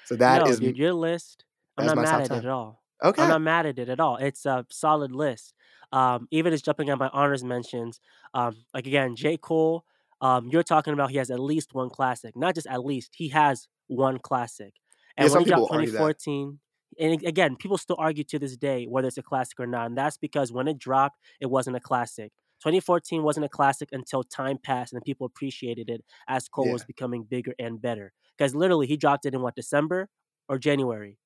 So 0.05 0.15
that 0.17 0.43
no, 0.43 0.51
is 0.51 0.59
dude, 0.59 0.77
your 0.77 0.93
list. 0.93 1.45
I'm 1.77 1.85
not 1.85 1.95
mad 1.95 2.21
at 2.21 2.27
10. 2.27 2.37
it 2.39 2.45
at 2.45 2.49
all. 2.51 2.83
okay. 3.03 3.21
I'm 3.21 3.29
not 3.29 3.41
mad 3.41 3.65
at 3.65 3.79
it 3.79 3.87
at 3.89 3.99
all. 4.01 4.17
It's 4.17 4.45
a 4.45 4.65
solid 4.69 5.11
list. 5.13 5.53
Um, 5.93 6.27
even 6.29 6.51
just 6.51 6.65
jumping 6.65 6.89
on 6.89 6.97
my 6.97 7.07
honors 7.13 7.43
mentions, 7.43 7.99
um, 8.33 8.57
like 8.73 8.85
again, 8.85 9.15
J. 9.15 9.37
Cole, 9.37 9.85
um, 10.21 10.49
you're 10.49 10.63
talking 10.63 10.93
about 10.93 11.11
he 11.11 11.17
has 11.17 11.31
at 11.31 11.39
least 11.39 11.73
one 11.73 11.89
classic. 11.89 12.35
Not 12.35 12.55
just 12.55 12.67
at 12.67 12.83
least, 12.83 13.11
he 13.15 13.29
has 13.29 13.67
one 13.87 14.19
classic. 14.19 14.73
And 15.15 15.29
Yeah, 15.29 15.31
when 15.31 15.31
some 15.31 15.43
he 15.45 15.49
dropped 15.49 15.63
people 15.65 15.75
argue 15.77 15.91
that. 15.91 15.97
2014, 15.99 16.59
and 16.99 17.23
again, 17.23 17.55
people 17.55 17.77
still 17.77 17.95
argue 17.99 18.23
to 18.25 18.39
this 18.39 18.57
day 18.57 18.85
whether 18.85 19.07
it's 19.07 19.17
a 19.17 19.23
classic 19.23 19.59
or 19.59 19.67
not. 19.67 19.85
And 19.85 19.97
that's 19.97 20.17
because 20.17 20.51
when 20.51 20.67
it 20.67 20.77
dropped, 20.79 21.17
it 21.39 21.45
wasn't 21.45 21.77
a 21.77 21.79
classic. 21.79 22.31
2014 22.63 23.23
wasn't 23.23 23.45
a 23.45 23.49
classic 23.49 23.89
until 23.91 24.23
time 24.23 24.57
passed 24.57 24.93
and 24.93 25.01
people 25.03 25.25
appreciated 25.27 25.89
it 25.89 26.03
as 26.27 26.47
Cole 26.47 26.67
Yeah. 26.67 26.73
was 26.73 26.85
becoming 26.85 27.23
bigger 27.23 27.53
and 27.59 27.81
better. 27.81 28.13
Because 28.37 28.55
literally, 28.55 28.87
he 28.87 28.95
dropped 28.97 29.25
it 29.25 29.33
in 29.33 29.41
what, 29.41 29.55
December 29.55 30.09
or 30.47 30.57
January? 30.57 31.17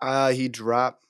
Uh, 0.00 0.30
he 0.30 0.48
dropped. 0.48 1.04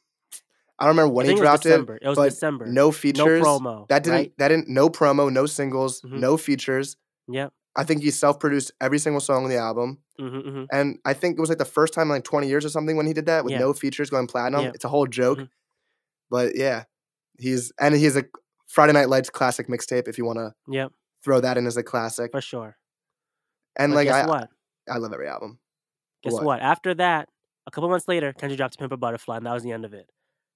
I 0.79 0.87
don't 0.87 0.97
remember 0.97 1.15
when 1.15 1.27
he 1.27 1.31
think 1.31 1.39
it 1.39 1.43
was 1.43 1.49
dropped 1.49 1.67
it, 1.67 1.69
December. 1.69 1.99
It 2.03 2.09
was 2.09 2.19
December. 2.19 2.67
no 2.67 2.91
features. 2.91 3.43
No 3.43 3.59
promo. 3.59 3.89
That 3.89 4.03
didn't. 4.03 4.17
Right? 4.17 4.33
That 4.39 4.49
didn't. 4.49 4.69
No 4.69 4.89
promo. 4.89 5.31
No 5.33 5.47
singles. 5.47 6.01
Mhm. 6.03 6.19
No 6.19 6.37
features. 6.37 6.97
Yep. 7.29 7.53
I 7.77 7.85
think 7.85 8.03
he 8.03 8.11
self-produced 8.11 8.73
every 8.81 8.99
single 8.99 9.21
song 9.21 9.45
on 9.45 9.51
the 9.51 9.57
album. 9.57 9.99
hmm 10.19 10.29
hmm 10.41 10.65
And 10.73 10.99
I 11.05 11.13
think 11.13 11.37
it 11.37 11.41
was 11.41 11.49
like 11.49 11.59
the 11.59 11.65
first 11.65 11.93
time 11.93 12.05
in 12.05 12.11
like 12.11 12.25
20 12.25 12.49
years 12.49 12.65
or 12.65 12.69
something 12.69 12.97
when 12.97 13.07
he 13.07 13.13
did 13.13 13.27
that 13.27 13.45
with 13.45 13.53
Yeah. 13.53 13.59
no 13.59 13.73
features 13.73 14.11
going 14.11 14.27
platinum. 14.29 14.63
Yeah. 14.65 14.71
It's 14.75 14.85
a 14.85 14.89
whole 14.89 15.07
joke. 15.07 15.39
Mhm. 15.41 15.49
But 16.31 16.57
yeah, 16.57 16.85
he's 17.39 17.73
and 17.81 17.95
he's 17.95 18.17
a 18.17 18.25
Friday 18.75 18.93
Night 18.93 19.09
Lights 19.09 19.31
classic 19.31 19.69
mixtape 19.69 20.09
if 20.09 20.19
you 20.19 20.25
want 20.25 20.39
to 20.39 20.53
Yep. 20.69 20.93
throw 21.23 21.41
that 21.41 21.57
in 21.57 21.67
as 21.67 21.77
a 21.77 21.83
classic. 21.83 22.33
For 22.33 22.41
sure. 22.41 22.77
And 23.77 23.93
But 23.93 23.97
like 23.97 24.07
guess 24.09 24.25
I, 24.25 24.27
what? 24.29 24.51
I 24.91 24.99
love 24.99 25.13
every 25.13 25.29
album. 25.29 25.59
Guess 26.23 26.33
what? 26.35 26.45
what? 26.45 26.61
After 26.61 26.93
that, 26.95 27.29
a 27.67 27.71
couple 27.71 27.89
months 27.89 28.09
later, 28.09 28.33
Kendrick 28.33 28.57
dropped 28.59 28.79
Pimp 28.79 28.93
a 28.93 28.97
Butterfly, 28.97 29.37
and 29.39 29.47
that 29.47 29.53
was 29.53 29.63
the 29.63 29.73
end 29.73 29.85
of 29.85 29.95
it. 29.95 30.11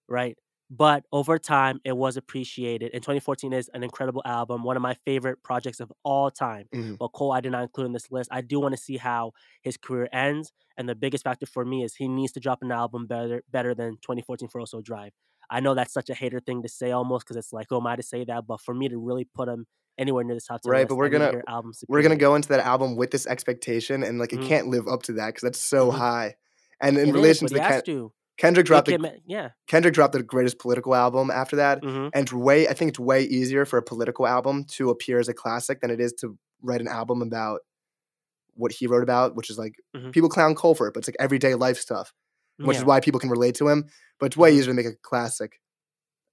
Right? 0.08 0.36
but 0.70 1.02
over 1.12 1.38
time 1.38 1.80
it 1.82 1.96
was 1.96 2.18
appreciated. 2.18 2.90
And 2.92 3.02
2014 3.02 3.54
is 3.54 3.70
an 3.72 3.82
incredible 3.82 4.20
album, 4.26 4.64
one 4.64 4.76
of 4.76 4.82
my 4.82 4.92
favorite 5.06 5.42
projects 5.42 5.80
of 5.80 5.90
all 6.04 6.30
time. 6.30 6.68
Mhm. 6.74 6.98
But 6.98 7.08
Cole, 7.08 7.32
I 7.32 7.40
did 7.40 7.52
not 7.52 7.62
include 7.62 7.86
in 7.86 7.92
this 7.94 8.10
list. 8.12 8.28
I 8.30 8.42
do 8.42 8.60
want 8.60 8.74
to 8.74 8.76
see 8.76 8.98
how 8.98 9.32
his 9.62 9.78
career 9.78 10.10
ends, 10.12 10.52
and 10.76 10.86
the 10.86 10.94
biggest 10.94 11.24
factor 11.24 11.46
for 11.46 11.64
me 11.64 11.84
is 11.84 11.94
he 11.94 12.06
needs 12.06 12.32
to 12.32 12.40
drop 12.40 12.60
an 12.60 12.70
album 12.70 13.06
better 13.06 13.42
better 13.50 13.74
than 13.74 13.96
2014 14.02 14.46
Forest 14.50 14.72
Hills 14.72 14.84
Drive. 14.84 15.14
I 15.50 15.60
know 15.60 15.74
that's 15.74 15.92
such 15.92 16.10
a 16.10 16.14
hater 16.14 16.40
thing 16.40 16.62
to 16.62 16.68
say 16.68 16.90
almost 16.92 17.26
because 17.26 17.36
it's 17.36 17.52
like, 17.52 17.68
oh, 17.70 17.78
am 17.80 17.86
I 17.86 17.96
to 17.96 18.02
say 18.02 18.24
that? 18.24 18.46
But 18.46 18.60
for 18.60 18.74
me 18.74 18.88
to 18.88 18.98
really 18.98 19.24
put 19.24 19.48
him 19.48 19.66
anywhere 19.98 20.24
near 20.24 20.34
the 20.36 20.40
top 20.42 20.62
10 20.62 20.72
Right, 20.72 20.80
list, 20.80 20.88
but 20.88 20.96
we're 20.96 21.06
I 21.06 21.10
need 21.10 21.30
to 21.32 21.38
gonna 21.38 21.42
album 21.48 21.72
we're 21.88 22.02
gonna 22.02 22.16
go 22.16 22.34
into 22.34 22.48
that 22.50 22.60
album 22.60 22.96
with 22.96 23.10
this 23.10 23.26
expectation, 23.26 24.02
and 24.02 24.18
like 24.18 24.32
it 24.32 24.40
Mhm. 24.40 24.42
can't 24.42 24.68
live 24.68 24.86
up 24.88 25.02
to 25.04 25.12
that 25.14 25.28
because 25.28 25.42
that's 25.42 25.60
so 25.60 25.90
Mhm. 25.90 25.96
high. 25.96 26.36
And 26.80 26.98
in 26.98 27.08
It 27.08 27.16
is, 27.16 27.38
relation 27.38 27.46
but 27.46 27.48
to 27.48 27.54
the 27.54 27.60
Ken- 27.60 27.82
to. 27.84 28.12
Kendrick 28.36 28.66
dropped 28.66 28.86
the 28.86 29.20
yeah. 29.26 29.50
Kendrick 29.66 29.94
dropped 29.94 30.12
the 30.12 30.22
greatest 30.22 30.58
political 30.60 30.94
album 30.94 31.30
after 31.30 31.56
that, 31.56 31.82
hmm 31.82 32.08
and 32.12 32.30
way 32.30 32.68
I 32.68 32.74
think 32.74 32.90
it's 32.90 32.98
way 33.00 33.24
easier 33.24 33.64
for 33.64 33.78
a 33.78 33.82
political 33.82 34.26
album 34.26 34.64
to 34.76 34.90
appear 34.90 35.18
as 35.18 35.28
a 35.28 35.34
classic 35.34 35.80
than 35.80 35.90
it 35.90 36.00
is 36.00 36.12
to 36.20 36.38
write 36.62 36.80
an 36.80 36.88
album 36.88 37.22
about 37.22 37.60
what 38.54 38.72
he 38.72 38.86
wrote 38.86 39.02
about, 39.02 39.36
which 39.36 39.50
is 39.50 39.58
like 39.58 39.74
Mhm. 39.94 40.12
people 40.12 40.28
clown 40.28 40.54
Cole 40.54 40.74
for 40.74 40.88
it, 40.88 40.94
but 40.94 41.00
it's 41.00 41.08
like 41.08 41.16
everyday 41.20 41.54
life 41.54 41.78
stuff, 41.78 42.12
which 42.62 42.76
yeah. 42.76 42.78
is 42.78 42.84
why 42.84 43.00
people 43.00 43.20
can 43.20 43.30
relate 43.30 43.54
to 43.56 43.68
him. 43.68 43.84
But 44.20 44.26
it's 44.26 44.36
way 44.36 44.52
easier 44.52 44.72
to 44.72 44.74
make 44.74 44.86
a 44.86 44.96
classic 44.96 45.60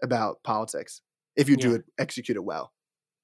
about 0.04 0.44
politics 0.44 1.02
if 1.36 1.50
you 1.50 1.58
do 1.58 1.74
Yeah. 1.74 1.76
it 1.76 1.86
execute 2.00 2.38
it 2.38 2.44
well. 2.46 2.74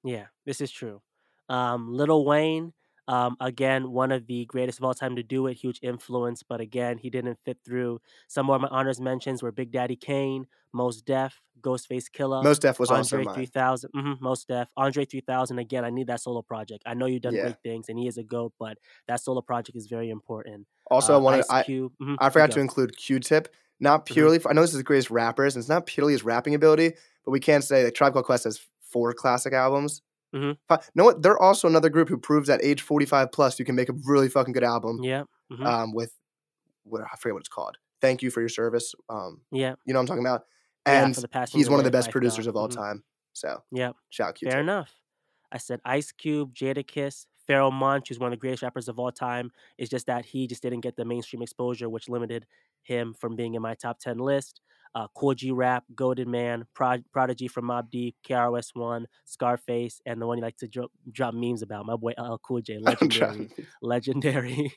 Yeah, 0.03 0.27
this 0.45 0.61
is 0.61 0.71
true. 0.71 1.01
Um, 1.49 1.93
Lil 1.93 2.25
Wayne, 2.25 2.73
um, 3.07 3.35
again, 3.39 3.91
one 3.91 4.11
of 4.11 4.25
the 4.27 4.45
greatest 4.45 4.79
of 4.79 4.85
all 4.85 4.93
time 4.93 5.15
to 5.15 5.23
do 5.23 5.47
it, 5.47 5.55
huge 5.55 5.79
influence, 5.81 6.43
but 6.43 6.61
again, 6.61 6.97
he 6.97 7.09
didn't 7.09 7.37
fit 7.39 7.59
through. 7.65 7.99
Some 8.27 8.45
more 8.47 8.55
of 8.55 8.61
my 8.61 8.67
honors 8.69 8.99
mentions 9.01 9.43
were 9.43 9.51
Big 9.51 9.71
Daddy 9.71 9.95
Kane, 9.95 10.47
Mos 10.73 11.01
Def, 11.01 11.41
Ghostface 11.61 12.09
Killah, 12.11 12.47
Mos 12.47 12.59
Def 12.59 12.77
was 12.77 12.91
also 12.91 13.17
Andre 13.17 13.21
mine. 13.21 13.51
3000, 13.51 13.91
mm 13.95 14.19
Mos 14.21 14.45
Def, 14.45 14.69
Andre 14.77 15.05
3000. 15.05 15.59
Again, 15.59 15.85
I 15.85 15.89
need 15.89 16.07
that 16.07 16.21
solo 16.21 16.41
project. 16.41 16.83
I 16.85 16.93
know 16.93 17.05
you've 17.05 17.21
done 17.21 17.37
Yeah. 17.37 17.37
great 17.37 17.57
things, 17.63 17.89
and 17.89 17.99
he 17.99 18.07
is 18.07 18.17
a 18.17 18.23
goat, 18.23 18.53
but 18.59 18.77
that 19.07 19.21
solo 19.21 19.41
project 19.41 19.77
is 19.77 19.87
very 19.87 20.09
important. 20.09 20.67
Also, 20.89 21.13
I 21.13 21.17
Uh, 21.17 21.17
wanted 21.17 21.45
I 21.49 21.65
mhm, 22.01 22.17
I 22.17 22.29
forgot 22.29 22.51
to 22.51 22.59
include 22.59 22.97
Q-Tip, 22.97 23.53
not 23.81 24.05
Mhm. 24.07 24.13
purely 24.13 24.39
for 24.39 24.49
I 24.49 24.53
know 24.53 24.61
this 24.61 24.71
is 24.71 24.77
the 24.77 24.83
greatest 24.83 25.11
rappers, 25.11 25.55
and 25.55 25.61
it's 25.61 25.69
not 25.69 25.85
purely 25.85 26.13
his 26.13 26.23
rapping 26.23 26.55
ability, 26.55 26.93
but 27.25 27.31
we 27.31 27.39
can't 27.41 27.63
say 27.63 27.83
that 27.83 27.95
Tribe 27.95 28.13
Called 28.13 28.25
Quest 28.25 28.45
has 28.45 28.61
four 28.81 29.13
classic 29.13 29.53
albums. 29.53 30.01
Mhm. 30.33 30.57
Fi- 30.69 30.81
know 30.95 31.03
what? 31.05 31.21
They're 31.21 31.39
also 31.41 31.67
another 31.67 31.89
group 31.89 32.07
who 32.09 32.17
proves 32.17 32.49
at 32.49 32.63
age 32.63 32.81
45 32.81 33.31
plus 33.33 33.59
you 33.59 33.65
can 33.65 33.75
make 33.75 33.89
a 33.89 33.93
really 34.05 34.29
fucking 34.29 34.53
good 34.53 34.63
album. 34.63 35.03
Yeah, 35.03 35.25
mhm, 35.51 35.65
Um, 35.65 35.93
with 35.93 36.13
what 36.83 37.01
I 37.01 37.15
forget 37.17 37.33
what 37.33 37.41
it's 37.41 37.49
called. 37.49 37.77
Thank 38.01 38.21
you 38.21 38.31
for 38.31 38.39
your 38.39 38.49
service. 38.49 38.95
Um, 39.09 39.41
yeah, 39.51 39.75
you 39.85 39.93
know 39.93 39.99
what 39.99 40.03
I'm 40.03 40.07
talking 40.07 40.25
about. 40.25 40.45
yeah. 40.87 41.05
And 41.05 41.15
the 41.15 41.47
he's 41.51 41.69
one 41.69 41.79
of 41.79 41.85
the 41.85 41.91
best 41.91 42.09
producers 42.11 42.47
of 42.47 42.55
all 42.55 42.67
mhm, 42.69 42.75
time. 42.75 43.03
So 43.33 43.63
yeah, 43.71 43.91
shout 44.09 44.29
out 44.29 44.39
Fair 44.39 44.51
Q-Tip. 44.51 44.59
enough. 44.61 44.95
I 45.51 45.57
said 45.57 45.81
Ice 45.85 46.11
Cube, 46.11 46.53
Jadakiss, 46.55 47.27
Pharoah 47.51 47.71
Monch, 47.71 48.07
who's 48.07 48.19
one 48.19 48.31
of 48.31 48.31
the 48.31 48.39
greatest 48.39 48.63
rappers 48.63 48.87
of 48.87 48.97
all 48.97 49.11
time. 49.11 49.51
It's 49.77 49.89
just 49.89 50.05
that 50.07 50.25
he 50.25 50.47
just 50.47 50.61
didn't 50.63 50.79
get 50.81 50.95
the 50.95 51.03
mainstream 51.03 51.41
exposure, 51.41 51.89
which 51.89 52.07
limited 52.07 52.45
him 52.83 53.13
from 53.13 53.35
being 53.35 53.55
in 53.55 53.61
my 53.61 53.75
top 53.75 53.99
10 53.99 54.19
list. 54.19 54.61
Uh, 54.95 55.07
Kool 55.15 55.33
G 55.33 55.51
Rap, 55.51 55.83
Golden 55.93 56.31
Man, 56.31 56.65
Prod- 56.73 57.03
Prodigy 57.11 57.47
from 57.49 57.65
Mobb 57.65 57.89
Deep, 57.89 58.15
KRS-One, 58.27 59.07
Scarface, 59.25 60.01
and 60.05 60.21
the 60.21 60.27
one 60.27 60.37
you 60.37 60.43
like 60.43 60.57
to 60.57 60.67
dro- 60.67 60.91
drop 61.11 61.33
memes 61.33 61.61
about, 61.61 61.85
my 61.85 61.95
boy 61.95 62.13
LL 62.17 62.37
Cool 62.41 62.61
J, 62.61 62.77
legendary, 62.81 63.49
legendary. 63.81 64.73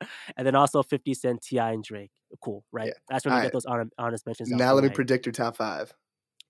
and 0.36 0.46
then 0.46 0.54
also 0.54 0.82
50 0.82 1.14
Cent, 1.14 1.42
T.I. 1.42 1.72
and 1.72 1.82
Drake. 1.84 2.10
Cool, 2.42 2.62
right? 2.72 2.88
Yeah. 2.88 2.92
That's 3.08 3.24
when 3.24 3.32
you 3.32 3.36
Alright. 3.36 3.46
get 3.46 3.52
those 3.54 3.66
honor- 3.66 3.90
honest 3.98 4.26
mentions 4.26 4.50
Now 4.50 4.74
let 4.74 4.84
me 4.84 4.90
predict 4.90 5.24
your 5.24 5.32
top 5.32 5.56
five. 5.56 5.94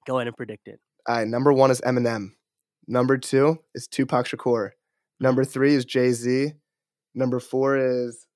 Go 0.07 0.19
ahead 0.19 0.27
and 0.27 0.37
predict 0.37 0.67
it. 0.67 0.81
All 1.09 1.17
right, 1.17 1.27
number 1.29 1.53
one 1.53 1.71
is 1.71 1.81
Eminem. 1.83 2.33
Number 2.89 3.17
two 3.17 3.59
is 3.75 3.87
Tupac 3.87 4.27
Shakur. 4.27 4.71
Number 5.21 5.45
three 5.45 5.75
is 5.75 5.85
Jay 5.85 6.13
Z. 6.13 6.53
Number 7.15 7.41
four 7.41 7.77
is 7.77 8.27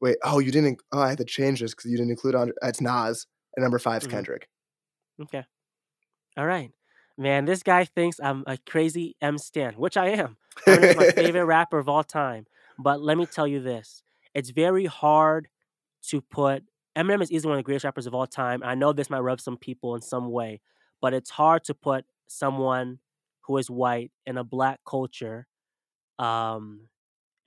wait. 0.00 0.16
Oh, 0.22 0.38
you 0.38 0.50
didn't. 0.52 0.80
Oh, 0.92 1.00
I 1.00 1.08
had 1.08 1.18
to 1.18 1.24
change 1.24 1.60
this 1.60 1.72
because 1.74 1.90
you 1.90 1.96
didn't 1.96 2.10
include 2.10 2.34
on. 2.34 2.52
It's 2.62 2.80
Nas. 2.80 3.26
And 3.56 3.62
number 3.62 3.78
five 3.78 4.02
is 4.02 4.08
Mhm. 4.08 4.12
Kendrick. 4.12 4.48
Okay. 5.22 5.44
All 6.36 6.46
right. 6.46 6.70
Man, 7.18 7.46
this 7.46 7.62
guy 7.62 7.84
thinks 7.86 8.20
I'm 8.22 8.44
a 8.46 8.58
crazy 8.58 9.16
M 9.22 9.38
Stan, 9.38 9.74
which 9.74 9.96
I 9.96 10.08
am. 10.10 10.36
Eminem's 10.66 10.96
my 10.96 11.10
favorite 11.10 11.44
rapper 11.46 11.78
of 11.78 11.88
all 11.88 12.04
time. 12.04 12.46
But 12.78 13.00
let 13.00 13.16
me 13.16 13.24
tell 13.26 13.46
you 13.46 13.60
this. 13.60 14.02
It's 14.34 14.50
very 14.50 14.84
hard 14.84 15.48
to 16.08 16.20
put 16.20 16.62
Eminem 16.96 17.22
is 17.22 17.30
easily 17.32 17.50
one 17.50 17.58
of 17.58 17.64
the 17.64 17.66
greatest 17.66 17.84
rappers 17.84 18.06
of 18.06 18.14
all 18.14 18.26
time. 18.26 18.62
I 18.62 18.74
know 18.74 18.92
this 18.92 19.10
might 19.10 19.20
rub 19.20 19.38
some 19.40 19.58
people 19.58 19.94
in 19.94 20.00
some 20.02 20.30
way, 20.30 20.62
but 21.02 21.12
it's 21.12 21.28
hard 21.28 21.62
to 21.64 21.74
put 21.74 22.06
someone 22.26 23.00
who 23.42 23.58
is 23.58 23.68
white 23.70 24.12
in 24.24 24.38
a 24.38 24.44
black 24.44 24.80
culture 24.88 25.46
um 26.18 26.88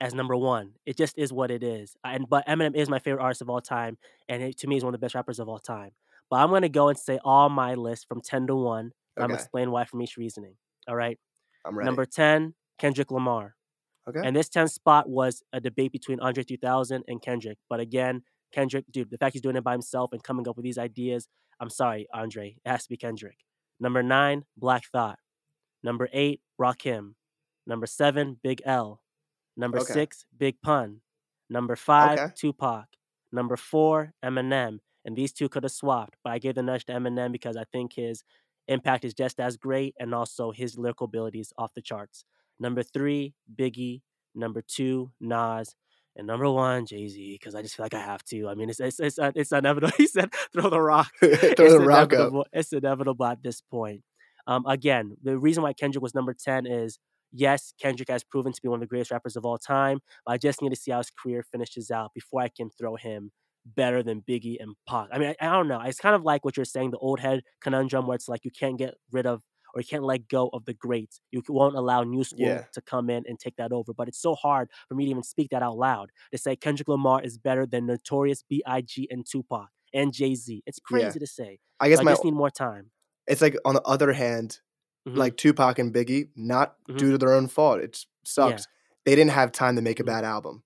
as 0.00 0.14
number 0.14 0.34
one. 0.36 0.72
It 0.86 0.96
just 0.96 1.18
is 1.18 1.32
what 1.32 1.50
it 1.50 1.62
is. 1.62 1.94
And 2.04 2.28
but 2.28 2.46
Eminem 2.46 2.74
is 2.74 2.88
my 2.88 2.98
favorite 2.98 3.22
artist 3.22 3.42
of 3.42 3.50
all 3.50 3.60
time, 3.60 3.98
and 4.28 4.42
it, 4.42 4.58
to 4.58 4.66
me 4.66 4.76
is 4.76 4.84
one 4.84 4.94
of 4.94 5.00
the 5.00 5.04
best 5.04 5.14
rappers 5.14 5.38
of 5.38 5.48
all 5.48 5.58
time. 5.58 5.90
But 6.30 6.36
I'm 6.36 6.50
gonna 6.50 6.68
go 6.68 6.88
and 6.88 6.98
say 6.98 7.18
all 7.24 7.48
my 7.48 7.74
list 7.74 8.06
from 8.08 8.20
ten 8.20 8.46
to 8.46 8.54
one. 8.54 8.92
I'm 9.16 9.22
gonna 9.24 9.34
explain 9.34 9.70
why 9.70 9.84
from 9.84 10.00
each 10.02 10.16
reasoning. 10.16 10.54
All 10.88 10.96
right. 10.96 11.18
I'm 11.66 11.76
ready. 11.76 11.86
Number 11.86 12.06
ten, 12.06 12.54
Kendrick 12.78 13.10
Lamar. 13.10 13.54
okay. 14.08 14.20
And 14.24 14.34
this 14.34 14.48
10th 14.48 14.70
spot 14.70 15.08
was 15.08 15.42
a 15.52 15.60
debate 15.60 15.92
between 15.92 16.18
Andre 16.20 16.42
3000 16.42 17.04
and 17.06 17.20
Kendrick. 17.20 17.58
But 17.68 17.80
again, 17.80 18.22
Kendrick, 18.52 18.86
dude, 18.90 19.10
the 19.10 19.18
fact 19.18 19.34
he's 19.34 19.42
doing 19.42 19.56
it 19.56 19.62
by 19.64 19.72
himself 19.72 20.12
and 20.12 20.22
coming 20.22 20.48
up 20.48 20.56
with 20.56 20.64
these 20.64 20.78
ideas, 20.78 21.28
I'm 21.60 21.68
sorry, 21.68 22.08
Andre. 22.14 22.56
It 22.64 22.68
has 22.68 22.84
to 22.84 22.88
be 22.88 22.96
Kendrick. 22.96 23.36
Number 23.78 24.02
nine, 24.02 24.44
Black 24.56 24.84
Thought. 24.90 25.18
Number 25.82 26.08
eight, 26.14 26.40
Rakim. 26.58 27.12
Number 27.70 27.86
seven, 27.86 28.36
Big 28.42 28.60
L. 28.64 29.00
Number 29.56 29.78
Okay. 29.78 29.92
six, 29.92 30.26
Big 30.36 30.60
Pun. 30.60 31.00
Number 31.48 31.76
five, 31.76 32.18
Okay. 32.18 32.32
Tupac. 32.36 32.86
Number 33.32 33.56
four, 33.56 34.12
Eminem. 34.24 34.80
And 35.04 35.14
these 35.16 35.32
two 35.32 35.48
could 35.48 35.62
have 35.62 35.72
swapped, 35.72 36.16
but 36.24 36.32
I 36.32 36.38
gave 36.38 36.56
the 36.56 36.62
nudge 36.62 36.84
to 36.86 36.92
Eminem 36.92 37.30
because 37.32 37.56
I 37.56 37.64
think 37.72 37.92
his 37.94 38.24
impact 38.66 39.04
is 39.04 39.14
just 39.14 39.38
as 39.40 39.56
great 39.56 39.94
and 40.00 40.12
also 40.14 40.50
his 40.50 40.76
lyrical 40.76 41.04
abilities 41.06 41.52
off 41.56 41.72
the 41.74 41.80
charts. 41.80 42.24
Number 42.58 42.82
three, 42.82 43.34
Biggie. 43.54 44.02
Number 44.34 44.62
two, 44.62 45.10
Nas. 45.20 45.74
And 46.16 46.26
number 46.26 46.50
one, 46.50 46.86
Jay 46.86 47.06
Z, 47.08 47.34
because 47.40 47.54
I 47.54 47.62
just 47.62 47.76
feel 47.76 47.84
like 47.84 47.94
I 47.94 48.00
have 48.00 48.24
to. 48.26 48.48
I 48.48 48.54
mean, 48.54 48.68
it's 48.68 48.80
it's 48.80 48.98
it's, 49.00 49.18
uh, 49.18 49.30
it's 49.34 49.52
inevitable. 49.52 49.92
He 49.96 50.06
said, 50.08 50.30
"Throw 50.52 50.68
the 50.68 50.80
rock." 50.80 51.10
Throw 51.20 51.28
it's 51.30 51.56
the 51.56 51.80
rock 51.80 52.08
up. 52.08 52.12
inevitable. 52.12 52.46
It's 52.52 52.72
inevitable 52.72 53.26
at 53.26 53.42
this 53.44 53.60
point. 53.60 54.02
Um, 54.46 54.64
again, 54.66 55.16
the 55.22 55.38
reason 55.38 55.62
why 55.62 55.72
Kendrick 55.72 56.02
was 56.02 56.14
number 56.14 56.34
ten 56.34 56.66
is 56.66 56.98
yes, 57.32 57.72
Kendrick 57.80 58.08
has 58.08 58.24
proven 58.24 58.52
to 58.52 58.62
be 58.62 58.68
one 58.68 58.78
of 58.78 58.80
the 58.80 58.86
greatest 58.86 59.10
rappers 59.10 59.36
of 59.36 59.44
all 59.44 59.58
time. 59.58 60.00
But 60.26 60.32
I 60.32 60.38
just 60.38 60.62
need 60.62 60.70
to 60.70 60.76
see 60.76 60.90
how 60.90 60.98
his 60.98 61.10
career 61.10 61.42
finishes 61.42 61.90
out 61.90 62.12
before 62.14 62.42
I 62.42 62.48
can 62.48 62.70
throw 62.70 62.96
him 62.96 63.32
better 63.64 64.02
than 64.02 64.22
Biggie 64.22 64.56
and 64.60 64.74
Pac. 64.88 65.08
I 65.12 65.18
mean, 65.18 65.34
I, 65.40 65.48
I 65.48 65.52
don't 65.52 65.68
know. 65.68 65.80
It's 65.82 66.00
kind 66.00 66.14
of 66.14 66.22
like 66.22 66.44
what 66.44 66.56
you're 66.56 66.64
saying, 66.64 66.90
the 66.92 66.98
old 66.98 67.20
head 67.20 67.42
conundrum, 67.60 68.06
where 68.06 68.14
it's 68.14 68.28
like 68.28 68.44
you 68.44 68.50
can't 68.50 68.78
get 68.78 68.94
rid 69.12 69.26
of 69.26 69.42
or 69.74 69.80
you 69.80 69.86
can't 69.86 70.02
let 70.02 70.26
go 70.26 70.48
of 70.52 70.64
the 70.64 70.74
greats. 70.74 71.20
You 71.30 71.42
won't 71.48 71.76
allow 71.76 72.02
new 72.02 72.24
school 72.24 72.46
Yeah. 72.46 72.64
to 72.72 72.80
come 72.80 73.08
in 73.08 73.22
and 73.28 73.38
take 73.38 73.54
that 73.56 73.70
over. 73.70 73.92
But 73.94 74.08
it's 74.08 74.20
so 74.20 74.34
hard 74.34 74.68
for 74.88 74.94
me 74.94 75.04
to 75.04 75.10
even 75.10 75.22
speak 75.22 75.50
that 75.50 75.62
out 75.62 75.76
loud 75.76 76.10
to 76.32 76.38
say 76.38 76.56
Kendrick 76.56 76.88
Lamar 76.88 77.22
is 77.22 77.38
better 77.38 77.66
than 77.66 77.86
Notorious 77.86 78.42
B.I.G. 78.42 79.06
and 79.10 79.24
Tupac 79.24 79.68
and 79.94 80.12
Jay 80.12 80.34
Z. 80.34 80.62
It's 80.66 80.80
Yeah. 80.88 80.88
crazy 80.88 81.20
to 81.20 81.26
say. 81.26 81.60
I 81.78 81.88
guess 81.88 81.98
So 81.98 82.02
I 82.02 82.04
just 82.04 82.24
need 82.24 82.34
more 82.34 82.50
time. 82.50 82.90
it's 83.26 83.42
like 83.42 83.56
on 83.64 83.74
the 83.74 83.82
other 83.82 84.12
hand, 84.12 84.60
Mhm. 85.08 85.16
like 85.16 85.36
Tupac 85.36 85.78
and 85.78 85.92
Biggie, 85.94 86.28
not 86.36 86.76
Mhm. 86.88 86.96
due 86.98 87.10
to 87.12 87.18
their 87.18 87.32
own 87.32 87.48
fault. 87.48 87.80
It 87.80 88.04
sucks. 88.24 88.66
They 89.04 89.14
didn't 89.14 89.30
have 89.32 89.50
time 89.52 89.76
to 89.76 89.82
make 89.82 89.98
a 90.00 90.02
Mhm. 90.02 90.06
bad 90.06 90.24
album. 90.24 90.62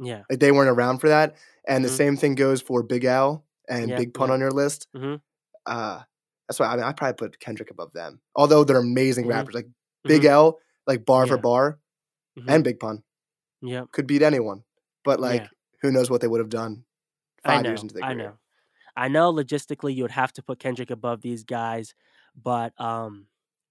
yeah, 0.00 0.22
Like 0.30 0.38
they 0.38 0.52
weren't 0.52 0.70
around 0.70 0.98
for 0.98 1.08
that. 1.08 1.34
And 1.66 1.84
the 1.84 1.88
Mhm. 1.88 1.96
same 1.96 2.16
thing 2.16 2.34
goes 2.36 2.62
for 2.62 2.84
Big 2.84 3.04
L 3.04 3.44
and 3.68 3.88
Yep, 3.88 3.98
Big 3.98 4.14
Pun 4.14 4.28
yep. 4.28 4.34
on 4.34 4.40
your 4.40 4.52
list. 4.52 4.86
Mhm. 4.94 5.20
Uh, 5.66 6.02
that's 6.46 6.60
why 6.60 6.66
I 6.66 6.76
mean 6.76 6.84
I 6.84 6.92
probably 6.92 7.14
put 7.14 7.40
Kendrick 7.40 7.70
above 7.72 7.92
them. 7.94 8.20
Although 8.36 8.62
they're 8.62 8.76
amazing 8.78 9.26
rappers. 9.26 9.54
Like 9.56 9.66
Big 10.04 10.24
L, 10.24 10.60
like 10.86 11.04
bar 11.04 11.26
for 11.26 11.34
Yeah. 11.34 11.40
bar, 11.40 11.80
and 12.46 12.62
Big 12.62 12.78
Pun 12.78 13.02
Yeah. 13.60 13.86
could 13.90 14.06
beat 14.06 14.22
anyone. 14.22 14.62
But 15.04 15.18
like, 15.18 15.42
Yeah. 15.42 15.48
who 15.82 15.90
knows 15.90 16.08
what 16.10 16.20
they 16.20 16.28
would 16.28 16.38
have 16.40 16.48
done 16.48 16.84
five 17.44 17.64
know. 17.64 17.70
years 17.70 17.82
into 17.82 17.94
their 17.94 18.04
I 18.04 18.14
know. 18.14 18.38
I 18.96 19.08
know 19.08 19.32
logistically 19.32 19.96
you 19.96 20.04
would 20.04 20.12
have 20.12 20.32
to 20.34 20.42
put 20.44 20.60
Kendrick 20.60 20.90
above 20.90 21.22
these 21.22 21.42
guys, 21.42 21.94
but 22.36 22.72
um, 22.80 23.26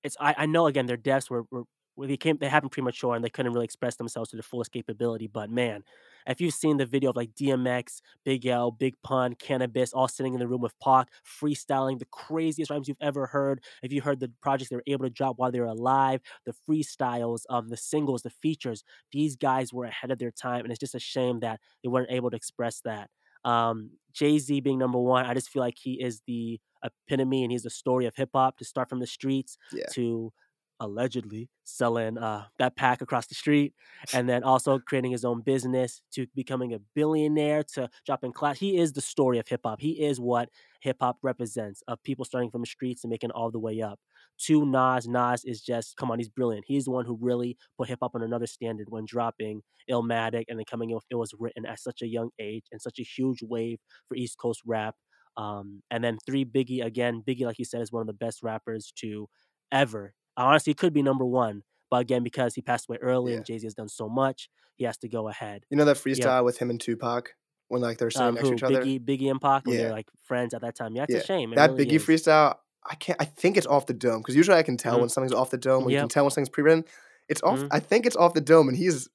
it's 0.08 0.18
I, 0.20 0.34
I 0.40 0.46
know 0.48 0.68
again 0.68 0.88
their 0.88 0.98
deaths 0.98 1.30
were, 1.30 1.44
were 1.52 1.64
they 2.08 2.18
came 2.18 2.38
they 2.38 2.48
happened 2.48 2.72
premature 2.72 3.16
and 3.16 3.24
they 3.24 3.30
couldn't 3.30 3.54
really 3.54 3.66
express 3.66 3.96
themselves 3.96 4.30
to 4.30 4.36
their 4.36 4.44
fullest 4.44 4.72
capability. 4.72 5.28
But 5.28 5.50
man, 5.50 5.84
if 6.28 6.40
you've 6.40 6.54
seen 6.54 6.78
the 6.78 6.86
video 6.86 7.10
of 7.10 7.16
like 7.16 7.34
DMX, 7.34 8.02
Big 8.24 8.46
L, 8.46 8.72
Big 8.72 8.96
Pun, 9.04 9.36
Canibus, 9.36 9.92
all 9.94 10.08
sitting 10.08 10.34
in 10.34 10.40
the 10.40 10.48
room 10.48 10.62
with 10.62 10.78
Pac, 10.80 11.08
freestyling 11.26 12.00
the 12.00 12.06
craziest 12.06 12.70
rhymes 12.70 12.88
you've 12.88 12.98
ever 13.02 13.26
heard. 13.26 13.64
If 13.82 13.92
you 13.92 14.02
heard 14.02 14.20
the 14.20 14.32
projects 14.42 14.70
they 14.70 14.76
were 14.76 14.84
able 14.88 15.06
to 15.06 15.10
drop 15.10 15.38
while 15.38 15.52
they 15.52 15.60
were 15.60 15.66
alive, 15.66 16.22
the 16.46 16.54
freestyles, 16.70 17.42
um, 17.50 17.70
the 17.70 17.78
singles, 17.78 18.22
the 18.22 18.30
features, 18.30 18.84
these 19.12 19.36
guys 19.36 19.74
were 19.74 19.86
ahead 19.86 20.12
of 20.12 20.20
their 20.20 20.32
time, 20.32 20.62
and 20.62 20.72
it's 20.72 20.80
just 20.80 20.96
a 20.96 21.00
shame 21.00 21.40
that 21.40 21.60
they 21.84 21.90
weren't 21.90 22.12
able 22.12 22.30
to 22.30 22.38
express 22.38 22.82
that. 22.82 23.10
Um, 23.44 23.92
Jay 24.14 24.38
Z 24.40 24.60
being 24.62 24.78
number 24.78 25.00
one, 25.00 25.26
I 25.26 25.34
just 25.34 25.50
feel 25.50 25.62
like 25.62 25.78
he 25.78 25.94
is 25.94 26.22
the 26.28 26.60
epitome 26.84 27.44
and 27.44 27.52
he's 27.52 27.64
the 27.64 27.70
story 27.70 28.06
of 28.06 28.16
hip 28.16 28.30
hop 28.34 28.58
to 28.58 28.66
start 28.66 28.90
from 28.90 29.00
the 29.00 29.08
streets 29.08 29.58
Yeah. 29.72 29.86
to 29.94 30.32
allegedly 30.80 31.50
selling 31.64 32.20
uh, 32.20 32.46
that 32.60 32.76
pack 32.76 33.02
across 33.02 33.26
the 33.26 33.34
street 33.34 33.74
and 34.14 34.30
then 34.30 34.44
also 34.44 34.78
creating 34.78 35.10
his 35.12 35.26
own 35.26 35.42
business 35.42 36.02
to 36.14 36.28
becoming 36.36 36.72
a 36.74 36.80
billionaire 36.94 37.64
to 37.64 37.90
dropping 38.06 38.32
class. 38.32 38.60
He 38.60 38.78
is 38.78 38.94
the 38.94 39.02
story 39.02 39.40
of 39.40 39.48
hip 39.48 39.62
hop. 39.66 39.82
He 39.82 40.04
is 40.04 40.20
what 40.20 40.50
hip 40.82 40.98
hop 41.02 41.18
represents 41.24 41.82
of 41.88 42.02
people 42.04 42.26
starting 42.26 42.52
from 42.52 42.62
the 42.62 42.68
streets 42.68 43.04
and 43.04 43.10
making 43.10 43.32
all 43.32 43.50
the 43.50 43.60
way 43.60 43.82
up. 43.82 44.00
To 44.46 44.64
Nas, 44.68 45.08
Nas 45.08 45.44
is 45.46 45.62
just 45.62 45.98
come 45.98 46.12
on, 46.12 46.20
he's 46.20 46.30
brilliant. 46.30 46.66
He's 46.68 46.86
the 46.86 46.92
one 46.92 47.06
who 47.06 47.18
really 47.20 47.58
put 47.76 47.88
hip 47.88 47.98
hop 48.04 48.12
on 48.14 48.22
another 48.22 48.46
standard 48.46 48.86
when 48.90 49.06
dropping 49.08 49.64
Illmatic 49.90 50.44
and 50.48 50.60
then 50.60 50.66
coming 50.70 50.92
in 50.92 50.96
with 50.96 51.06
It 51.10 51.16
Was 51.16 51.34
Written 51.40 51.66
at 51.66 51.80
such 51.80 52.04
a 52.04 52.08
young 52.08 52.30
age 52.38 52.66
and 52.72 52.80
such 52.80 53.00
a 53.00 53.04
huge 53.04 53.42
wave 53.42 53.80
for 54.08 54.14
East 54.16 54.38
Coast 54.38 54.62
rap. 54.64 54.94
Um, 55.38 55.84
and 55.92 56.04
then 56.04 56.18
three 56.26 56.44
Biggie 56.46 56.84
again. 56.84 57.24
Biggie, 57.26 57.46
like 57.46 57.60
you 57.60 57.66
said, 57.66 57.82
is 57.82 57.92
one 57.92 58.02
of 58.02 58.08
the 58.08 58.14
best 58.14 58.42
rappers 58.44 58.92
to 58.98 59.30
ever. 59.72 60.14
Honestly, 60.36 60.74
could 60.74 60.94
be 60.94 61.02
number 61.04 61.26
one, 61.26 61.64
but 61.90 62.02
again, 62.02 62.24
because 62.24 62.56
he 62.56 62.62
passed 62.62 62.88
away 62.90 62.98
early 63.02 63.32
Yeah. 63.32 63.38
and 63.38 63.46
Jay 63.46 63.58
Z 63.60 63.66
has 63.68 63.74
done 63.76 63.90
so 63.90 64.10
much, 64.10 64.50
he 64.76 64.86
has 64.86 64.98
to 65.00 65.08
go 65.08 65.28
ahead. 65.30 65.64
You 65.70 65.78
know 65.78 65.86
that 65.86 65.98
freestyle 65.98 66.44
with 66.44 66.58
him 66.58 66.70
and 66.70 66.80
Tupac 66.82 67.36
when 67.70 67.82
like 67.82 67.98
they're 67.98 68.10
sitting 68.12 68.30
Um, 68.30 68.36
next 68.36 68.48
who 68.50 68.56
to 68.56 68.56
each 68.56 68.64
other. 68.64 68.82
Biggie, 68.86 69.00
Biggie 69.04 69.30
and 69.32 69.42
Pac, 69.42 69.66
when 69.66 69.76
Yeah. 69.76 69.84
they're 69.84 69.92
like 69.92 70.08
friends 70.24 70.54
at 70.54 70.62
that 70.62 70.76
time. 70.76 70.96
Yeah, 70.96 71.04
it's 71.04 71.14
Yeah. 71.14 71.20
a 71.20 71.24
shame. 71.24 71.54
It 71.54 71.58
that 71.58 71.72
really 71.72 71.86
Biggie 71.86 71.94
is. 71.96 72.06
freestyle, 72.06 72.58
I 72.90 72.96
can't. 72.96 73.22
I 73.22 73.26
think 73.26 73.58
it's 73.58 73.68
off 73.68 73.86
the 73.88 73.94
dome 73.94 74.20
because 74.20 74.36
usually 74.36 74.58
I 74.58 74.64
can 74.64 74.78
tell 74.78 74.98
Mhm. 74.98 75.02
when 75.02 75.10
something's 75.10 75.34
off 75.34 75.50
the 75.50 75.58
dome. 75.58 75.84
When 75.84 75.94
you 75.94 76.00
can 76.00 76.10
tell 76.10 76.24
when 76.24 76.32
something's 76.32 76.50
pre-written. 76.50 76.86
It's 77.30 77.42
off. 77.44 77.60
Mhm. 77.60 77.68
I 77.72 77.80
think 77.80 78.06
it's 78.06 78.16
off 78.16 78.34
the 78.34 78.42
dome, 78.42 78.70
and 78.70 78.78
he's 78.78 79.10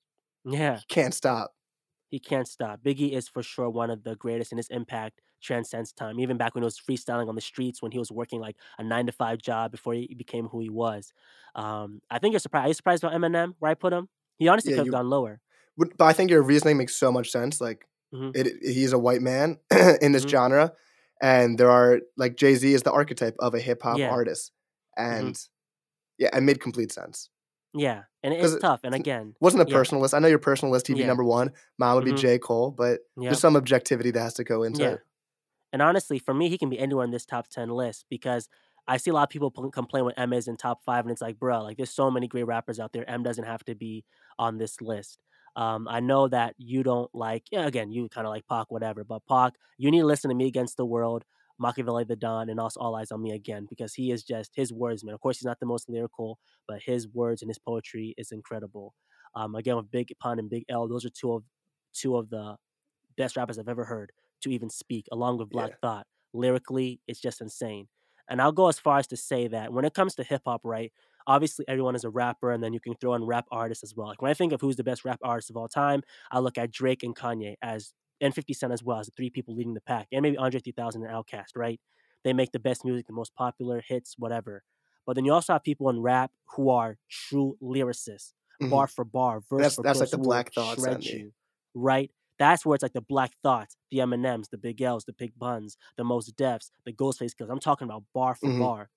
Yeah, 0.45 0.79
he 0.79 0.85
can't 0.89 1.15
stop. 1.15 1.55
He 2.13 2.21
can't 2.21 2.47
stop. 2.47 2.83
Biggie 2.85 3.13
is 3.13 3.29
for 3.29 3.43
sure 3.43 3.69
one 3.71 3.91
of 3.91 4.05
the 4.05 4.15
greatest, 4.15 4.53
and 4.53 4.61
his 4.61 4.69
impact 4.69 5.21
transcends 5.43 5.93
time. 5.93 6.21
Even 6.21 6.37
back 6.37 6.55
when 6.55 6.63
he 6.63 6.67
was 6.67 6.79
freestyling 6.79 7.29
on 7.29 7.35
the 7.35 7.41
streets, 7.41 7.83
when 7.83 7.91
he 7.93 7.99
was 7.99 8.13
working 8.13 8.41
like 8.41 8.57
a 8.79 8.85
nine 8.85 9.07
to 9.07 9.13
five 9.13 9.39
job 9.43 9.73
before 9.73 9.95
he 9.95 10.15
became 10.17 10.47
who 10.49 10.61
he 10.61 10.71
was. 10.71 11.13
Um, 11.57 12.01
I 12.11 12.21
think 12.21 12.33
you're 12.35 12.41
surprised. 12.41 12.67
Are 12.67 12.69
you 12.69 12.75
surprised 12.75 13.03
about 13.05 13.17
Eminem? 13.21 13.55
Where 13.59 13.73
I 13.73 13.75
put 13.75 13.93
him? 13.93 14.09
He 14.39 14.49
honestly 14.49 14.71
Yeah, 14.71 14.77
could 14.77 14.87
have 14.87 14.93
gone 14.93 15.11
lower. 15.11 15.41
But 15.77 16.01
I 16.01 16.13
think 16.13 16.31
your 16.31 16.43
reasoning 16.43 16.77
makes 16.77 16.95
so 16.95 17.11
much 17.11 17.31
sense. 17.31 17.61
Like 17.61 17.87
Mhm. 18.13 18.33
it, 18.35 18.47
he's 18.63 18.93
a 18.93 18.99
white 18.99 19.23
man 19.23 19.59
in 20.01 20.13
this 20.13 20.23
Mhm. 20.23 20.31
genre, 20.31 20.73
and 21.21 21.59
there 21.59 21.71
are 21.71 22.01
like 22.17 22.37
Jay 22.37 22.55
Z 22.55 22.73
is 22.73 22.83
the 22.83 22.93
archetype 22.93 23.37
of 23.41 23.55
a 23.55 23.61
hip 23.61 23.83
hop 23.83 23.99
Yeah. 23.99 24.09
artist, 24.09 24.53
and 24.97 25.39
yeah, 26.19 26.37
it 26.37 26.43
made 26.43 26.61
complete 26.61 26.93
sense. 26.93 27.31
Yeah, 27.75 28.03
and 28.23 28.35
it's 28.35 28.53
it- 28.55 28.61
tough. 28.61 28.81
And 28.85 28.95
again, 28.95 29.35
Wasn't 29.41 29.63
a 29.63 29.71
Yeah. 29.71 29.77
personal 29.77 30.03
list. 30.03 30.15
I 30.15 30.19
know 30.19 30.29
your 30.29 30.39
personal 30.39 30.71
list. 30.73 30.87
He'd 30.89 30.95
be 30.95 31.01
Yeah. 31.01 31.07
number 31.07 31.25
one. 31.25 31.53
Mine 31.79 31.95
would 31.95 32.05
be 32.05 32.13
Mhm. 32.13 32.19
J 32.19 32.39
Cole, 32.39 32.71
but 32.71 33.01
yeah, 33.17 33.31
there's 33.31 33.41
some 33.41 33.57
objectivity 33.57 34.11
that 34.11 34.21
has 34.21 34.35
to 34.35 34.45
go 34.45 34.63
into 34.63 34.83
yeah. 34.83 34.91
it. 34.91 35.01
And 35.73 35.81
honestly, 35.81 36.19
for 36.19 36.35
me, 36.35 36.49
he 36.51 36.59
can 36.59 36.69
be 36.69 36.79
anywhere 36.79 37.05
in 37.05 37.11
this 37.11 37.25
top 37.25 37.49
10 37.49 37.71
list 37.71 38.05
because 38.11 38.49
I 38.87 38.99
see 38.99 39.11
a 39.11 39.15
lot 39.15 39.23
of 39.23 39.29
people 39.31 39.51
pl- 39.51 39.71
complain 39.71 40.05
when 40.05 40.15
M 40.17 40.33
is 40.35 40.49
in 40.49 40.57
top 40.57 40.83
five, 40.85 41.05
and 41.05 41.11
it's 41.13 41.23
like, 41.23 41.39
bro, 41.39 41.63
like 41.63 41.77
there's 41.79 41.95
so 41.95 42.11
many 42.11 42.29
great 42.29 42.43
rappers 42.45 42.79
out 42.79 42.93
there. 42.93 43.09
M 43.09 43.23
doesn't 43.23 43.45
have 43.45 43.65
to 43.65 43.75
be 43.75 44.05
on 44.39 44.59
this 44.59 44.81
list. 44.83 45.19
Um, 45.57 45.87
I 45.89 46.01
know 46.01 46.29
that 46.29 46.55
you 46.59 46.83
don't 46.83 47.15
like, 47.15 47.45
yeah, 47.51 47.67
again, 47.67 47.91
you 47.93 48.09
kind 48.09 48.27
of 48.27 48.31
like 48.33 48.47
Pac, 48.49 48.71
whatever, 48.71 49.05
but 49.05 49.25
Pac, 49.27 49.55
you 49.79 49.91
need 49.91 50.01
to 50.01 50.07
listen 50.07 50.29
to 50.31 50.35
Me 50.35 50.47
Against 50.47 50.77
the 50.77 50.87
World, 50.87 51.25
Makaveli 51.61 52.07
the 52.07 52.17
Don, 52.17 52.49
and 52.49 52.61
also 52.61 52.81
All 52.81 52.95
Eyez 52.95 53.13
on 53.13 53.23
Me 53.23 53.33
again 53.33 53.67
because 53.69 53.95
he 53.95 54.11
is 54.11 54.23
just 54.25 54.53
his 54.55 54.73
words, 54.73 55.05
man. 55.05 55.15
Of 55.15 55.21
course, 55.21 55.39
he's 55.39 55.45
not 55.47 55.61
the 55.61 55.67
most 55.67 55.89
lyrical, 55.89 56.39
but 56.69 56.83
his 56.83 57.09
words 57.09 57.43
and 57.43 57.51
his 57.51 57.59
poetry 57.59 58.15
is 58.19 58.33
incredible. 58.33 58.95
Um, 59.35 59.55
again, 59.55 59.77
with 59.77 59.91
Big 59.91 60.13
Pun 60.21 60.39
and 60.39 60.51
Big 60.51 60.65
L, 60.69 60.89
those 60.89 61.05
are 61.05 61.11
two 61.11 61.33
of 61.33 61.45
two 61.95 62.17
of 62.17 62.31
the 62.31 62.57
best 63.17 63.37
rappers 63.37 63.59
I've 63.59 63.69
ever 63.69 63.85
heard 63.85 64.13
to 64.43 64.51
even 64.51 64.71
speak, 64.71 65.07
along 65.13 65.39
with 65.39 65.51
Black 65.51 65.71
Yeah. 65.71 65.77
Thought. 65.81 66.07
Lyrically, 66.33 67.01
it's 67.07 67.21
just 67.21 67.41
insane. 67.41 67.89
And 68.29 68.41
I'll 68.41 68.53
go 68.53 68.69
as 68.69 68.79
far 68.79 68.99
as 68.99 69.07
to 69.09 69.17
say 69.17 69.49
that 69.49 69.73
when 69.73 69.85
it 69.85 69.95
comes 69.95 70.15
to 70.17 70.25
hip 70.25 70.43
hop, 70.47 70.63
right? 70.65 70.93
Obviously, 71.27 71.65
everyone 71.69 71.95
is 71.95 72.05
a 72.05 72.11
rapper, 72.11 72.51
and 72.51 72.63
then 72.63 72.73
you 72.73 72.81
can 72.81 72.95
throw 72.95 73.15
in 73.15 73.25
rap 73.25 73.47
artists 73.53 73.85
as 73.85 73.95
well. 73.95 74.09
Like 74.09 74.23
when 74.23 74.31
I 74.31 74.35
think 74.35 74.53
of 74.53 74.61
who's 74.61 74.77
the 74.77 74.85
best 74.85 75.05
rap 75.05 75.21
artist 75.23 75.51
of 75.51 75.57
all 75.57 75.69
time, 75.69 76.03
I 76.31 76.39
look 76.41 76.59
at 76.59 76.71
Drake 76.73 77.03
and 77.03 77.15
Kanye 77.15 77.55
as 77.63 77.93
and 78.23 78.35
50 78.35 78.55
Cent 78.55 78.73
as 78.73 78.83
well 78.83 78.99
as 79.01 79.07
the 79.07 79.13
three 79.17 79.29
people 79.31 79.55
leading 79.55 79.75
the 79.75 79.83
pack, 79.83 80.09
and 80.13 80.23
maybe 80.23 80.39
Andre 80.39 80.61
3000 80.61 81.05
and 81.05 81.13
Outkast, 81.13 81.57
right? 81.57 81.81
They 82.25 82.33
make 82.33 82.53
the 82.53 82.59
best 82.61 82.85
music, 82.85 83.07
the 83.07 83.13
most 83.13 83.35
popular 83.35 83.83
hits, 83.87 84.15
whatever. 84.19 84.65
But 85.05 85.17
then 85.17 85.25
you 85.27 85.33
also 85.35 85.53
have 85.55 85.65
people 85.65 85.91
in 85.91 86.01
rap 86.01 86.33
who 86.57 86.71
are 86.71 86.99
true 87.11 87.59
lyricists, 87.61 88.33
Mhm. 88.63 88.71
bar 88.71 88.87
for 88.87 89.05
bar, 89.05 89.41
verse 89.41 89.59
That's- 89.59 89.75
for 89.75 89.83
that's 89.83 89.99
like 90.01 90.07
verse, 90.07 90.11
the 90.13 90.19
Black 90.19 90.55
Thoughts 90.55 90.87
you, 91.05 91.33
right? 91.75 92.11
That's 92.39 92.65
where 92.65 92.75
it's 92.75 92.83
like 92.83 92.93
the 92.93 93.01
Black 93.03 93.33
Thoughts, 93.43 93.77
the 93.91 93.99
Eminems, 93.99 94.51
the 94.51 94.59
Big 94.59 94.81
L's, 94.81 95.05
the 95.05 95.13
Big 95.13 95.39
Puns, 95.39 95.77
the 95.97 96.05
Mos 96.05 96.31
Defs, 96.33 96.71
the 96.85 96.93
Ghostface 96.93 97.37
Kills. 97.37 97.51
I'm 97.51 97.61
talking 97.61 97.85
about 97.87 98.05
bar 98.15 98.35
for 98.35 98.49
Mhm. 98.49 98.59
bar. 98.61 98.91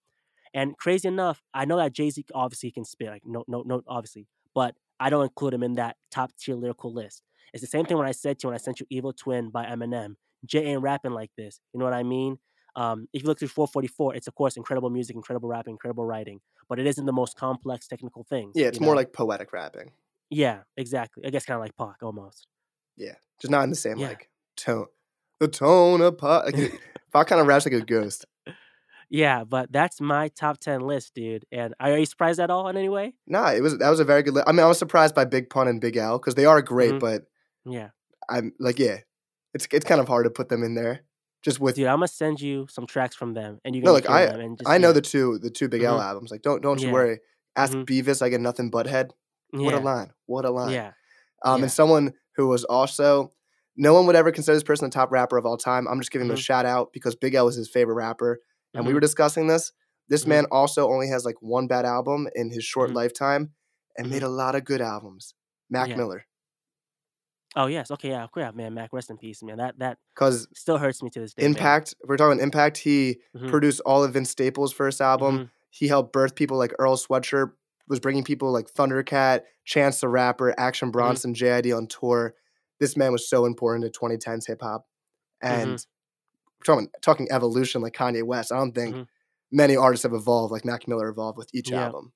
And 0.53 0.77
crazy 0.77 1.07
enough, 1.07 1.43
I 1.53 1.65
know 1.65 1.77
that 1.77 1.93
Jay 1.93 2.09
Z 2.09 2.25
obviously 2.33 2.71
can 2.71 2.85
spit, 2.85 3.09
like 3.09 3.25
no, 3.25 3.43
no, 3.47 3.61
no, 3.63 3.81
obviously, 3.87 4.27
but 4.53 4.75
I 4.99 5.09
don't 5.09 5.23
include 5.23 5.53
him 5.53 5.63
in 5.63 5.73
that 5.73 5.97
top 6.11 6.31
tier 6.37 6.55
lyrical 6.55 6.93
list. 6.93 7.23
It's 7.55 7.61
the 7.63 7.67
same 7.67 7.85
thing 7.85 7.97
when 7.97 8.05
I 8.05 8.11
said 8.11 8.37
to 8.39 8.43
you 8.45 8.49
when 8.49 8.55
I 8.55 8.57
sent 8.59 8.79
you 8.81 8.85
Evil 8.89 9.13
Twin 9.13 9.49
by 9.49 9.65
Eminem. 9.65 10.15
Jay 10.45 10.65
ain't 10.65 10.81
rapping 10.81 11.13
like 11.13 11.31
this. 11.37 11.59
You 11.73 11.79
know 11.79 11.85
what 11.85 11.93
I 11.93 12.03
mean? 12.03 12.37
Um, 12.75 13.07
if 13.13 13.21
you 13.23 13.27
look 13.27 13.39
through 13.39 13.47
4:44, 13.47 14.13
it's 14.15 14.27
of 14.27 14.35
course 14.35 14.57
incredible 14.57 14.89
music, 14.89 15.15
incredible 15.15 15.47
rapping, 15.47 15.71
incredible 15.75 16.05
writing, 16.05 16.41
but 16.67 16.79
it 16.79 16.85
isn't 16.85 17.05
the 17.05 17.13
most 17.13 17.37
complex 17.37 17.87
technical 17.87 18.25
thing. 18.25 18.51
Yeah, 18.53 18.67
it's 18.67 18.81
more 18.81 18.93
know? 18.93 18.97
like 18.97 19.13
poetic 19.13 19.53
rapping. 19.53 19.91
yeah, 20.29 20.63
exactly. 20.75 21.25
I 21.25 21.29
guess 21.29 21.45
kind 21.45 21.55
of 21.55 21.61
like 21.61 21.77
Pac 21.77 22.03
almost. 22.03 22.45
Yeah, 22.97 23.15
just 23.41 23.49
not 23.51 23.63
in 23.63 23.69
the 23.69 23.75
same 23.77 23.97
Yeah. 23.97 24.09
like 24.09 24.29
tone. 24.57 24.87
The 25.39 25.47
tone 25.47 26.01
of 26.01 26.17
pop. 26.17 26.45
Like, 26.45 26.55
Pac 27.13 27.27
kind 27.27 27.39
of 27.39 27.47
raps 27.47 27.65
like 27.65 27.73
a 27.73 27.81
ghost. 27.81 28.25
Yeah, 29.09 29.43
but 29.45 29.71
that's 29.71 30.01
my 30.01 30.27
top 30.29 30.59
10 30.59 30.81
list, 30.81 31.13
dude. 31.13 31.45
And 31.51 31.73
are 31.79 31.97
you 31.97 32.05
surprised 32.05 32.39
at 32.39 32.49
all 32.49 32.67
in 32.67 32.75
any 32.75 32.89
way? 32.89 33.13
Nah, 33.27 33.51
it 33.51 33.61
was 33.61 33.77
that 33.77 33.89
was 33.89 33.99
a 34.01 34.03
very 34.05 34.23
good. 34.23 34.33
Li- 34.33 34.43
I 34.45 34.51
mean, 34.51 34.61
I 34.61 34.67
was 34.67 34.79
surprised 34.79 35.15
by 35.15 35.23
Big 35.25 35.49
Pun 35.49 35.67
and 35.69 35.79
Big 35.79 35.95
L 35.95 36.17
because 36.17 36.35
they 36.35 36.45
are 36.45 36.61
great, 36.61 36.93
Mhm. 36.95 36.99
but 36.99 37.25
Yeah. 37.65 37.89
I'm 38.29 38.53
like, 38.59 38.79
yeah, 38.79 38.99
it's 39.53 39.67
it's 39.71 39.85
kind 39.85 40.01
of 40.01 40.07
hard 40.07 40.25
to 40.25 40.29
put 40.31 40.49
them 40.49 40.63
in 40.63 40.75
there. 40.75 41.01
Just 41.43 41.59
with 41.59 41.75
Dude, 41.75 41.85
I'm 41.87 41.97
gonna 41.97 42.07
send 42.07 42.41
you 42.41 42.65
some 42.69 42.87
tracks 42.87 43.15
from 43.15 43.33
them 43.33 43.59
and 43.63 43.75
you 43.75 43.81
can 43.81 43.85
no, 43.85 43.93
like 43.93 44.09
I 44.09 44.25
them 44.25 44.39
and 44.39 44.57
just 44.57 44.67
I 44.69 44.77
know 44.79 44.87
yeah. 44.89 44.93
the 44.93 45.01
two 45.01 45.37
the 45.39 45.49
two 45.51 45.67
Big 45.67 45.83
L 45.83 45.99
Mhm. 45.99 46.03
albums. 46.03 46.31
Like, 46.31 46.41
don't 46.41 46.61
don't 46.61 46.81
you 46.81 46.91
worry. 46.91 47.19
Ask 47.55 47.73
Mhm. 47.73 47.85
Beavis, 47.85 48.21
I 48.21 48.29
get 48.29 48.41
nothing 48.41 48.69
but 48.69 48.87
head. 48.87 49.13
What 49.51 49.73
a 49.73 49.79
line! 49.79 50.11
What 50.25 50.43
a 50.43 50.49
line! 50.49 50.71
Yeah. 50.73 50.91
Um, 51.43 51.59
yeah. 51.59 51.63
and 51.65 51.71
someone 51.71 52.13
who 52.35 52.47
was 52.47 52.63
also 52.65 53.31
no 53.77 53.93
one 53.93 54.05
would 54.07 54.15
ever 54.15 54.31
consider 54.31 54.55
this 54.55 54.63
person 54.63 54.89
the 54.89 54.93
top 54.93 55.11
rapper 55.11 55.37
of 55.37 55.45
all 55.45 55.57
time. 55.57 55.87
I'm 55.87 55.99
just 55.99 56.11
giving 56.11 56.27
him 56.27 56.31
a 56.33 56.37
Mhm. 56.37 56.43
shout 56.43 56.65
out 56.65 56.91
because 56.93 57.15
Big 57.15 57.35
L 57.35 57.45
was 57.45 57.55
his 57.55 57.69
favorite 57.69 57.95
rapper, 57.95 58.39
and 58.73 58.85
we 58.85 58.91
Mhm. 58.91 58.95
were 58.95 58.99
discussing 59.01 59.47
this. 59.47 59.71
This 60.09 60.23
Mhm. 60.25 60.29
man 60.29 60.45
also 60.51 60.89
only 60.89 61.07
has 61.09 61.25
like 61.25 61.35
one 61.41 61.67
bad 61.67 61.85
album 61.85 62.27
in 62.35 62.49
his 62.51 62.63
short 62.63 62.91
lifetime, 62.91 63.53
and 63.97 64.09
made 64.09 64.23
a 64.23 64.29
lot 64.29 64.55
of 64.55 64.63
good 64.65 64.81
albums. 64.81 65.35
Mac 65.69 65.89
Yeah. 65.89 65.97
Miller, 65.97 66.25
Oh 67.55 67.67
yes, 67.67 67.89
okay, 67.91 68.09
yeah, 68.09 68.27
yeah, 68.35 68.51
man, 68.51 68.73
Mac, 68.73 68.91
rest 68.91 69.09
in 69.09 69.17
peace, 69.17 69.41
man. 69.41 69.57
That 69.57 69.79
that 69.79 69.97
because 70.13 70.47
still 70.53 70.77
hurts 70.77 71.01
me 71.01 71.09
to 71.11 71.19
this 71.21 71.33
day. 71.33 71.45
Impact. 71.45 71.95
If 72.03 72.09
we're 72.09 72.17
talking 72.17 72.39
Impact, 72.41 72.77
he 72.77 73.21
Mhm. 73.35 73.47
produced 73.49 73.81
all 73.85 74.03
of 74.03 74.13
Vince 74.13 74.29
Staples' 74.29 74.73
first 74.73 74.99
album. 75.01 75.39
Mhm. 75.39 75.49
He 75.69 75.87
helped 75.87 76.11
birth 76.13 76.35
people 76.35 76.57
like 76.57 76.73
Earl 76.79 76.97
Sweatshirt, 76.97 77.53
was 77.87 77.99
bringing 77.99 78.23
people 78.23 78.51
like 78.51 78.67
Thundercat, 78.67 79.43
Chance 79.63 80.01
the 80.01 80.09
Rapper, 80.09 80.53
Action 80.59 80.87
Mm-hmm. 80.87 80.91
Bronson, 80.91 81.33
JID 81.33 81.71
on 81.71 81.87
tour. 81.87 82.35
This 82.79 82.97
man 82.97 83.11
was 83.13 83.29
so 83.29 83.45
important 83.45 83.85
to 83.85 83.89
2010s 83.89 84.45
hip 84.47 84.61
hop. 84.61 84.87
And 85.41 85.77
Mm-hmm. 85.77 86.63
talking, 86.65 86.89
talking 87.01 87.27
evolution 87.31 87.81
like 87.81 87.93
Kanye 87.93 88.23
West. 88.23 88.51
I 88.51 88.57
don't 88.57 88.73
think 88.73 88.95
Mhm. 88.95 89.07
many 89.51 89.75
artists 89.77 90.03
have 90.03 90.13
evolved 90.13 90.51
like 90.51 90.65
Mac 90.65 90.87
Miller 90.87 91.07
evolved 91.09 91.37
with 91.37 91.49
each 91.53 91.71
Yeah. 91.71 91.85
album. 91.85 92.13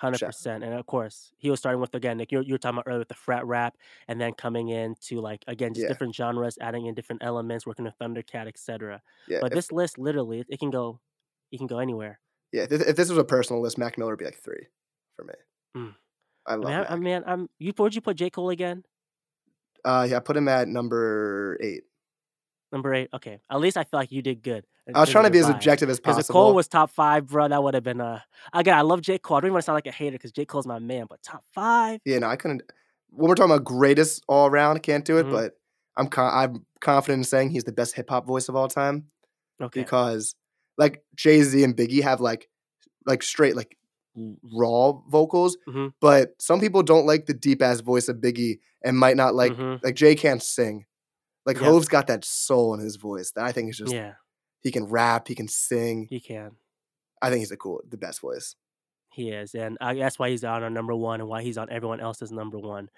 Hundred 0.00 0.20
percent, 0.24 0.64
and 0.64 0.72
of 0.72 0.86
course, 0.86 1.30
he 1.36 1.50
was 1.50 1.58
starting 1.58 1.78
with 1.78 1.94
again, 1.94 2.16
like 2.16 2.32
you 2.32 2.40
you 2.40 2.54
were 2.54 2.58
talking 2.58 2.78
about 2.78 2.88
earlier 2.88 3.00
with 3.00 3.08
the 3.08 3.14
frat 3.14 3.44
rap, 3.44 3.76
and 4.08 4.18
then 4.18 4.32
coming 4.32 4.68
into 4.70 5.20
like 5.20 5.44
again 5.46 5.74
just 5.74 5.82
Yeah. 5.84 5.88
different 5.88 6.14
genres, 6.14 6.56
adding 6.58 6.86
in 6.86 6.94
different 6.94 7.22
elements, 7.22 7.66
working 7.66 7.84
with 7.84 7.98
Thundercat, 7.98 8.48
etc. 8.48 9.02
Yeah, 9.28 9.40
But 9.42 9.52
if, 9.52 9.56
this 9.56 9.70
list, 9.70 9.98
literally, 9.98 10.42
it, 10.48 10.58
can 10.58 10.70
go, 10.70 11.00
it 11.52 11.58
can 11.58 11.66
go 11.66 11.78
anywhere. 11.80 12.18
yeah. 12.50 12.62
If, 12.70 12.80
if 12.80 12.96
this 12.96 13.10
was 13.10 13.18
a 13.18 13.24
personal 13.24 13.60
list, 13.60 13.76
Mac 13.76 13.98
Miller 13.98 14.12
would 14.12 14.18
be 14.18 14.24
like 14.24 14.38
three 14.42 14.68
for 15.16 15.24
me. 15.26 15.34
Mm. 15.76 15.94
I 16.46 16.54
love 16.54 16.64
mean, 16.70 16.86
I, 16.88 16.96
mean, 16.96 17.22
I'm 17.26 17.50
you. 17.58 17.74
Where'd 17.76 17.94
you 17.94 18.00
put 18.00 18.16
J 18.16 18.30
Cole 18.30 18.48
again? 18.48 18.84
uh, 19.84 20.06
yeah, 20.08 20.16
I 20.16 20.20
put 20.20 20.36
him 20.36 20.48
at 20.48 20.66
number 20.66 21.58
eight. 21.60 21.82
Number 22.72 22.94
eight. 22.94 23.10
Okay, 23.12 23.40
at 23.50 23.60
least 23.60 23.76
I 23.76 23.84
feel 23.84 24.00
like 24.00 24.12
you 24.12 24.22
did 24.22 24.42
good. 24.42 24.64
In 24.90 24.96
I 24.96 25.00
was 25.00 25.10
trying 25.10 25.24
to 25.24 25.30
be 25.30 25.38
as 25.38 25.46
vibe. 25.46 25.54
objective 25.54 25.88
as 25.88 25.98
Because 25.98 26.16
possible. 26.16 26.32
if 26.32 26.32
Cole 26.44 26.54
was 26.54 26.68
top 26.68 26.90
five, 26.90 27.26
bro, 27.26 27.48
that 27.48 27.62
would 27.62 27.74
have 27.74 27.82
been 27.84 28.00
uh 28.00 28.20
again. 28.52 28.76
I 28.76 28.82
love 28.82 29.00
J 29.00 29.18
Cole. 29.18 29.38
I 29.38 29.40
don't 29.40 29.46
even 29.48 29.54
want 29.54 29.62
to 29.62 29.66
sound 29.66 29.76
like 29.76 29.86
a 29.86 29.90
hater 29.92 30.12
because 30.12 30.32
J 30.32 30.44
Cole's 30.44 30.66
my 30.66 30.78
man, 30.78 31.06
but 31.08 31.22
top 31.22 31.42
five. 31.54 32.00
Yeah, 32.04 32.18
no, 32.18 32.26
I 32.28 32.36
couldn't. 32.36 32.62
When 33.10 33.28
we're 33.28 33.34
talking 33.34 33.52
about 33.52 33.64
greatest 33.64 34.22
all 34.28 34.46
around, 34.48 34.76
I 34.76 34.80
can't 34.80 35.04
do 35.04 35.18
it, 35.18 35.26
Mhm. 35.26 35.32
but 35.32 35.52
I'm 35.96 36.06
con- 36.08 36.32
I'm 36.32 36.66
confident 36.80 37.20
in 37.20 37.24
saying 37.24 37.50
he's 37.50 37.64
the 37.64 37.72
best 37.72 37.94
hip 37.96 38.08
hop 38.10 38.26
voice 38.26 38.48
of 38.48 38.54
all 38.56 38.68
time 38.68 39.06
Okay. 39.60 39.80
because 39.80 40.34
like 40.78 41.02
Jay 41.16 41.42
Z 41.42 41.62
and 41.64 41.76
Biggie 41.76 42.02
have 42.02 42.20
like 42.20 42.48
like 43.06 43.22
straight 43.22 43.56
like 43.56 43.76
raw 44.52 44.92
vocals, 45.08 45.56
Mhm. 45.68 45.92
but 46.00 46.34
some 46.40 46.60
people 46.60 46.82
don't 46.82 47.06
like 47.06 47.26
the 47.26 47.34
deep 47.34 47.62
ass 47.62 47.80
voice 47.80 48.08
of 48.08 48.16
Biggie 48.16 48.58
and 48.84 48.96
might 48.98 49.16
not 49.16 49.34
like 49.34 49.52
Mhm. 49.52 49.82
like 49.82 49.94
Jay 49.94 50.14
can't 50.14 50.42
sing. 50.42 50.86
Like 51.46 51.56
Yep. 51.56 51.64
Hove's 51.64 51.88
got 51.88 52.06
that 52.08 52.24
soul 52.24 52.74
in 52.74 52.80
his 52.80 52.96
voice 52.96 53.32
that 53.32 53.44
I 53.44 53.52
think 53.52 53.70
is 53.70 53.78
just 53.78 53.92
yeah. 53.92 54.14
He 54.62 54.70
can 54.70 54.84
rap. 54.84 55.28
He 55.28 55.34
can 55.34 55.48
sing. 55.48 56.06
He 56.08 56.20
can. 56.20 56.52
I 57.22 57.28
think 57.28 57.40
he's 57.40 57.50
the 57.50 57.56
cool, 57.56 57.82
the 57.88 57.96
best 57.96 58.20
voice. 58.20 58.56
He 59.12 59.30
is, 59.30 59.54
and 59.54 59.76
I, 59.80 59.94
that's 59.94 60.18
why 60.18 60.30
he's 60.30 60.44
on 60.44 60.62
our 60.62 60.70
number 60.70 60.94
one, 60.94 61.20
and 61.20 61.28
why 61.28 61.42
he's 61.42 61.58
on 61.58 61.68
everyone 61.70 62.00
else's 62.00 62.30
number 62.30 62.58
one. 62.58 62.88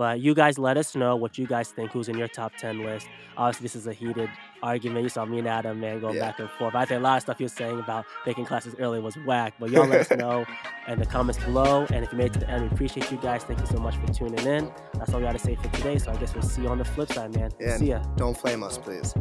But 0.00 0.20
you 0.20 0.34
guys 0.34 0.58
let 0.58 0.78
us 0.78 0.96
know 0.96 1.14
what 1.14 1.36
you 1.36 1.46
guys 1.46 1.68
think. 1.72 1.90
Who's 1.92 2.08
in 2.08 2.16
your 2.16 2.26
top 2.26 2.56
ten 2.56 2.82
list? 2.82 3.06
Obviously, 3.36 3.64
this 3.64 3.76
is 3.76 3.86
a 3.86 3.92
heated 3.92 4.30
argument. 4.62 5.02
You 5.02 5.10
saw 5.10 5.26
me 5.26 5.40
and 5.40 5.46
Adam, 5.46 5.78
man, 5.78 6.00
going 6.00 6.16
Yeah. 6.16 6.22
back 6.28 6.38
and 6.40 6.48
forth. 6.52 6.74
I 6.74 6.86
think 6.86 7.00
a 7.00 7.04
lot 7.04 7.18
of 7.18 7.22
stuff 7.22 7.36
he 7.36 7.44
was 7.44 7.52
saying 7.52 7.78
about 7.78 8.06
taking 8.24 8.46
classes 8.46 8.74
early 8.78 8.98
was 8.98 9.14
whack. 9.26 9.52
But 9.60 9.68
y'all 9.68 9.86
let 9.86 10.10
us 10.10 10.10
know 10.18 10.46
in 10.88 10.98
the 10.98 11.04
comments 11.04 11.44
below. 11.44 11.86
And 11.92 12.02
if 12.02 12.12
you 12.12 12.16
made 12.16 12.28
it 12.28 12.32
to 12.32 12.38
the 12.38 12.48
end, 12.48 12.62
we 12.62 12.68
appreciate 12.68 13.12
you 13.12 13.18
guys. 13.18 13.44
Thank 13.44 13.60
you 13.60 13.66
so 13.66 13.76
much 13.76 13.94
for 13.96 14.10
tuning 14.10 14.46
in. 14.46 14.72
That's 14.94 15.12
all 15.12 15.20
we 15.20 15.26
got 15.26 15.32
to 15.32 15.38
say 15.38 15.54
for 15.56 15.68
today. 15.76 15.98
So 15.98 16.10
I 16.12 16.16
guess 16.16 16.32
we'll 16.32 16.44
see 16.44 16.62
you 16.62 16.68
on 16.68 16.78
the 16.78 16.84
flip 16.86 17.12
side, 17.12 17.36
man. 17.36 17.50
Yeah. 17.60 17.76
See 17.76 17.88
ya. 17.90 17.98
Don't 18.16 18.34
flame 18.38 18.62
us, 18.62 18.78
please. 18.78 19.12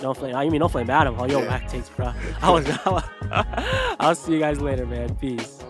Don't 0.00 0.16
flame. 0.16 0.34
I 0.34 0.48
mean, 0.48 0.58
don't 0.58 0.72
flame 0.72 0.90
Adam. 0.90 1.14
All 1.20 1.30
your 1.30 1.42
Yeah. 1.42 1.50
whack 1.50 1.68
takes, 1.68 1.88
bro. 1.88 2.12
I 2.42 2.50
was. 2.50 2.66
I'll 4.00 4.16
see 4.16 4.32
you 4.32 4.40
guys 4.40 4.60
later, 4.60 4.86
man. 4.86 5.14
Peace. 5.14 5.62